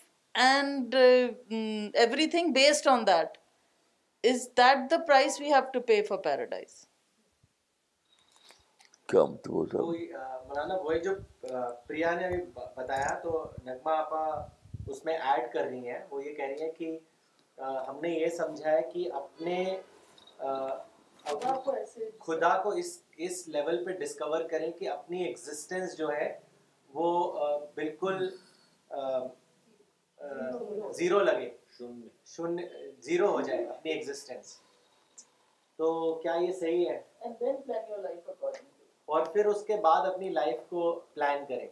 and 0.43 0.95
everything 2.29 2.51
based 2.53 2.87
on 2.87 3.05
that 3.07 3.37
is 4.31 4.47
that 4.57 4.89
the 4.91 4.97
prize 5.07 5.39
we 5.41 5.53
have 5.53 5.61
to 5.73 5.79
pay 5.87 6.01
for 6.09 6.17
paradise 6.27 6.85
مولانا 9.51 10.75
وہی 10.83 10.99
جو 11.03 11.13
پریا 11.87 12.11
نے 12.19 12.29
بتایا 12.75 13.13
تو 13.23 13.43
نغمہ 13.65 13.91
آپا 13.95 14.25
اس 14.91 15.03
میں 15.05 15.13
add 15.17 15.51
کر 15.53 15.63
رہی 15.69 15.89
ہیں 15.89 15.99
وہ 16.09 16.23
یہ 16.25 16.33
کہہ 16.35 16.45
رہی 16.45 16.63
ہیں 16.65 16.71
کہ 16.77 16.97
ہم 17.87 17.99
نے 18.01 18.09
یہ 18.09 18.27
سمجھا 18.37 18.71
ہے 18.71 18.81
کہ 18.93 19.09
اپنے 19.21 19.55
خدا 22.19 22.49
کو 22.63 22.69
اس 22.79 22.97
اس 23.25 23.47
لیول 23.47 23.83
پہ 23.85 23.91
ڈسکور 24.03 24.41
کریں 24.51 24.71
کہ 24.79 24.89
اپنی 24.89 25.23
ایگزسٹنس 25.25 25.97
جو 25.97 26.09
ہے 26.11 26.27
وہ 26.93 27.11
بالکل 27.75 28.27
زیرو 30.97 31.19
لگے 31.23 31.49
شون 32.35 32.57
زیرو 33.07 33.27
ہو 33.31 33.41
جائے 33.41 33.65
اپنی 33.65 33.91
ایگزسٹنس 33.91 34.57
تو 35.77 35.91
کیا 36.23 36.33
یہ 36.45 36.51
صحیح 36.59 36.89
ہے 36.89 37.01
اور 39.17 39.25
پھر 39.33 39.45
اس 39.53 39.63
کے 39.67 39.75
بعد 39.83 40.07
اپنی 40.07 40.29
لائف 40.29 40.57
کو 40.69 40.89
پلان 41.13 41.45
کریں 41.49 41.67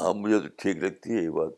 ہاں 0.00 0.12
مجھے 0.14 0.38
تو 0.40 0.48
ٹھیک 0.62 0.76
لگتی 0.84 1.16
ہے 1.16 1.22
یہ 1.22 1.30
بات 1.40 1.52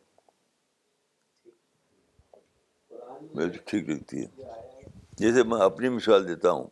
میرے 3.34 3.50
ٹھیک 3.66 3.88
لگتی 3.88 4.24
ہے 4.24 4.86
جیسے 5.18 5.42
میں 5.48 5.60
اپنی 5.64 5.88
مثال 5.96 6.26
دیتا 6.28 6.50
ہوں 6.50 6.66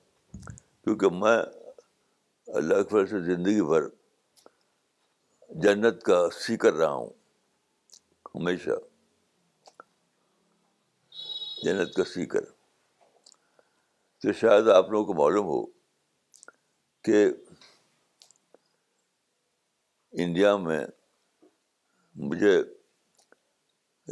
کیونکہ 0.85 1.09
میں 1.23 1.37
اللہ 2.59 2.75
اخبار 2.83 3.05
سے 3.07 3.21
زندگی 3.25 3.61
بھر 3.71 3.87
جنت 5.63 6.03
کا 6.09 6.19
سیکر 6.39 6.73
رہا 6.75 6.93
ہوں 6.93 7.11
ہمیشہ 8.35 8.71
جنت 11.65 11.95
کا 11.95 12.05
سیکر 12.15 12.45
تو 14.23 14.33
شاید 14.41 14.69
آپ 14.77 14.91
لوگوں 14.91 15.05
کو 15.05 15.15
معلوم 15.23 15.47
ہو 15.47 15.65
کہ 17.05 17.25
انڈیا 20.25 20.57
میں 20.67 20.81
مجھے 22.31 22.57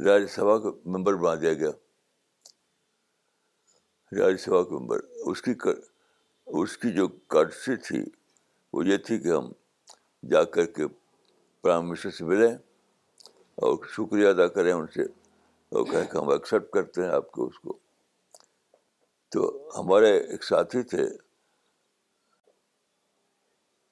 راجیہ 0.04 0.26
سبھا 0.34 0.56
کا 0.62 0.70
ممبر 0.96 1.14
بنا 1.22 1.34
دیا 1.40 1.52
گیا 1.62 1.70
راج 4.14 4.36
سوا 4.40 4.62
کے 4.64 4.74
ممبر 4.74 4.98
اس 5.30 5.40
کی 5.42 5.52
اس 6.58 6.76
کی 6.78 6.90
جو 6.94 7.06
کرسی 7.32 7.74
تھی 7.86 8.02
وہ 8.72 8.86
یہ 8.86 8.96
تھی 9.06 9.18
کہ 9.22 9.28
ہم 9.32 9.50
جا 10.30 10.42
کر 10.56 10.66
کے 10.76 10.86
پرائم 11.62 11.88
منسٹر 11.88 12.10
سے 12.18 12.24
ملیں 12.24 12.54
اور 13.64 13.84
شکریہ 13.96 14.28
ادا 14.28 14.46
کریں 14.54 14.72
ان 14.72 14.86
سے 14.94 15.02
اور 15.02 15.84
کہہ 15.90 16.04
کے 16.12 16.18
ہم 16.18 16.28
ایکسیپٹ 16.32 16.72
کرتے 16.72 17.02
ہیں 17.02 17.08
آپ 17.14 17.30
کو 17.32 17.46
اس 17.46 17.58
کو 17.58 17.76
تو 19.32 19.42
ہمارے 19.78 20.16
ایک 20.16 20.44
ساتھی 20.44 20.82
تھے 20.94 21.06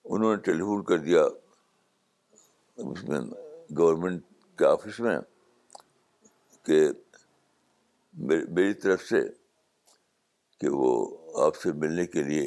انہوں 0.05 0.35
نے 0.35 0.41
ٹیلیفون 0.43 0.83
کر 0.89 0.99
دیا 1.09 1.25
اس 2.91 3.05
میں 3.09 3.21
گورنمنٹ 3.79 4.23
کے 4.59 4.67
آفس 4.67 4.99
میں 5.01 5.19
کہ 6.67 6.81
میری 8.27 8.73
طرف 8.83 9.03
سے 9.09 9.23
کہ 10.65 10.71
وہ 10.73 10.91
آپ 11.45 11.57
سے 11.63 11.73
ملنے 11.81 12.05
کے 12.13 12.23
لیے 12.25 12.45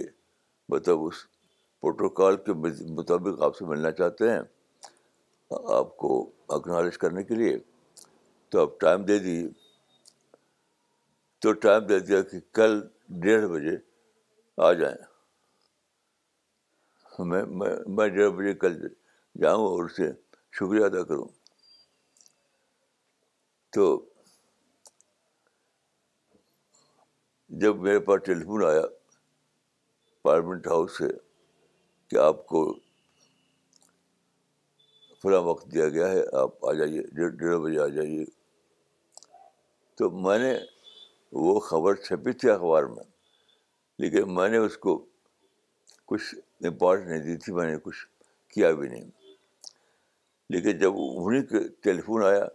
مطلب 0.70 1.02
اس 1.06 1.16
پروٹوکال 1.82 2.38
کے 2.46 2.54
مطابق 3.00 3.42
آپ 3.46 3.56
سے 3.56 3.66
ملنا 3.72 3.92
چاہتے 4.00 4.30
ہیں 4.32 4.40
آپ 5.78 5.96
کو 6.04 6.10
اکنالج 6.56 6.98
کرنے 7.04 7.24
کے 7.24 7.36
لیے 7.42 7.58
تو 8.52 8.62
آپ 8.62 8.80
ٹائم 8.82 9.04
دے 9.10 9.18
دیجیے 9.20 9.48
تو 11.42 11.52
ٹائم 11.68 11.86
دے 11.92 12.00
دیا 12.08 12.22
کہ 12.32 12.40
کل 12.60 12.80
ڈیڑھ 13.26 13.46
بجے 13.52 13.76
آ 14.68 14.72
جائیں 14.82 14.98
میں 17.30 17.44
میں 17.98 18.08
ڈیڑھ 18.16 18.32
بجے 18.40 18.54
کل 18.66 18.82
جاؤں 19.42 19.68
اور 19.68 19.84
اسے 19.86 20.12
شکریہ 20.60 20.86
ادا 20.86 21.04
کروں 21.12 21.28
تو 23.76 23.88
جب 27.60 27.76
میرے 27.82 28.00
پاس 28.06 28.22
ٹیلیفون 28.26 28.64
آیا 28.68 28.82
پارلیمنٹ 30.22 30.66
ہاؤس 30.68 30.98
سے 30.98 31.08
کہ 32.10 32.16
آپ 32.22 32.46
کو 32.48 32.64
فلاں 35.22 35.40
وقت 35.42 35.72
دیا 35.74 35.88
گیا 35.90 36.08
ہے 36.10 36.24
آپ 36.40 36.66
آ 36.70 36.74
جائیے 36.80 37.02
ڈیڑھ 37.16 37.34
ڈیڑھ 37.36 37.58
بجے 37.64 37.80
آ 37.82 37.88
جائیے 37.96 38.26
تو 39.98 40.10
میں 40.26 40.38
نے 40.40 40.54
وہ 41.46 41.60
خبر 41.70 41.96
چھپی 42.06 42.34
تھی 42.40 42.50
اخبار 42.50 42.84
میں 42.96 43.04
لیکن 44.02 44.34
میں 44.34 44.50
نے 44.50 44.58
اس 44.66 44.78
کو 44.78 44.98
کچھ 46.08 46.34
امپارٹ 46.68 47.02
نہیں 47.08 47.24
دی 47.24 47.36
تھی 47.46 47.54
میں 47.54 47.66
نے 47.72 47.78
کچھ 47.84 48.06
کیا 48.54 48.72
بھی 48.80 48.88
نہیں 48.90 49.10
لیکن 50.54 50.78
جب 50.80 50.94
انہیں 51.06 51.68
ٹیلی 51.84 52.02
فون 52.02 52.24
آیا 52.26 52.46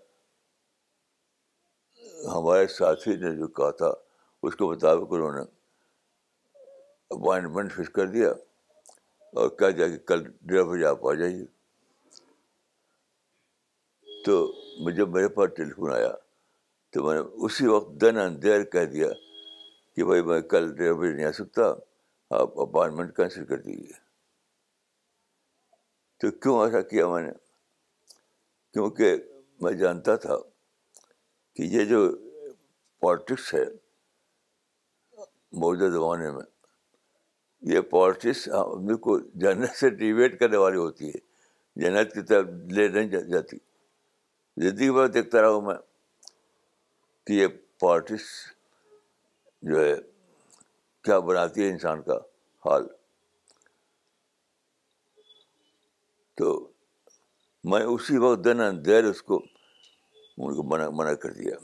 ہمارے 2.36 2.66
ساتھی 2.78 3.16
نے 3.16 3.34
جو 3.36 3.47
کہا 3.59 3.70
تھا 3.82 3.93
اس 4.47 4.57
کے 4.57 4.64
مطابق 4.64 5.12
انہوں 5.14 5.32
نے 5.32 5.40
اپوائنٹمنٹ 7.16 7.72
فکس 7.72 7.88
کر 7.97 8.07
دیا 8.14 8.28
اور 9.38 9.49
کہہ 9.59 9.70
دیا 9.76 9.88
کہ 9.88 9.97
کل 10.07 10.22
بجے 10.68 10.84
آپ 10.86 11.07
آ 11.09 11.12
جائیے 11.20 11.45
تو 14.24 14.90
جب 14.97 15.09
میرے 15.14 15.28
پاس 15.36 15.51
ٹیلیفون 15.57 15.93
آیا 15.95 16.12
تو 16.93 17.03
میں 17.05 17.14
نے 17.14 17.20
اسی 17.47 17.66
وقت 17.66 17.90
دن 18.01 18.18
اینڈ 18.18 18.43
دیر 18.43 18.64
کہہ 18.72 18.84
دیا 18.93 19.09
کہ 19.97 20.05
بھائی 20.05 20.22
میں 20.24 20.40
کل 20.55 20.72
بجے 20.72 21.12
نہیں 21.12 21.26
آ 21.26 21.32
سکتا 21.38 21.68
آپ 22.40 22.59
اپائنٹمنٹ 22.61 23.16
کینسل 23.16 23.45
کر 23.47 23.61
دیجیے 23.61 24.01
تو 26.20 26.30
کیوں 26.40 26.61
ایسا 26.64 26.80
کیا 26.88 27.07
میں 27.09 27.22
نے 27.22 27.30
کیونکہ 28.72 29.14
میں 29.62 29.72
جانتا 29.82 30.14
تھا 30.26 30.36
کہ 31.57 31.62
یہ 31.76 31.84
جو 31.84 32.01
پالٹکس 33.01 33.53
ہے 33.55 33.64
موجودہ 35.61 35.90
زمانے 35.94 36.30
میں 36.36 36.44
یہ 37.72 37.80
پالیٹکس 37.90 38.48
آدمی 38.59 38.94
کو 39.07 39.18
جنت 39.42 39.76
سے 39.80 39.90
ڈیویٹ 39.98 40.38
کرنے 40.38 40.57
والی 40.57 40.76
ہوتی 40.76 41.09
ہے 41.09 41.18
جنت 41.80 42.12
کی 42.14 42.22
طرف 42.28 42.46
لے 42.76 42.86
نہیں 42.88 43.28
جاتی 43.30 43.57
زندگی 44.66 45.09
دیکھتا 45.12 45.42
رہا 45.42 45.48
ہوں 45.48 45.61
میں 45.66 45.74
کہ 47.26 47.32
یہ 47.32 47.46
پالیٹکس 47.80 48.26
جو 49.70 49.84
ہے 49.84 49.94
کیا 51.05 51.18
بناتی 51.28 51.62
ہے 51.64 51.68
انسان 51.70 52.03
کا 52.07 52.16
حال 52.66 52.86
تو 56.38 56.53
میں 57.70 57.82
اسی 57.84 58.16
وقت 58.18 58.44
دن 58.44 58.61
اندیر 58.61 59.00
دیر 59.03 59.11
اس 59.11 59.22
کو 59.22 59.36
ان 59.44 60.55
کو 60.57 60.62
منع 60.70 60.88
منع 60.96 61.12
کر 61.22 61.32
دیا 61.32 61.57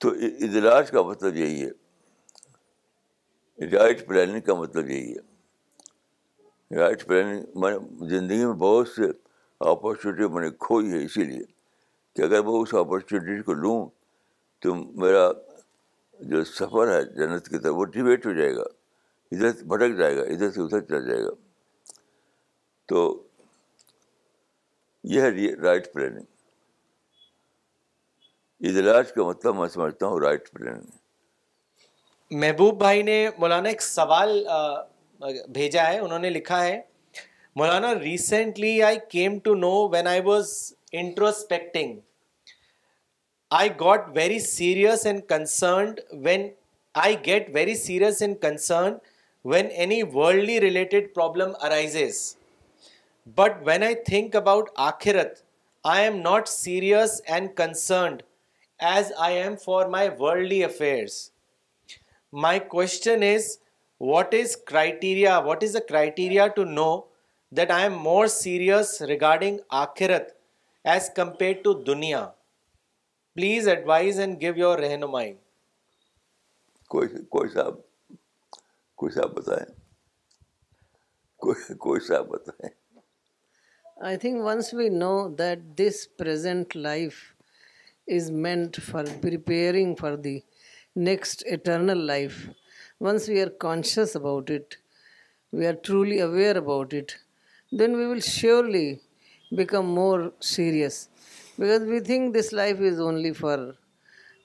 تو 0.00 0.10
ادراج 0.46 0.90
کا 0.90 1.02
مطلب 1.02 1.34
یہی 1.36 1.64
ہے 1.64 1.70
رائٹ 3.72 4.06
پلاننگ 4.06 4.40
کا 4.46 4.54
مطلب 4.54 4.88
یہی 4.90 5.12
ہے 5.14 5.20
رائٹ 6.78 7.06
پلاننگ 7.06 7.42
میں 7.60 7.72
زندگی 8.08 8.44
میں 8.44 8.52
بہت 8.66 8.86
سے 8.88 9.02
اپورچونیٹی 9.70 10.28
میں 10.32 10.42
نے 10.42 10.50
کھوئی 10.66 10.86
ہے 10.92 10.98
اسی 11.04 11.22
لیے 11.24 11.44
کہ 12.16 12.20
اگر 12.22 12.40
میں 12.48 12.52
اس 12.62 12.74
اپرچونیٹی 12.80 13.42
کو 13.42 13.52
لوں 13.62 13.78
تو 14.62 14.74
میرا 15.04 15.30
جو 16.32 16.38
سفر 16.50 16.86
ہے 16.96 17.02
جنت 17.16 17.48
کی 17.48 17.58
طرف 17.58 17.74
وہ 17.76 17.84
ڈیویٹ 17.94 18.26
ہو 18.26 18.32
جائے 18.38 18.54
گا 18.56 18.64
ادھر 19.32 19.50
بھٹک 19.72 19.96
جائے 19.98 20.14
گا 20.16 20.22
ادھر 20.34 20.50
سے 20.50 20.60
ادھر 20.62 20.80
چل 20.90 21.06
جائے 21.08 21.22
گا 21.24 21.30
تو 22.88 23.00
یہ 25.14 25.20
ہے 25.20 25.30
رائٹ 25.62 25.92
پلاننگ 25.92 26.24
ادلاج 28.68 29.10
کا 29.12 29.24
مطلب 29.28 29.56
میں 29.58 29.68
سمجھتا 29.68 30.06
ہوں 30.06 30.20
رائٹ 30.20 30.50
پلین 30.52 30.80
محبوب 32.40 32.78
بھائی 32.78 33.02
نے 33.02 33.16
مولانا 33.38 33.68
ایک 33.68 33.82
سوال 33.82 34.42
بھیجا 35.54 35.86
ہے 35.86 35.98
انہوں 36.00 36.18
نے 36.18 36.30
لکھا 36.30 36.62
ہے 36.64 36.80
مولانا 37.56 37.92
recently 37.98 38.80
I 38.82 38.96
came 39.10 39.38
to 39.44 39.54
know 39.54 39.72
when 39.92 40.06
I 40.06 40.20
was 40.24 40.52
introspecting 41.02 41.96
I 43.58 43.68
got 43.80 44.08
very 44.14 44.38
serious 44.46 45.04
and 45.06 45.20
concerned 45.28 46.00
when 46.24 46.48
I 47.04 47.16
get 47.26 47.50
very 47.54 47.74
serious 47.76 48.22
and 48.22 48.40
concern 48.42 48.94
when 49.52 49.68
any 49.84 50.02
worldly 50.14 50.60
related 50.60 51.14
problem 51.14 51.52
arises 51.66 52.22
but 53.38 53.60
when 53.66 53.82
I 53.82 53.94
think 54.08 54.36
about 54.36 54.70
آخرت 54.90 55.40
I 55.94 56.04
am 56.04 56.16
not 56.20 56.48
serious 56.48 57.20
and 57.26 57.54
concerned 57.56 58.22
as 58.84 59.12
I 59.26 59.36
am 59.42 59.54
for 59.64 59.86
my 59.90 60.08
worldly 60.18 60.62
affairs 60.64 61.12
my 62.44 62.58
question 62.68 63.22
is 63.24 63.46
what 64.00 64.34
is 64.40 64.56
criteria 64.66 65.36
what 65.44 65.62
is 65.64 65.76
a 65.76 65.80
criteria 65.88 66.46
to 66.56 66.64
know 66.70 66.88
that 67.56 67.70
I 67.70 67.82
am 67.82 67.94
more 68.02 68.26
serious 68.34 69.00
regarding 69.08 69.58
آخرت 69.82 70.32
as 70.92 71.08
compare 71.16 71.62
to 71.62 71.72
دنیا 71.82 72.24
please 73.34 73.68
advise 73.68 74.20
and 74.20 74.40
give 74.40 74.52
your 74.56 74.78
رہنمائی 74.78 75.32
کوئی 76.88 77.48
صاحب 77.54 77.80
کوئی 78.98 79.12
صاحب 79.14 79.34
بتائیں 79.36 79.66
کوئی 81.86 82.00
صاحب 82.06 82.28
بتائیں 82.32 82.74
I 84.06 84.16
think 84.20 84.44
once 84.46 84.72
we 84.74 84.88
know 84.88 85.14
that 85.38 85.58
this 85.78 86.06
present 86.18 86.76
life 86.76 87.14
is 88.06 88.30
meant 88.46 88.80
for 88.88 89.04
preparing 89.26 89.90
for 90.02 90.12
the 90.16 90.36
next 90.94 91.42
eternal 91.46 91.98
life. 92.14 92.48
Once 92.98 93.28
we 93.28 93.38
are 93.44 93.50
conscious 93.50 94.14
about 94.14 94.50
it, 94.50 94.76
we 95.52 95.66
are 95.66 95.78
truly 95.88 96.20
aware 96.20 96.56
about 96.58 96.92
it, 96.92 97.16
then 97.70 97.96
we 97.96 98.06
will 98.06 98.20
surely 98.20 99.00
become 99.54 99.86
more 99.86 100.32
serious, 100.40 101.08
because 101.58 101.82
we 101.82 102.00
think 102.00 102.32
this 102.32 102.52
life 102.52 102.80
is 102.80 102.98
only 103.00 103.32
for 103.32 103.76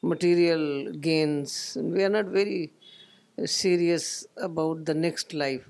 material 0.02 0.92
gains. 1.10 1.78
We 1.82 2.04
are 2.04 2.14
not 2.18 2.26
very 2.26 2.72
serious 3.46 4.26
about 4.38 4.86
the 4.86 4.94
next 4.94 5.34
life. 5.34 5.70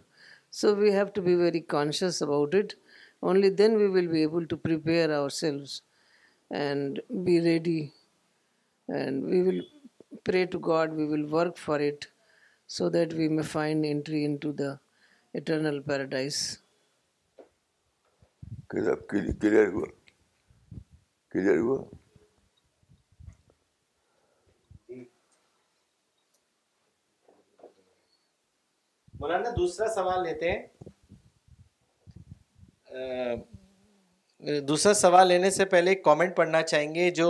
So 0.50 0.74
we 0.74 0.92
have 0.92 1.14
to 1.14 1.22
be 1.22 1.36
very 1.36 1.62
conscious 1.62 2.22
about 2.22 2.54
it. 2.54 2.76
Only 3.24 3.50
then 3.50 3.78
we 3.78 3.88
will 3.88 4.08
be 4.08 4.22
able 4.24 4.46
to 4.46 4.58
prepare 4.58 5.14
ourselves 5.14 5.80
مولانا 6.52 7.70
دوسرا 29.58 29.88
سوال 29.96 30.22
لیتے 30.24 30.52
ہیں 30.52 30.60
دوسرا 34.68 34.94
سوال 34.94 35.28
لینے 35.28 35.50
سے 35.52 35.66
پہلے 35.72 35.90
ایک 35.92 36.04
کامنٹ 36.04 36.36
پڑھنا 36.36 36.62
چاہیں 36.62 36.94
گے 36.94 37.10
جو 37.16 37.26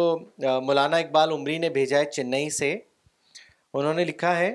مولانا 0.64 0.98
اقبال 0.98 1.32
عمری 1.32 1.58
نے 1.58 1.70
بھیجا 1.70 1.98
ہے 2.00 2.06
چنئی 2.12 2.50
سے 2.58 2.72
انہوں 3.74 3.94
نے 3.94 4.06
لکھا 4.06 4.36
ہے 4.38 4.54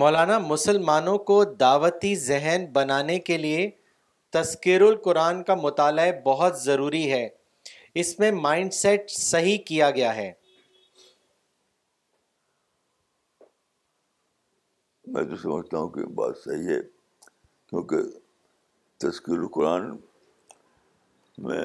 مولانا 0.00 0.38
مسلمانوں 0.44 1.16
کو 1.30 1.42
دعوتی 1.60 2.14
ذہن 2.24 2.64
بنانے 2.72 3.18
کے 3.28 3.36
لیے 3.38 3.68
تذکر 4.32 4.80
القرآن 4.88 5.42
کا 5.50 5.54
مطالعہ 5.62 6.10
بہت 6.24 6.58
ضروری 6.62 7.10
ہے 7.12 7.28
اس 8.02 8.18
میں 8.18 8.30
مائنڈ 8.40 8.72
سیٹ 8.74 9.10
صحیح 9.18 9.58
کیا 9.66 9.90
گیا 9.98 10.14
ہے 10.16 10.32
میں 15.14 15.22
تو 15.30 15.36
سمجھتا 15.42 15.78
ہوں 15.78 15.88
کہ 15.94 16.06
بات 16.20 16.38
صحیح 16.44 16.68
ہے 16.74 16.80
کیونکہ 17.68 18.02
تذکر 19.04 19.38
القرآن 19.38 19.90
میں 21.44 21.62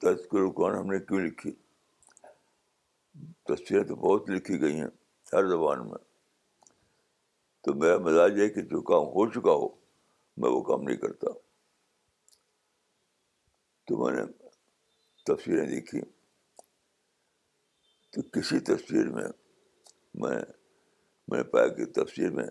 تذکر 0.00 0.48
قرآن 0.56 0.74
ہم 0.78 0.90
نے 0.90 0.98
کیوں 1.06 1.20
لکھی 1.20 1.52
تصویریں 3.46 3.84
تو 3.88 3.94
بہت 3.96 4.28
لکھی 4.30 4.60
گئی 4.60 4.78
ہیں 4.80 4.86
ہر 5.32 5.48
زبان 5.50 5.86
میں 5.88 5.98
تو 7.64 7.74
میرا 7.74 7.96
مزاج 8.08 8.38
ہے 8.40 8.48
کہ 8.54 8.62
جو 8.70 8.80
کام 8.90 9.04
ہو 9.14 9.28
چکا 9.30 9.52
ہو 9.62 9.68
میں 10.42 10.50
وہ 10.50 10.60
کام 10.68 10.82
نہیں 10.82 10.96
کرتا 10.96 11.30
تو 13.88 13.96
میں 14.04 14.12
نے 14.16 14.22
تصویریں 15.26 15.66
دیکھی 15.68 16.00
تو 18.12 18.22
کسی 18.38 18.58
تصویر 18.70 19.08
میں 19.14 19.28
میں 20.22 20.38
میں 21.30 21.38
نے 21.38 21.42
پایا 21.50 21.68
کہ 21.74 21.84
تصویر 22.04 22.30
میں 22.36 22.44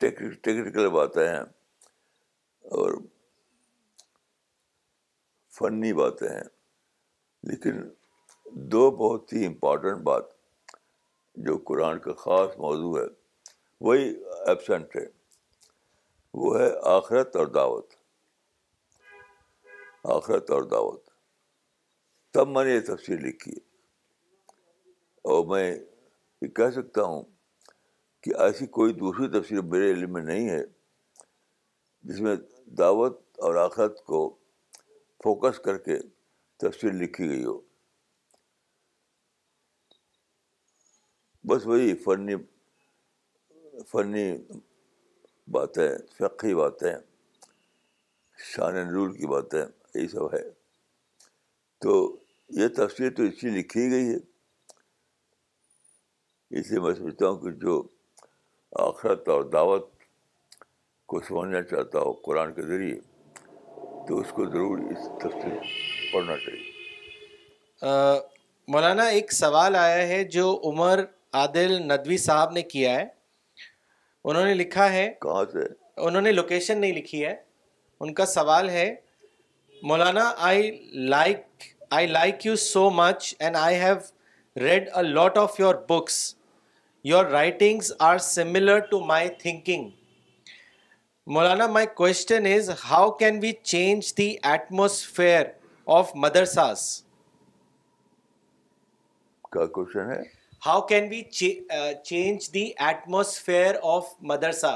ٹیکنیکل 0.00 0.88
باتیں 0.90 1.26
ہیں 1.26 1.42
اور 2.78 2.96
فنی 5.58 5.92
باتیں 5.98 6.28
ہیں 6.28 6.42
لیکن 7.50 7.80
دو 8.74 8.90
بہت 8.96 9.32
ہی 9.32 9.44
امپارٹنٹ 9.46 10.02
بات 10.04 10.30
جو 11.46 11.56
قرآن 11.66 11.98
کا 12.04 12.12
خاص 12.24 12.56
موضوع 12.58 12.96
ہے 12.98 13.04
وہی 13.86 14.08
ایبسنٹ 14.50 14.96
ہے 14.96 15.04
وہ 16.42 16.58
ہے 16.58 16.68
آخرت 16.96 17.36
اور 17.36 17.46
دعوت 17.58 17.94
آخرت 20.16 20.50
اور 20.56 20.62
دعوت 20.70 21.08
تب 22.34 22.48
میں 22.48 22.64
نے 22.64 22.72
یہ 22.74 22.80
تفسیر 22.86 23.18
لکھی 23.26 23.52
ہے 23.52 23.70
اور 25.32 25.44
میں 25.54 25.66
یہ 25.70 26.48
کہہ 26.58 26.70
سکتا 26.74 27.02
ہوں 27.10 27.22
کہ 28.22 28.34
ایسی 28.46 28.66
کوئی 28.78 28.92
دوسری 29.04 29.28
تفصیل 29.40 29.60
میرے 29.74 29.90
علم 29.92 30.12
میں 30.12 30.22
نہیں 30.22 30.48
ہے 30.50 30.62
جس 32.08 32.20
میں 32.26 32.36
دعوت 32.78 33.20
اور 33.46 33.54
آخرت 33.66 34.04
کو 34.04 34.22
فوکس 35.22 35.58
کر 35.66 35.76
کے 35.78 35.98
تصویر 36.60 36.92
لکھی 36.92 37.28
گئی 37.28 37.44
ہو 37.44 37.58
بس 41.48 41.66
وہی 41.66 41.94
فنی 42.04 42.34
فنی 43.92 44.24
باتیں 45.54 45.88
فقی 46.18 46.54
باتیں 46.54 46.92
شان 48.52 48.74
نور 48.92 49.14
کی 49.16 49.26
باتیں 49.34 49.60
یہی 49.94 50.06
سب 50.08 50.32
ہے 50.34 50.42
تو 51.82 51.94
یہ 52.60 52.68
تصویر 52.76 53.10
تو 53.16 53.22
اس 53.28 53.42
لیے 53.44 53.52
لکھی 53.58 53.90
گئی 53.90 54.08
ہے 54.12 54.16
اس 56.60 56.70
لیے 56.70 56.80
میں 56.80 56.94
سمجھتا 56.94 57.28
ہوں 57.28 57.36
کہ 57.42 57.50
جو 57.64 57.82
آخرت 58.88 59.28
اور 59.32 59.42
دعوت 59.52 59.90
کو 61.10 61.20
سمجھنا 61.28 61.62
چاہتا 61.70 61.98
ہو 62.06 62.12
قرآن 62.26 62.52
کے 62.54 62.62
ذریعے 62.68 62.98
تو 64.06 64.18
اس 64.20 64.30
کو 64.36 64.44
ضرور 64.52 64.78
اس 64.92 65.08
طرف 65.22 65.32
سے 65.42 66.54
مولانا 68.72 69.04
ایک 69.18 69.32
سوال 69.32 69.76
آیا 69.76 70.06
ہے 70.08 70.22
جو 70.36 70.46
عمر 70.70 71.00
عادل 71.40 71.74
ندوی 71.88 72.16
صاحب 72.24 72.52
نے 72.52 72.62
کیا 72.72 72.94
ہے 72.94 73.04
انہوں 74.24 74.44
نے 74.46 74.54
لکھا 74.54 74.90
ہے 74.92 75.08
کہاں 75.22 75.44
سے 75.52 75.66
انہوں 76.08 76.22
نے 76.22 76.32
لوکیشن 76.32 76.80
نہیں 76.80 76.92
لکھی 76.96 77.24
ہے 77.24 77.34
ان 78.00 78.12
کا 78.20 78.26
سوال 78.26 78.68
ہے 78.70 78.84
مولانا 79.90 80.30
I 80.50 80.70
like 81.14 81.64
I 81.98 82.06
like 82.06 82.46
you 82.46 82.56
so 82.66 82.88
much 83.00 83.34
and 83.38 83.56
I 83.60 83.78
have 83.80 83.98
read 84.62 84.88
a 84.96 85.02
lot 85.02 85.38
of 85.38 85.60
your 85.60 85.74
books 85.90 86.18
your 87.12 87.24
writings 87.40 87.92
are 88.10 88.18
similar 88.30 88.78
to 88.90 89.00
my 89.04 89.28
thinking 89.38 89.90
Maulana 91.26 91.66
my 91.72 91.86
question 91.96 92.46
is 92.52 92.70
how 92.88 93.10
can 93.18 93.38
we 93.42 93.50
change 93.62 94.12
the 94.18 94.26
atmosphere 94.50 95.44
of 95.86 96.08
ہے 99.94 100.20
how 100.66 100.80
can 100.86 101.08
we 101.10 101.20
change 102.04 102.48
the 102.54 102.62
atmosphere 102.86 103.74
of 103.92 104.06
مدرسا 104.30 104.74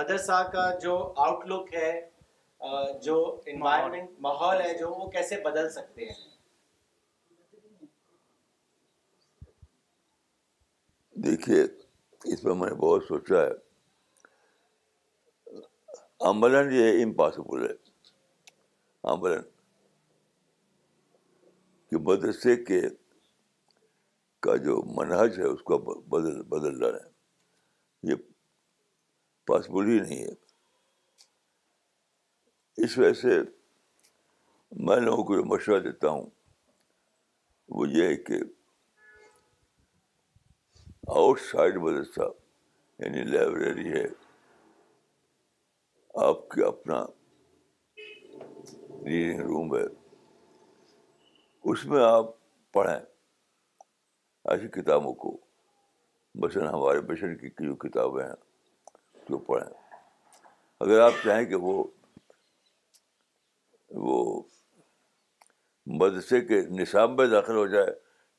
مدرسہ 0.00 0.42
کا 0.52 0.68
جو 0.82 0.96
out 1.28 1.46
لک 1.50 1.74
ہے 1.74 1.92
جو 3.04 3.16
environment 3.54 4.20
ماحول 4.22 4.60
ہے 4.64 4.76
جو 4.78 4.90
وہ 4.94 5.08
کیسے 5.10 5.40
بدل 5.48 5.70
سکتے 5.72 6.04
ہیں 6.10 6.28
دیکھیے 11.24 11.62
اس 12.34 12.44
میں 12.44 12.54
نے 12.68 12.74
بہت 12.86 13.04
سوچا 13.08 13.42
ہے 13.46 13.58
امبلن 16.28 16.70
یہ 16.72 17.02
امپاسبل 17.02 17.62
ہے 17.68 17.72
امبلن 19.10 19.42
کہ 21.90 21.96
مدرسے 22.08 22.56
کے 22.64 22.80
کا 24.46 24.56
جو 24.64 24.76
منحج 24.96 25.38
ہے 25.38 25.44
اس 25.46 25.62
کو 25.70 25.78
بدل 26.16 26.42
بدل 26.48 26.82
رہا 26.82 26.96
ہے 26.96 28.10
یہ 28.10 28.14
پاسبل 29.46 29.88
ہی 29.90 29.98
نہیں 30.00 30.22
ہے 30.22 30.34
اس 32.84 32.98
وجہ 32.98 33.12
سے 33.22 33.40
میں 34.86 34.96
لوگوں 35.00 35.24
کو 35.24 35.36
جو 35.36 35.44
مشورہ 35.54 35.78
دیتا 35.84 36.08
ہوں 36.08 36.26
وہ 37.76 37.88
یہ 37.88 38.06
ہے 38.08 38.16
کہ 38.28 38.40
آؤٹ 41.16 41.40
سائڈ 41.50 41.76
مدرسہ 41.86 42.30
یعنی 43.04 43.24
لائبریری 43.32 43.92
ہے 43.92 44.04
آپ 46.18 46.48
کے 46.50 46.62
اپنا 46.66 46.96
ریڈنگ 49.06 49.40
روم 49.46 49.74
ہے 49.74 49.82
اس 51.70 51.84
میں 51.86 52.02
آپ 52.04 52.30
پڑھیں 52.74 52.94
ایسی 54.44 54.68
کتابوں 54.82 55.12
کو 55.22 55.36
بسن 56.42 56.66
ہمارے 56.66 57.00
بشن 57.12 57.36
کی 57.38 57.48
جو 57.64 57.74
کتابیں 57.88 58.22
ہیں 58.22 58.34
جو 59.28 59.38
پڑھیں 59.48 59.68
اگر 60.80 61.00
آپ 61.00 61.12
چاہیں 61.24 61.44
کہ 61.50 61.56
وہ 63.94 64.42
مدرسے 66.00 66.40
کے 66.46 66.60
نصاب 66.80 67.18
میں 67.20 67.26
داخل 67.26 67.56
ہو 67.56 67.66
جائے 67.66 67.90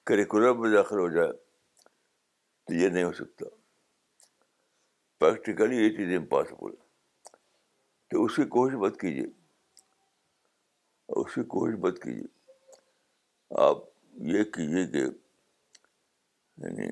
کریکولم 0.08 0.62
میں 0.62 0.76
داخل 0.76 1.00
ہو 1.00 1.10
جائے 1.16 1.32
تو 1.32 2.74
یہ 2.82 2.90
نہیں 2.90 3.04
ہو 3.04 3.12
سکتا 3.24 3.50
پریکٹیکلی 5.20 5.84
یہ 5.84 5.90
چیز 5.98 6.18
امپاسبل 6.18 6.72
ہے 6.74 6.90
تو 8.12 8.24
اس 8.26 8.36
کی 8.36 8.44
کوشش 8.54 8.74
مت 8.80 9.00
کیجیے 9.02 9.26
اس 11.20 11.34
کی 11.34 11.44
کوشش 11.52 11.76
مت 11.84 12.02
کیجیے 12.04 12.26
آپ 13.66 13.78
یہ 14.32 14.44
کیجیے 14.56 14.86
کہ 14.92 15.04
یعنی 16.62 16.88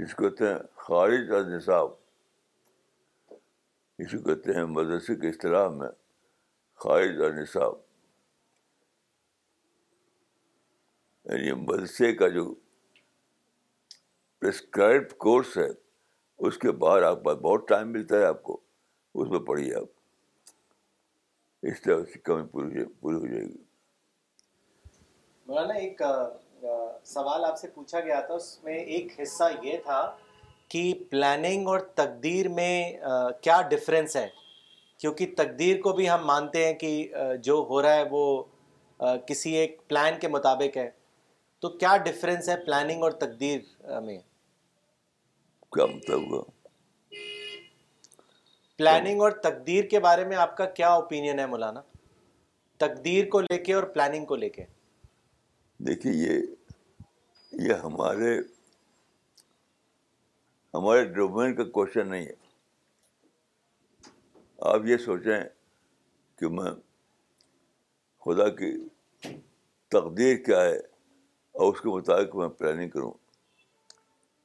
جس 0.00 0.14
کو 0.14 0.22
کہتے 0.28 0.46
ہیں 0.48 0.58
خارج 0.88 1.30
اور 1.38 1.44
نصاب 1.54 1.88
کو 3.30 4.18
کہتے 4.26 4.54
ہیں 4.56 4.64
مدرسے 4.78 5.14
کے 5.22 5.28
اصطلاح 5.28 5.68
میں 5.78 5.88
خارج 6.84 7.20
اور 7.22 7.30
نصاب 7.40 7.74
یعنی 11.32 11.52
مدرسے 11.62 12.12
کا 12.16 12.28
جو 12.36 12.44
پرسکرائب 14.40 15.16
کورس 15.26 15.56
ہے 15.58 15.68
اس 16.48 16.58
کے 16.58 16.72
باہر 16.84 17.02
آپ 17.10 17.22
بہت 17.22 17.66
ٹائم 17.68 17.92
ملتا 17.92 18.18
ہے 18.18 18.24
آپ 18.24 18.42
کو 18.42 18.60
اس 19.20 19.28
میں 19.30 19.40
پڑھیے 19.46 19.74
آپ 19.80 19.88
اس 21.68 21.80
طرح 21.82 21.94
اس 22.00 22.12
کی 22.12 22.18
کمی 22.24 22.44
پوری 22.52 22.84
پوری 23.00 23.16
ہو 23.16 23.26
جائے 23.32 23.42
گی 23.46 23.56
مولانا 25.46 25.74
ایک 25.74 26.00
سوال 27.14 27.44
آپ 27.44 27.58
سے 27.58 27.68
پوچھا 27.74 28.00
گیا 28.04 28.20
تھا 28.26 28.34
اس 28.34 28.48
میں 28.64 28.78
ایک 28.78 29.12
حصہ 29.22 29.44
یہ 29.62 29.76
تھا 29.84 30.00
کہ 30.70 30.92
پلاننگ 31.10 31.66
اور 31.68 31.78
تقدیر 32.00 32.48
میں 32.58 32.74
کیا 33.42 33.60
ڈفرینس 33.70 34.16
ہے 34.16 34.26
کیونکہ 35.00 35.34
تقدیر 35.36 35.80
کو 35.82 35.92
بھی 35.96 36.08
ہم 36.10 36.26
مانتے 36.26 36.64
ہیں 36.66 36.72
کہ 36.78 36.92
جو 37.44 37.64
ہو 37.68 37.82
رہا 37.82 37.94
ہے 37.96 38.02
وہ 38.10 38.42
کسی 39.28 39.52
ایک 39.56 39.78
پلان 39.88 40.18
کے 40.20 40.28
مطابق 40.28 40.76
ہے 40.76 40.88
تو 41.62 41.68
کیا 41.78 41.96
ڈفرینس 42.04 42.48
ہے 42.48 42.56
پلاننگ 42.66 43.02
اور 43.02 43.10
تقدیر 43.24 44.00
میں 44.06 44.18
کیا 45.74 45.86
مطلب 45.96 46.32
ہوا 46.32 46.42
پلاننگ 48.80 49.20
اور 49.22 49.30
تقدیر 49.44 49.84
کے 49.88 49.98
بارے 50.00 50.24
میں 50.24 50.36
آپ 50.42 50.56
کا 50.56 50.64
کیا 50.76 50.88
اوپینین 50.98 51.38
ہے 51.38 51.44
مولانا 51.46 51.80
تقدیر 52.84 53.26
کو 53.30 53.40
لے 53.40 53.58
کے 53.64 53.74
اور 53.74 53.82
پلاننگ 53.96 54.24
کو 54.26 54.36
لے 54.42 54.48
کے 54.50 54.64
دیکھیے 55.86 56.12
یہ 56.20 56.38
یہ 57.68 57.82
ہمارے 57.84 58.32
ہمارے 60.78 61.04
ڈومین 61.12 61.54
کا 61.56 61.64
کوشچن 61.76 62.08
نہیں 62.10 62.24
ہے 62.26 62.38
آپ 64.74 64.86
یہ 64.86 64.96
سوچیں 65.04 65.40
کہ 66.38 66.48
میں 66.60 66.70
خدا 68.24 68.48
کی 68.62 68.72
تقدیر 69.96 70.36
کیا 70.46 70.60
ہے 70.64 70.76
اور 71.52 71.72
اس 71.72 71.80
کے 71.80 71.88
مطابق 71.88 72.36
میں 72.36 72.48
پلاننگ 72.58 72.90
کروں 72.96 73.12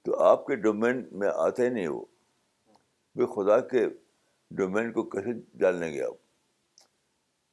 تو 0.05 0.21
آپ 0.31 0.45
کے 0.47 0.55
ڈومین 0.69 1.03
میں 1.19 1.29
آتے 1.35 1.63
ہی 1.65 1.69
نہیں 1.79 1.87
وہ 1.97 3.35
خدا 3.35 3.59
کے 3.73 3.85
ڈومین 4.57 4.91
کو 4.93 5.03
کیسے 5.09 5.31
ڈال 5.59 5.75
لیں 5.79 5.93
گے 5.93 6.01
آپ 6.05 6.13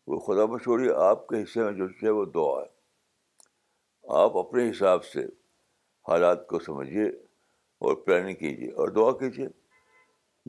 وہ 0.08 0.18
خدا 0.20 0.44
مشہوری 0.52 0.88
آپ 1.08 1.26
کے 1.28 1.42
حصے 1.42 1.62
میں 1.64 1.72
جو 1.72 1.86
ہے 2.02 2.10
وہ 2.10 2.24
دعا 2.34 2.60
ہے 2.60 2.70
آپ 4.22 4.36
اپنے 4.36 4.68
حساب 4.70 5.04
سے 5.04 5.20
حالات 6.08 6.46
کو 6.46 6.58
سمجھیے 6.60 7.04
اور 7.84 7.94
پلاننگ 8.04 8.34
کیجیے 8.40 8.70
اور 8.72 8.88
دعا 8.96 9.10
کیجیے 9.18 9.46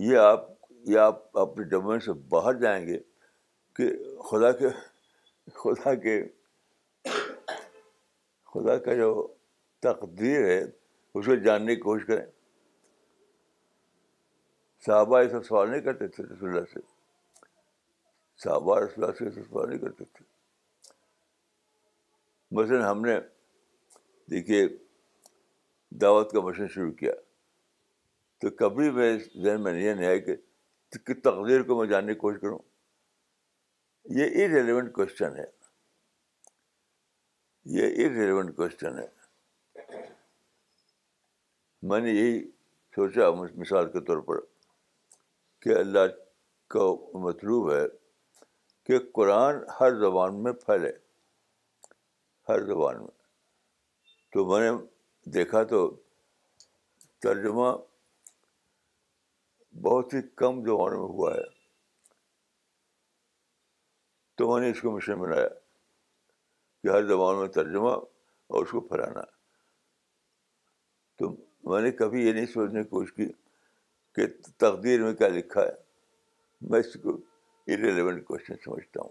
یہ 0.08 0.18
آپ 0.18 0.46
یہ 0.90 1.00
آپ 1.00 1.38
اپنے 1.38 1.64
ڈومین 1.70 2.00
سے 2.06 2.14
باہر 2.30 2.54
جائیں 2.62 2.86
گے 2.88 2.98
کہ 3.76 3.90
خدا 4.30 4.52
کے 4.60 4.68
خدا 5.64 5.94
کے 6.04 6.22
خدا 8.54 8.78
کا 8.86 8.94
جو 8.96 9.14
تقدیر 9.82 10.44
ہے 10.48 10.62
اسے 11.16 11.36
جاننے 11.44 11.76
کی 11.76 11.82
کوشش 11.82 12.06
کریں 12.08 12.26
صحابہ 14.86 15.22
یہ 15.24 15.28
سب 15.30 15.46
سوال 15.46 15.70
نہیں 15.72 15.82
کرتے 15.82 16.08
تھے 16.16 16.24
رسول 16.24 16.50
اللہ 16.50 16.64
سے 16.72 16.80
صحابہ 18.44 18.78
رسول 18.80 19.04
اللہ 19.04 19.16
سے 19.36 19.44
سوال 19.44 19.70
نہیں 19.70 19.80
کرتے 19.80 20.04
تھے 20.06 20.26
مثلاً 22.60 22.82
ہم 22.86 23.06
نے 23.06 23.18
دیکھیے 24.32 24.68
دعوت 26.02 26.32
کا 26.32 26.42
مشن 26.48 26.68
شروع 26.74 26.92
کیا 27.00 27.14
تو 28.42 28.50
کبھی 28.64 28.90
میں 28.98 29.12
ذہن 29.44 29.64
میں 29.64 29.74
نہیں 29.74 30.06
ہے 30.06 30.18
کہ 30.20 30.36
تقدیر 31.24 31.64
کو 31.70 31.80
میں 31.80 31.88
جاننے 31.90 32.14
کی 32.14 32.20
کوشش 32.20 32.40
کروں 32.42 32.60
یہ 34.18 34.48
ریلیونٹ 34.56 34.92
کوشچن 34.94 35.36
ہے 35.38 35.46
یہ 37.78 38.08
ریلیونٹ 38.22 38.56
کوشچن 38.56 38.98
ہے 39.00 40.10
میں 41.92 42.00
نے 42.02 42.12
یہی 42.12 42.42
سوچا 42.96 43.30
مثال 43.58 43.92
کے 43.92 44.00
طور 44.06 44.18
پر 44.28 44.40
کہ 45.64 45.76
اللہ 45.80 46.08
کا 46.74 46.86
مطلوب 47.24 47.72
ہے 47.72 47.84
کہ 48.86 48.98
قرآن 49.16 49.58
ہر 49.80 49.96
زبان 50.00 50.42
میں 50.44 50.52
پھیلے 50.66 50.92
ہر 52.50 52.64
زبان 52.72 52.98
میں 53.00 53.12
تو 54.34 54.46
میں 54.50 54.60
نے 54.62 54.70
دیکھا 55.34 55.62
تو 55.70 55.80
ترجمہ 57.24 57.70
بہت 59.84 60.14
ہی 60.14 60.22
کم 60.42 60.60
زبانوں 60.66 61.00
میں 61.08 61.14
ہوا 61.18 61.34
ہے 61.36 61.44
تو 64.38 64.50
میں 64.52 64.60
نے 64.62 64.70
اس 64.72 64.82
کو 64.82 64.92
مشن 64.96 65.20
بنایا 65.20 65.48
کہ 66.82 66.92
ہر 66.96 67.06
زبان 67.14 67.40
میں 67.40 67.48
ترجمہ 67.60 67.90
اور 67.92 68.64
اس 68.66 68.72
کو 68.72 68.80
پھیلانا 68.92 69.22
تو 71.22 71.30
میں 71.72 71.82
نے 71.82 71.92
کبھی 72.04 72.26
یہ 72.28 72.34
نہیں 72.34 72.46
سوچنے 72.56 72.84
کی 72.84 72.90
کوشش 72.90 73.14
کی 73.16 73.26
کہ 74.16 74.26
تقدیر 74.64 75.04
میں 75.04 75.14
کیا 75.20 75.28
لکھا 75.28 75.62
ہے 75.62 76.70
میں 76.72 76.80
اس 76.80 76.94
کو 77.04 77.18
کوشچن 78.28 78.56
سمجھتا 78.66 79.02
ہوں 79.02 79.10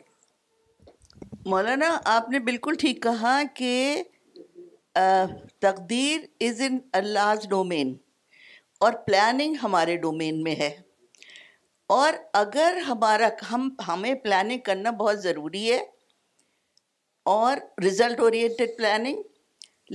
مولانا 1.50 1.96
آپ 2.12 2.28
نے 2.30 2.38
بالکل 2.48 2.74
ٹھیک 2.80 3.02
کہا 3.02 3.38
کہ 3.54 3.74
تقدیر 5.64 6.20
از 6.48 6.60
ان 6.68 6.78
لارج 7.04 7.48
ڈومین 7.50 7.94
اور 8.86 8.92
پلاننگ 9.06 9.54
ہمارے 9.62 9.96
ڈومین 10.04 10.42
میں 10.42 10.54
ہے 10.58 10.74
اور 11.96 12.12
اگر 12.42 12.76
ہمارا 12.88 13.28
ہم 13.50 13.68
ہمیں 13.88 14.14
پلاننگ 14.22 14.58
کرنا 14.66 14.90
بہت 15.00 15.22
ضروری 15.22 15.70
ہے 15.70 15.80
اور 17.36 17.56
رزلٹ 17.86 18.20
اورینٹیڈ 18.20 18.76
پلاننگ 18.76 19.22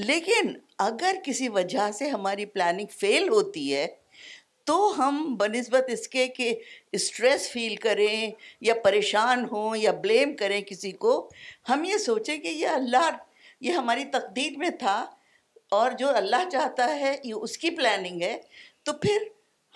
لیکن 0.09 0.53
اگر 0.87 1.15
کسی 1.23 1.47
وجہ 1.59 1.91
سے 1.99 2.09
ہماری 2.09 2.45
پلاننگ 2.57 2.87
فیل 2.99 3.29
ہوتی 3.29 3.73
ہے 3.73 3.85
تو 4.67 4.75
ہم 4.97 5.17
بہ 5.39 5.45
نسبت 5.47 5.89
اس 5.93 6.07
کے 6.13 6.25
کہ 6.37 6.53
اسٹریس 6.97 7.47
فیل 7.51 7.75
کریں 7.83 8.31
یا 8.69 8.73
پریشان 8.83 9.43
ہوں 9.51 9.75
یا 9.77 9.91
بلیم 10.03 10.35
کریں 10.39 10.59
کسی 10.67 10.91
کو 11.03 11.13
ہم 11.69 11.83
یہ 11.87 11.97
سوچیں 12.05 12.37
کہ 12.37 12.47
یہ 12.47 12.67
اللہ 12.67 13.09
یہ 13.67 13.73
ہماری 13.79 14.03
تقدیر 14.13 14.57
میں 14.63 14.69
تھا 14.79 14.97
اور 15.77 15.91
جو 15.99 16.09
اللہ 16.15 16.49
چاہتا 16.51 16.89
ہے 16.99 17.15
یہ 17.23 17.33
اس 17.47 17.57
کی 17.57 17.69
پلاننگ 17.77 18.21
ہے 18.21 18.37
تو 18.85 18.93
پھر 19.05 19.23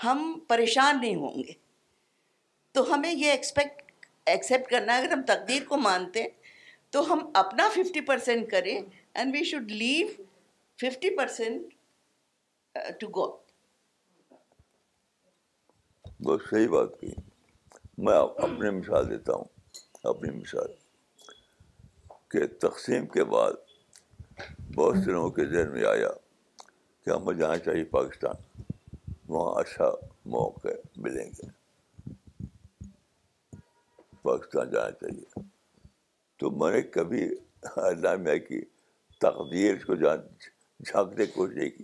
ہم 0.03 0.31
پریشان 0.47 0.99
نہیں 1.01 1.15
ہوں 1.23 1.43
گے 1.43 1.53
تو 2.75 2.83
ہمیں 2.93 3.11
یہ 3.11 3.29
ایکسپیکٹ 3.31 3.91
ایکسیپٹ 4.35 4.69
کرنا 4.71 4.97
اگر 4.97 5.11
ہم 5.11 5.21
تقدیر 5.27 5.63
کو 5.69 5.77
مانتے 5.87 6.21
ہیں 6.21 6.29
تو 6.93 7.11
ہم 7.13 7.25
اپنا 7.43 7.69
ففٹی 7.75 8.01
پرسینٹ 8.11 8.49
کریں 8.51 8.75
and 8.79 9.35
we 9.35 9.43
should 9.51 9.71
leave 9.71 10.07
fifty 10.85 11.15
percent 11.17 11.73
to 12.99 13.07
God 13.19 13.39
بہت 16.23 16.41
صحیح 16.49 16.67
بات 16.69 16.99
کی 16.99 17.09
میں 18.05 18.15
اپنی 18.17 18.69
مثال 18.71 19.09
دیتا 19.09 19.33
ہوں 19.33 19.43
اپنی 20.09 20.29
مثال 20.31 20.67
کہ 22.31 22.45
تقسیم 22.65 23.05
کے 23.15 23.23
بعد 23.31 23.53
بہت 24.75 24.95
سے 25.05 25.11
لوگوں 25.11 25.29
کے 25.37 25.45
ذہن 25.53 25.71
میں 25.73 25.83
آیا 25.91 26.09
کہ 27.05 27.09
ہمیں 27.09 27.33
جانا 27.39 27.57
چاہیے 27.67 27.83
پاکستان 27.97 28.61
وہاں 29.29 29.55
اچھا 29.61 29.89
موقع 30.35 30.75
ملیں 31.05 31.31
گے 31.39 31.49
پاکستان 34.21 34.71
جانا 34.71 34.91
چاہیے 35.01 35.43
تو 36.39 36.51
میں 36.59 36.71
نے 36.77 36.81
کبھی 36.99 37.25
اعلامیہ 37.75 38.37
کی 38.47 38.61
تقدیر 39.21 39.85
کو 39.85 39.95
جان 40.05 40.19
جھانکنے 40.85 41.25
کی 41.27 41.31
کوشش 41.37 41.55
نہیں 41.57 41.69
کی 41.77 41.83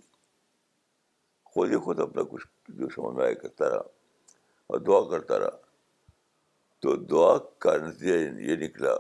خود 1.54 1.72
ہی 1.72 1.78
خود 1.86 2.00
اپنا 2.00 2.24
کچھ 2.32 2.48
جو 2.80 2.90
سمجھ 2.96 3.16
میں 3.18 3.26
آیا 3.26 3.34
کرتا 3.44 3.70
رہا 3.70 3.96
اور 4.70 4.80
دعا 4.88 5.02
کرتا 5.10 5.38
رہا 5.40 5.58
تو 6.82 6.96
دعا 7.12 7.38
کا 7.64 7.76
نتیجہ 7.86 8.16
یہ 8.50 8.56
نکلا 8.66 8.96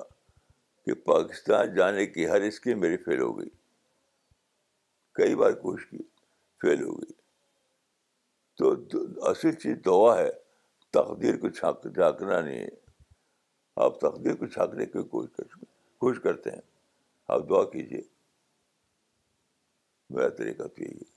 کہ 0.85 0.93
پاکستان 1.07 1.73
جانے 1.75 2.05
کی 2.07 2.27
ہر 2.29 2.41
اسکیم 2.47 2.79
میری 2.79 2.97
فیل 3.05 3.19
ہو 3.21 3.31
گئی 3.39 3.49
کئی 5.17 5.35
بار 5.39 5.51
کوشش 5.61 5.85
کی 5.89 6.03
فیل 6.61 6.83
ہو 6.83 6.91
گئی 7.01 7.13
تو 8.57 8.73
اصل 9.29 9.51
چیز 9.63 9.75
دعا 9.85 10.17
ہے 10.17 10.29
تقدیر 10.97 11.37
کو 11.39 11.49
جھانکنا 11.57 12.39
نہیں 12.39 12.59
ہے 12.59 12.69
آپ 13.85 13.99
تقدیر 13.99 14.35
کو 14.35 14.47
چھانکنے 14.53 14.85
کی 14.85 15.03
کوشش 15.11 15.35
کر 15.37 15.57
کوشش 16.01 16.21
کرتے 16.23 16.49
ہیں 16.51 16.61
آپ 17.35 17.49
دعا 17.49 17.63
کیجیے 17.71 18.01
میرا 20.15 20.27
یہی 20.43 20.89
ہے 20.93 21.15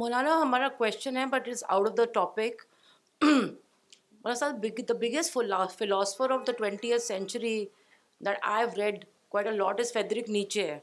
مولانا 0.00 0.34
ہمارا 0.40 0.68
کویشچن 0.78 1.16
ہے 1.16 1.24
but 1.32 1.48
is 1.48 1.64
out 1.68 1.88
of 1.88 1.96
the 1.96 2.04
topic 2.14 2.62
مولانا 3.24 4.34
صاحب 4.38 4.62
the 4.88 4.94
biggest 5.00 5.32
philosopher 5.32 6.30
of 6.34 6.46
the 6.46 6.52
twenty 6.58 6.98
century 7.06 7.58
that 8.26 8.38
I 8.52 8.64
have 8.64 8.74
read 8.82 9.04
quite 9.30 9.46
a 9.46 9.52
lot 9.56 9.80
is 9.80 9.92
Friedrich 9.92 10.30
Nietzsche 10.38 10.62
ہے 10.70 10.78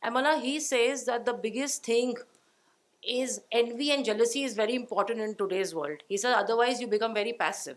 and 0.00 0.12
Maulana 0.16 0.42
he 0.42 0.58
says 0.60 1.06
that 1.06 1.26
the 1.26 1.32
biggest 1.42 1.84
thing 1.84 2.18
is 3.22 3.38
envy 3.78 3.90
and 3.90 4.06
jealousy 4.06 4.44
is 4.44 4.58
very 4.58 4.76
important 4.76 5.20
in 5.26 5.32
world 5.40 6.02
he 6.10 6.16
would 6.18 6.26
otherwise 6.36 6.80
you 6.82 6.88
become 6.88 7.12
very 7.16 7.32
passive 7.44 7.70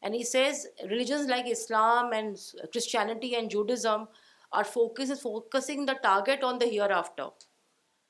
and 0.00 0.14
he 0.14 0.22
says 0.30 0.66
religions 0.90 1.28
like 1.28 1.44
Islam 1.50 2.12
and 2.12 2.36
Christianity 2.62 3.28
and 3.36 3.50
Judaism 3.50 4.04
are 4.50 4.64
focus 4.72 5.10
focusing 5.22 5.86
the 5.86 5.92
target 6.02 6.44
on 6.44 6.60
the 6.60 6.66
hereafter 6.96 7.28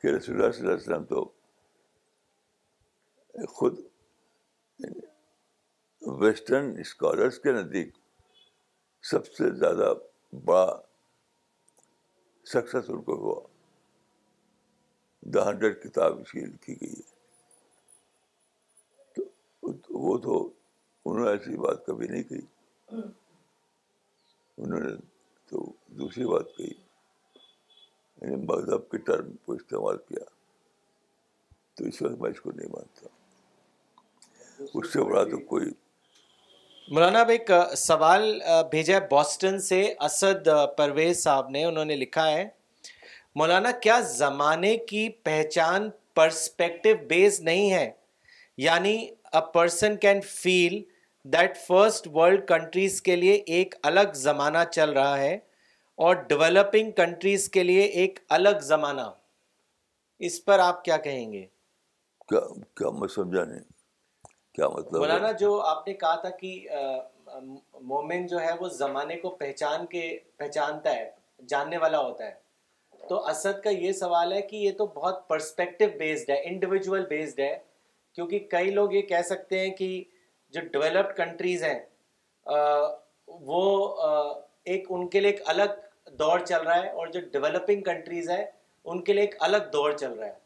کہ 0.00 0.06
رسول 0.14 0.34
اللہ 0.36 0.50
صلی 0.52 0.66
اللہ 0.66 0.72
علیہ 0.76 0.82
وسلم 0.82 1.04
تو 1.08 1.24
خود 3.54 3.78
یعنی 4.84 5.00
western 6.20 6.70
scholars 6.80 7.38
کے 7.42 7.52
نزدیک 7.52 7.96
سب 9.10 9.26
سے 9.32 9.50
زیادہ 9.58 9.92
بڑا 10.44 10.66
سکسیس 12.52 12.90
ان 12.90 13.02
کو 13.08 13.16
ہوا 13.22 13.40
دا 15.34 15.48
ہنڈریڈ 15.48 15.82
کتاب 15.82 16.20
اس 16.20 16.30
کی 16.32 16.40
لکھی 16.44 16.74
گئی 16.80 16.92
ہے 16.94 17.16
تو 19.22 19.70
وہ 20.06 20.16
تو 20.26 20.36
انہوں 21.04 21.24
نے 21.24 21.30
ایسی 21.30 21.56
بات 21.66 21.84
کبھی 21.86 22.06
نہیں 22.08 22.22
کہی 22.28 22.44
ہاں۔ 22.92 23.06
انہوں 24.62 24.80
نے 24.84 24.96
تو 25.48 25.64
دوسری 25.98 26.24
بات 26.32 26.56
کہی 26.56 26.72
یعنی 28.22 28.36
مذہب 28.48 28.88
کے 28.90 28.98
ٹرم 29.06 29.30
کو 29.46 29.52
استعمال 29.52 29.96
کیا 30.08 30.24
تو 31.76 31.84
اس 31.86 32.00
وقت 32.02 32.20
میں 32.20 32.30
اس 32.30 32.40
کو 32.40 32.50
نہیں 32.54 32.68
مانتا 32.72 34.62
اس 34.78 34.92
سے 34.92 35.02
بڑا 35.02 35.22
تو 35.24 35.38
کوئی 35.50 35.66
مولانا 36.94 37.20
اب 37.20 37.28
ایک 37.28 37.50
سوال 37.76 38.38
بھیجا 38.70 38.94
ہے 38.94 39.00
بوسٹن 39.10 39.58
سے 39.60 39.82
اسد 40.06 40.48
پرویز 40.76 41.22
صاحب 41.22 41.48
نے 41.56 41.64
انہوں 41.64 41.84
نے 41.84 41.96
لکھا 41.96 42.26
ہے 42.30 42.46
مولانا 43.36 43.70
کیا 43.82 43.98
زمانے 44.14 44.76
کی 44.88 45.08
پہچان 45.24 45.88
پرسپیکٹو 46.14 46.90
بیس 47.08 47.40
نہیں 47.48 47.72
ہے 47.72 47.90
یعنی 48.66 48.94
a 49.32 49.40
person 49.54 49.96
can 50.02 50.20
feel 50.32 50.80
that 51.34 51.56
first 51.66 52.08
world 52.14 52.46
countries 52.48 53.00
کے 53.08 53.16
لیے 53.16 53.32
ایک 53.56 53.74
الگ 53.90 54.14
زمانہ 54.16 54.58
چل 54.72 54.92
رہا 54.92 55.18
ہے 55.18 55.38
اور 56.06 56.14
ڈیولپنگ 56.28 56.90
کنٹریز 56.96 57.48
کے 57.50 57.62
لیے 57.62 57.82
ایک 58.00 58.18
الگ 58.34 58.58
زمانہ 58.62 59.06
اس 60.26 60.44
پر 60.44 60.58
آپ 60.58 60.84
کیا 60.84 60.96
کہیں 61.06 61.32
گے 61.32 61.44
کیا 62.28 62.40
کیا 62.78 62.90
میں 62.98 63.08
سمجھا 63.14 63.44
نہیں 63.44 63.64
مطلب 64.74 64.96
مولانا 65.00 65.30
جو 65.40 65.50
آپ 65.62 65.86
نے 65.88 65.92
کہا 65.94 66.14
تھا 66.20 66.28
کہ 66.38 66.50
مومن 67.92 68.26
جو 68.26 68.40
ہے 68.40 68.52
وہ 68.60 68.68
زمانے 68.76 69.16
کو 69.22 69.30
پہچان 69.42 69.84
کے 69.90 70.02
پہچانتا 70.38 70.94
ہے 70.94 71.08
جاننے 71.48 71.78
والا 71.84 71.98
ہوتا 72.06 72.26
ہے 72.26 73.06
تو 73.08 73.24
اسد 73.30 73.60
کا 73.64 73.70
یہ 73.70 73.92
سوال 74.02 74.32
ہے 74.32 74.40
کہ 74.52 74.56
یہ 74.56 74.72
تو 74.78 74.86
بہت 74.94 75.28
پرسپیکٹو 75.28 75.84
بیسڈ 75.98 76.30
ہے 76.30 76.40
انڈیویجول 76.50 77.04
بیسڈ 77.10 77.40
ہے 77.40 77.54
کیونکہ 78.14 78.38
کئی 78.50 78.70
لوگ 78.78 78.92
یہ 78.92 79.02
کہہ 79.12 79.22
سکتے 79.30 79.60
ہیں 79.66 79.70
کہ 79.80 79.90
جو 80.54 80.60
ڈیولپڈ 80.72 81.16
کنٹریز 81.16 81.64
ہیں 81.64 81.78
وہ 83.52 83.62
ایک 84.74 84.86
ان 84.90 85.06
کے 85.08 85.20
لیے 85.20 85.30
ایک 85.30 85.42
الگ 85.56 85.84
دور 86.18 86.38
چل 86.48 86.62
رہا 86.66 86.82
ہے 86.82 86.90
اور 86.98 87.06
جو 87.12 87.20
ڈیولپنگ 87.32 87.82
کنٹریز 87.88 88.30
ہے 88.30 88.44
ان 88.92 89.02
کے 89.04 89.12
لیے 89.12 89.22
ایک 89.24 89.34
الگ 89.48 89.70
دور 89.72 89.90
چل 90.00 90.12
رہا 90.18 90.26
ہے 90.26 90.36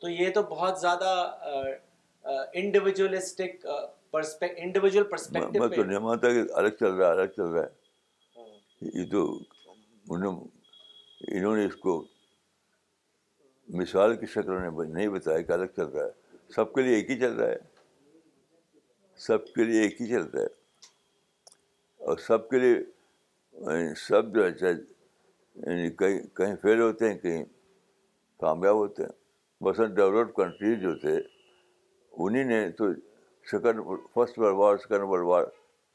تو 0.00 0.08
یہ 0.08 0.30
تو 0.34 0.42
بہت 0.50 0.80
زیادہ 0.80 1.14
انڈیویجولسٹک 2.62 3.66
انڈیویجول 4.56 5.04
پرسپیکٹو 5.10 5.58
میں 5.60 5.68
تو 5.76 5.84
نہیں 5.84 5.98
مانتا 5.98 6.28
کہ 6.32 6.42
الگ 6.58 6.76
چل 6.80 6.90
رہا 6.94 7.06
ہے 7.06 7.12
الگ 7.12 7.30
چل 7.36 7.46
رہا 7.52 7.62
ہے 7.62 8.36
ہاں۔ 8.40 8.58
یہ 9.00 9.10
تو 9.10 9.24
انہوں 10.14 11.56
نے 11.56 11.64
اس 11.66 11.74
کو 11.82 12.02
مثال 13.80 14.16
کی 14.16 14.26
شکل 14.34 14.60
نے 14.60 14.70
نہیں 14.84 15.08
بتایا 15.16 15.40
کہ 15.46 15.52
الگ 15.52 15.74
چل 15.76 15.86
رہا 15.96 16.04
ہے 16.04 16.52
سب 16.54 16.72
کے 16.74 16.82
لیے 16.82 16.94
ایک 16.96 17.10
ہی 17.10 17.18
چل 17.20 17.32
رہا 17.40 17.48
ہے 17.50 17.58
سب 19.26 19.46
کے 19.54 19.64
لیے 19.64 19.82
ایک 19.82 20.00
ہی 20.00 20.06
چل 20.08 20.22
رہا 20.34 20.42
ہے 20.42 22.06
اور 22.10 22.18
سب 22.26 22.48
کے 22.50 22.58
لیے 22.58 23.94
سب 24.06 24.34
جو 24.34 24.44
ہے 24.44 24.52
چاہے 24.58 24.72
یعنی 25.66 25.90
کہیں 26.00 26.18
کہیں 26.36 26.54
فیل 26.62 26.80
ہوتے 26.80 27.08
ہیں 27.10 27.18
کہیں 27.18 27.44
کامیاب 28.40 28.74
ہوتے 28.76 29.02
ہیں 29.02 29.64
بس 29.64 29.76
ڈیولپڈ 29.76 29.96
ڈیولپ 29.96 30.34
کنٹریز 30.36 30.80
جو 30.82 30.94
تھے 30.98 31.16
انہیں 32.24 32.44
نے 32.44 32.60
تو 32.78 32.84
second 33.50 33.80
first 34.14 34.38
world 34.38 34.56
war 34.58 34.76
second 34.82 35.04
world 35.10 35.24
war 35.26 35.44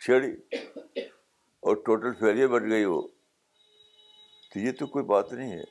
چھیڑی 0.05 0.32
اور 1.61 1.76
ٹوٹل 1.86 2.14
فیلئر 2.20 2.47
بن 2.55 2.70
گئی 2.70 2.86
وہ 2.86 3.01
تو 4.53 4.59
یہ 4.59 4.72
تو 4.80 4.86
کوئی 4.95 5.05
بات 5.05 5.32
نہیں 5.34 5.51
ہے 5.51 5.64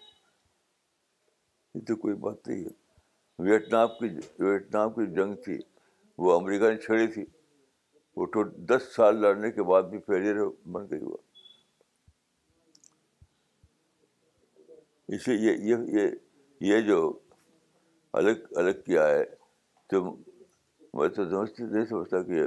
یہ 1.74 1.84
تو 1.88 1.96
کوئی 1.96 2.14
بات 2.26 2.48
نہیں 2.48 2.64
ہے 2.64 3.50
ویٹنام 3.50 3.88
کی 3.98 4.08
ویتنام 4.44 4.90
کی 4.94 5.06
جنگ 5.16 5.34
تھی 5.44 5.58
وہ 6.24 6.36
امریکہ 6.38 6.70
نے 6.70 6.76
چھیڑی 6.86 7.06
تھی 7.12 7.24
وہ 8.16 8.26
دس 8.70 8.94
سال 8.96 9.20
لڑنے 9.20 9.50
کے 9.52 9.62
بعد 9.70 9.82
بھی 9.90 9.98
فیلئر 10.06 10.44
بن 10.72 10.86
گئی 10.90 11.04
وہ 11.04 11.16
اس 15.14 15.26
لیے 15.28 15.36
یہ 15.52 15.64
یہ 15.68 15.84
یہ, 16.00 16.08
یہ 16.60 16.80
جو 16.86 16.98
الگ 18.20 18.44
الگ 18.60 18.80
کیا 18.84 19.06
ہے 19.08 19.24
تو 19.90 19.98
میں 20.96 21.08
تو 21.16 21.24
نہیں 21.24 21.84
سمجھتا 21.90 22.22
کہ 22.26 22.32
یہ 22.32 22.46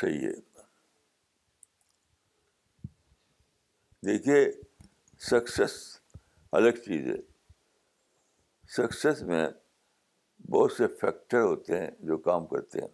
صحیح 0.00 0.26
ہے 0.26 0.32
دیکھیے 4.08 4.38
سکسیس 5.30 5.74
الگ 6.60 6.80
چیز 6.84 7.08
ہے 7.10 7.20
سکسیس 8.76 9.22
میں 9.32 9.46
بہت 10.50 10.72
سے 10.72 10.86
فیکٹر 11.00 11.42
ہوتے 11.42 11.80
ہیں 11.80 11.90
جو 12.10 12.16
کام 12.28 12.46
کرتے 12.54 12.80
ہیں 12.80 12.88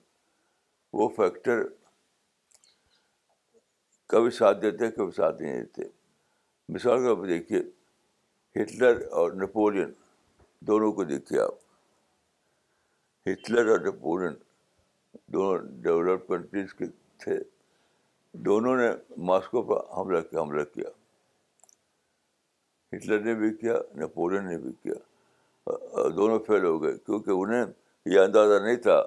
وہ 0.99 1.09
فیکٹر 1.17 1.63
کبھی 4.15 4.31
ساتھ 4.43 4.61
دیتے 4.63 4.85
ہیں 4.85 4.93
کبھی 4.97 5.17
ساتھ 5.23 5.43
نہیں 5.43 5.61
دیتے 5.63 5.89
مثال 6.75 6.99
کے 6.99 7.07
طور 7.09 7.17
پر 7.23 7.27
دیکھیے 7.29 7.63
ہٹلر 8.61 9.01
اور 9.21 9.33
نپولین 9.43 9.93
دونوں 10.67 10.91
کو 10.99 11.05
دیکھیے 11.05 11.41
آپ 11.41 11.55
ہٹلر 13.29 13.69
اور 13.71 13.81
نپولین 13.87 14.35
دونوں 15.33 15.59
ڈیولپ 15.83 16.27
کنٹریز 16.29 16.73
کے 16.75 16.85
تھے 17.25 17.39
دونوں 18.47 18.77
نے 18.77 18.89
ماسکو 19.31 19.63
پر 19.73 19.83
حملہ 19.97 20.21
کیا 20.31 20.41
حملہ 20.41 20.65
کیا 20.75 20.91
ہٹلر 22.95 23.21
نے 23.25 23.35
بھی 23.39 23.55
کیا 23.57 23.77
نپولین 24.03 24.47
نے 24.49 24.57
بھی 24.59 24.73
کیا 24.83 26.09
دونوں 26.17 26.39
فیل 26.47 26.65
ہو 26.65 26.83
گئے 26.83 26.97
کیونکہ 27.07 27.31
انہیں 27.37 27.65
یہ 28.15 28.21
اندازہ 28.21 28.63
نہیں 28.65 28.77
تھا 28.89 29.01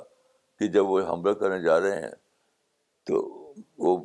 کہ 0.60 0.68
جب 0.78 0.90
وہ 0.90 1.02
حملہ 1.12 1.34
کرنے 1.42 1.62
جا 1.64 1.80
رہے 1.82 2.02
ہیں 2.02 2.12
تو 3.08 3.22
وہ 3.88 3.98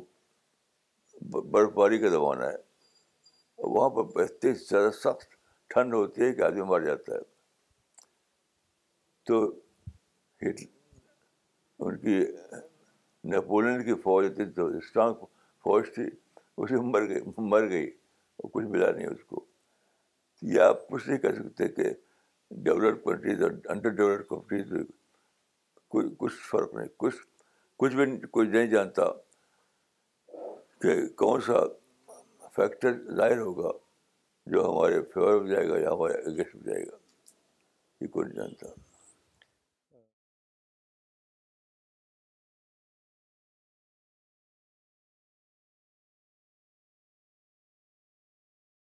برف 1.51 1.71
باری 1.73 1.97
کا 1.99 2.07
زمانہ 2.19 2.43
ہے 2.45 2.63
وہاں 3.63 3.89
پر 3.89 4.03
بہت 4.15 4.45
زیادہ 4.69 4.89
سخت 4.95 5.34
ٹھنڈ 5.73 5.93
ہوتی 5.93 6.21
ہے 6.21 6.31
کہ 6.33 6.41
آدمی 6.43 6.61
مر 6.69 6.81
جاتا 6.85 7.13
ہے 7.13 7.19
تو 9.27 9.41
ان 10.43 11.97
کی 12.01 12.19
نیپولین 13.31 13.83
کی 13.85 13.93
فوج 14.01 14.25
تھی 14.35 14.45
تو 14.55 14.65
اسٹرانگ 14.77 15.23
فوج 15.63 15.87
تھی 15.95 16.03
اسے 16.63 16.81
مر 16.91 17.07
گئی 17.09 17.21
مر 17.49 17.69
گئی 17.69 17.85
اور 18.37 18.49
کچھ 18.53 18.65
ملا 18.75 18.91
نہیں 18.91 19.07
اس 19.07 19.23
کو 19.27 19.43
یا 20.55 20.67
آپ 20.69 20.87
کچھ 20.87 21.07
نہیں 21.07 21.17
کہہ 21.19 21.35
سکتے 21.41 21.67
کہ 21.75 21.93
ڈیولپ 22.63 23.03
کنٹریز 23.03 23.41
اور 23.43 23.51
انڈر 23.73 23.89
ڈیولپڈ 23.89 24.27
کنٹریز 24.29 24.71
میں 24.71 24.83
کوئی 25.95 26.07
کچھ 26.19 26.33
فرق 26.49 26.73
نہیں 26.73 26.87
کچھ 27.03 27.15
کچھ 27.79 27.95
بھی 27.95 28.05
کوئی 28.31 28.47
نہیں 28.47 28.67
جانتا 28.71 29.05
کہ 30.81 30.95
کون 31.23 31.41
سا 31.47 31.59
فیکٹر 32.55 33.01
ظاہر 33.17 33.37
ہوگا 33.39 33.69
جو 34.51 34.63
ہمارے 34.69 35.01
فیور 35.13 35.39
میں 35.41 35.49
جائے 35.51 35.67
گا 35.69 35.77
یا 35.79 35.91
ہمارے 35.91 36.13
اگینسٹ 36.29 36.55
میں 36.55 36.63
جائے 36.73 36.83
گا 36.85 36.97
یہ 38.01 38.07
کوئی 38.15 38.27
نہیں 38.27 38.37
جانتا 38.37 38.84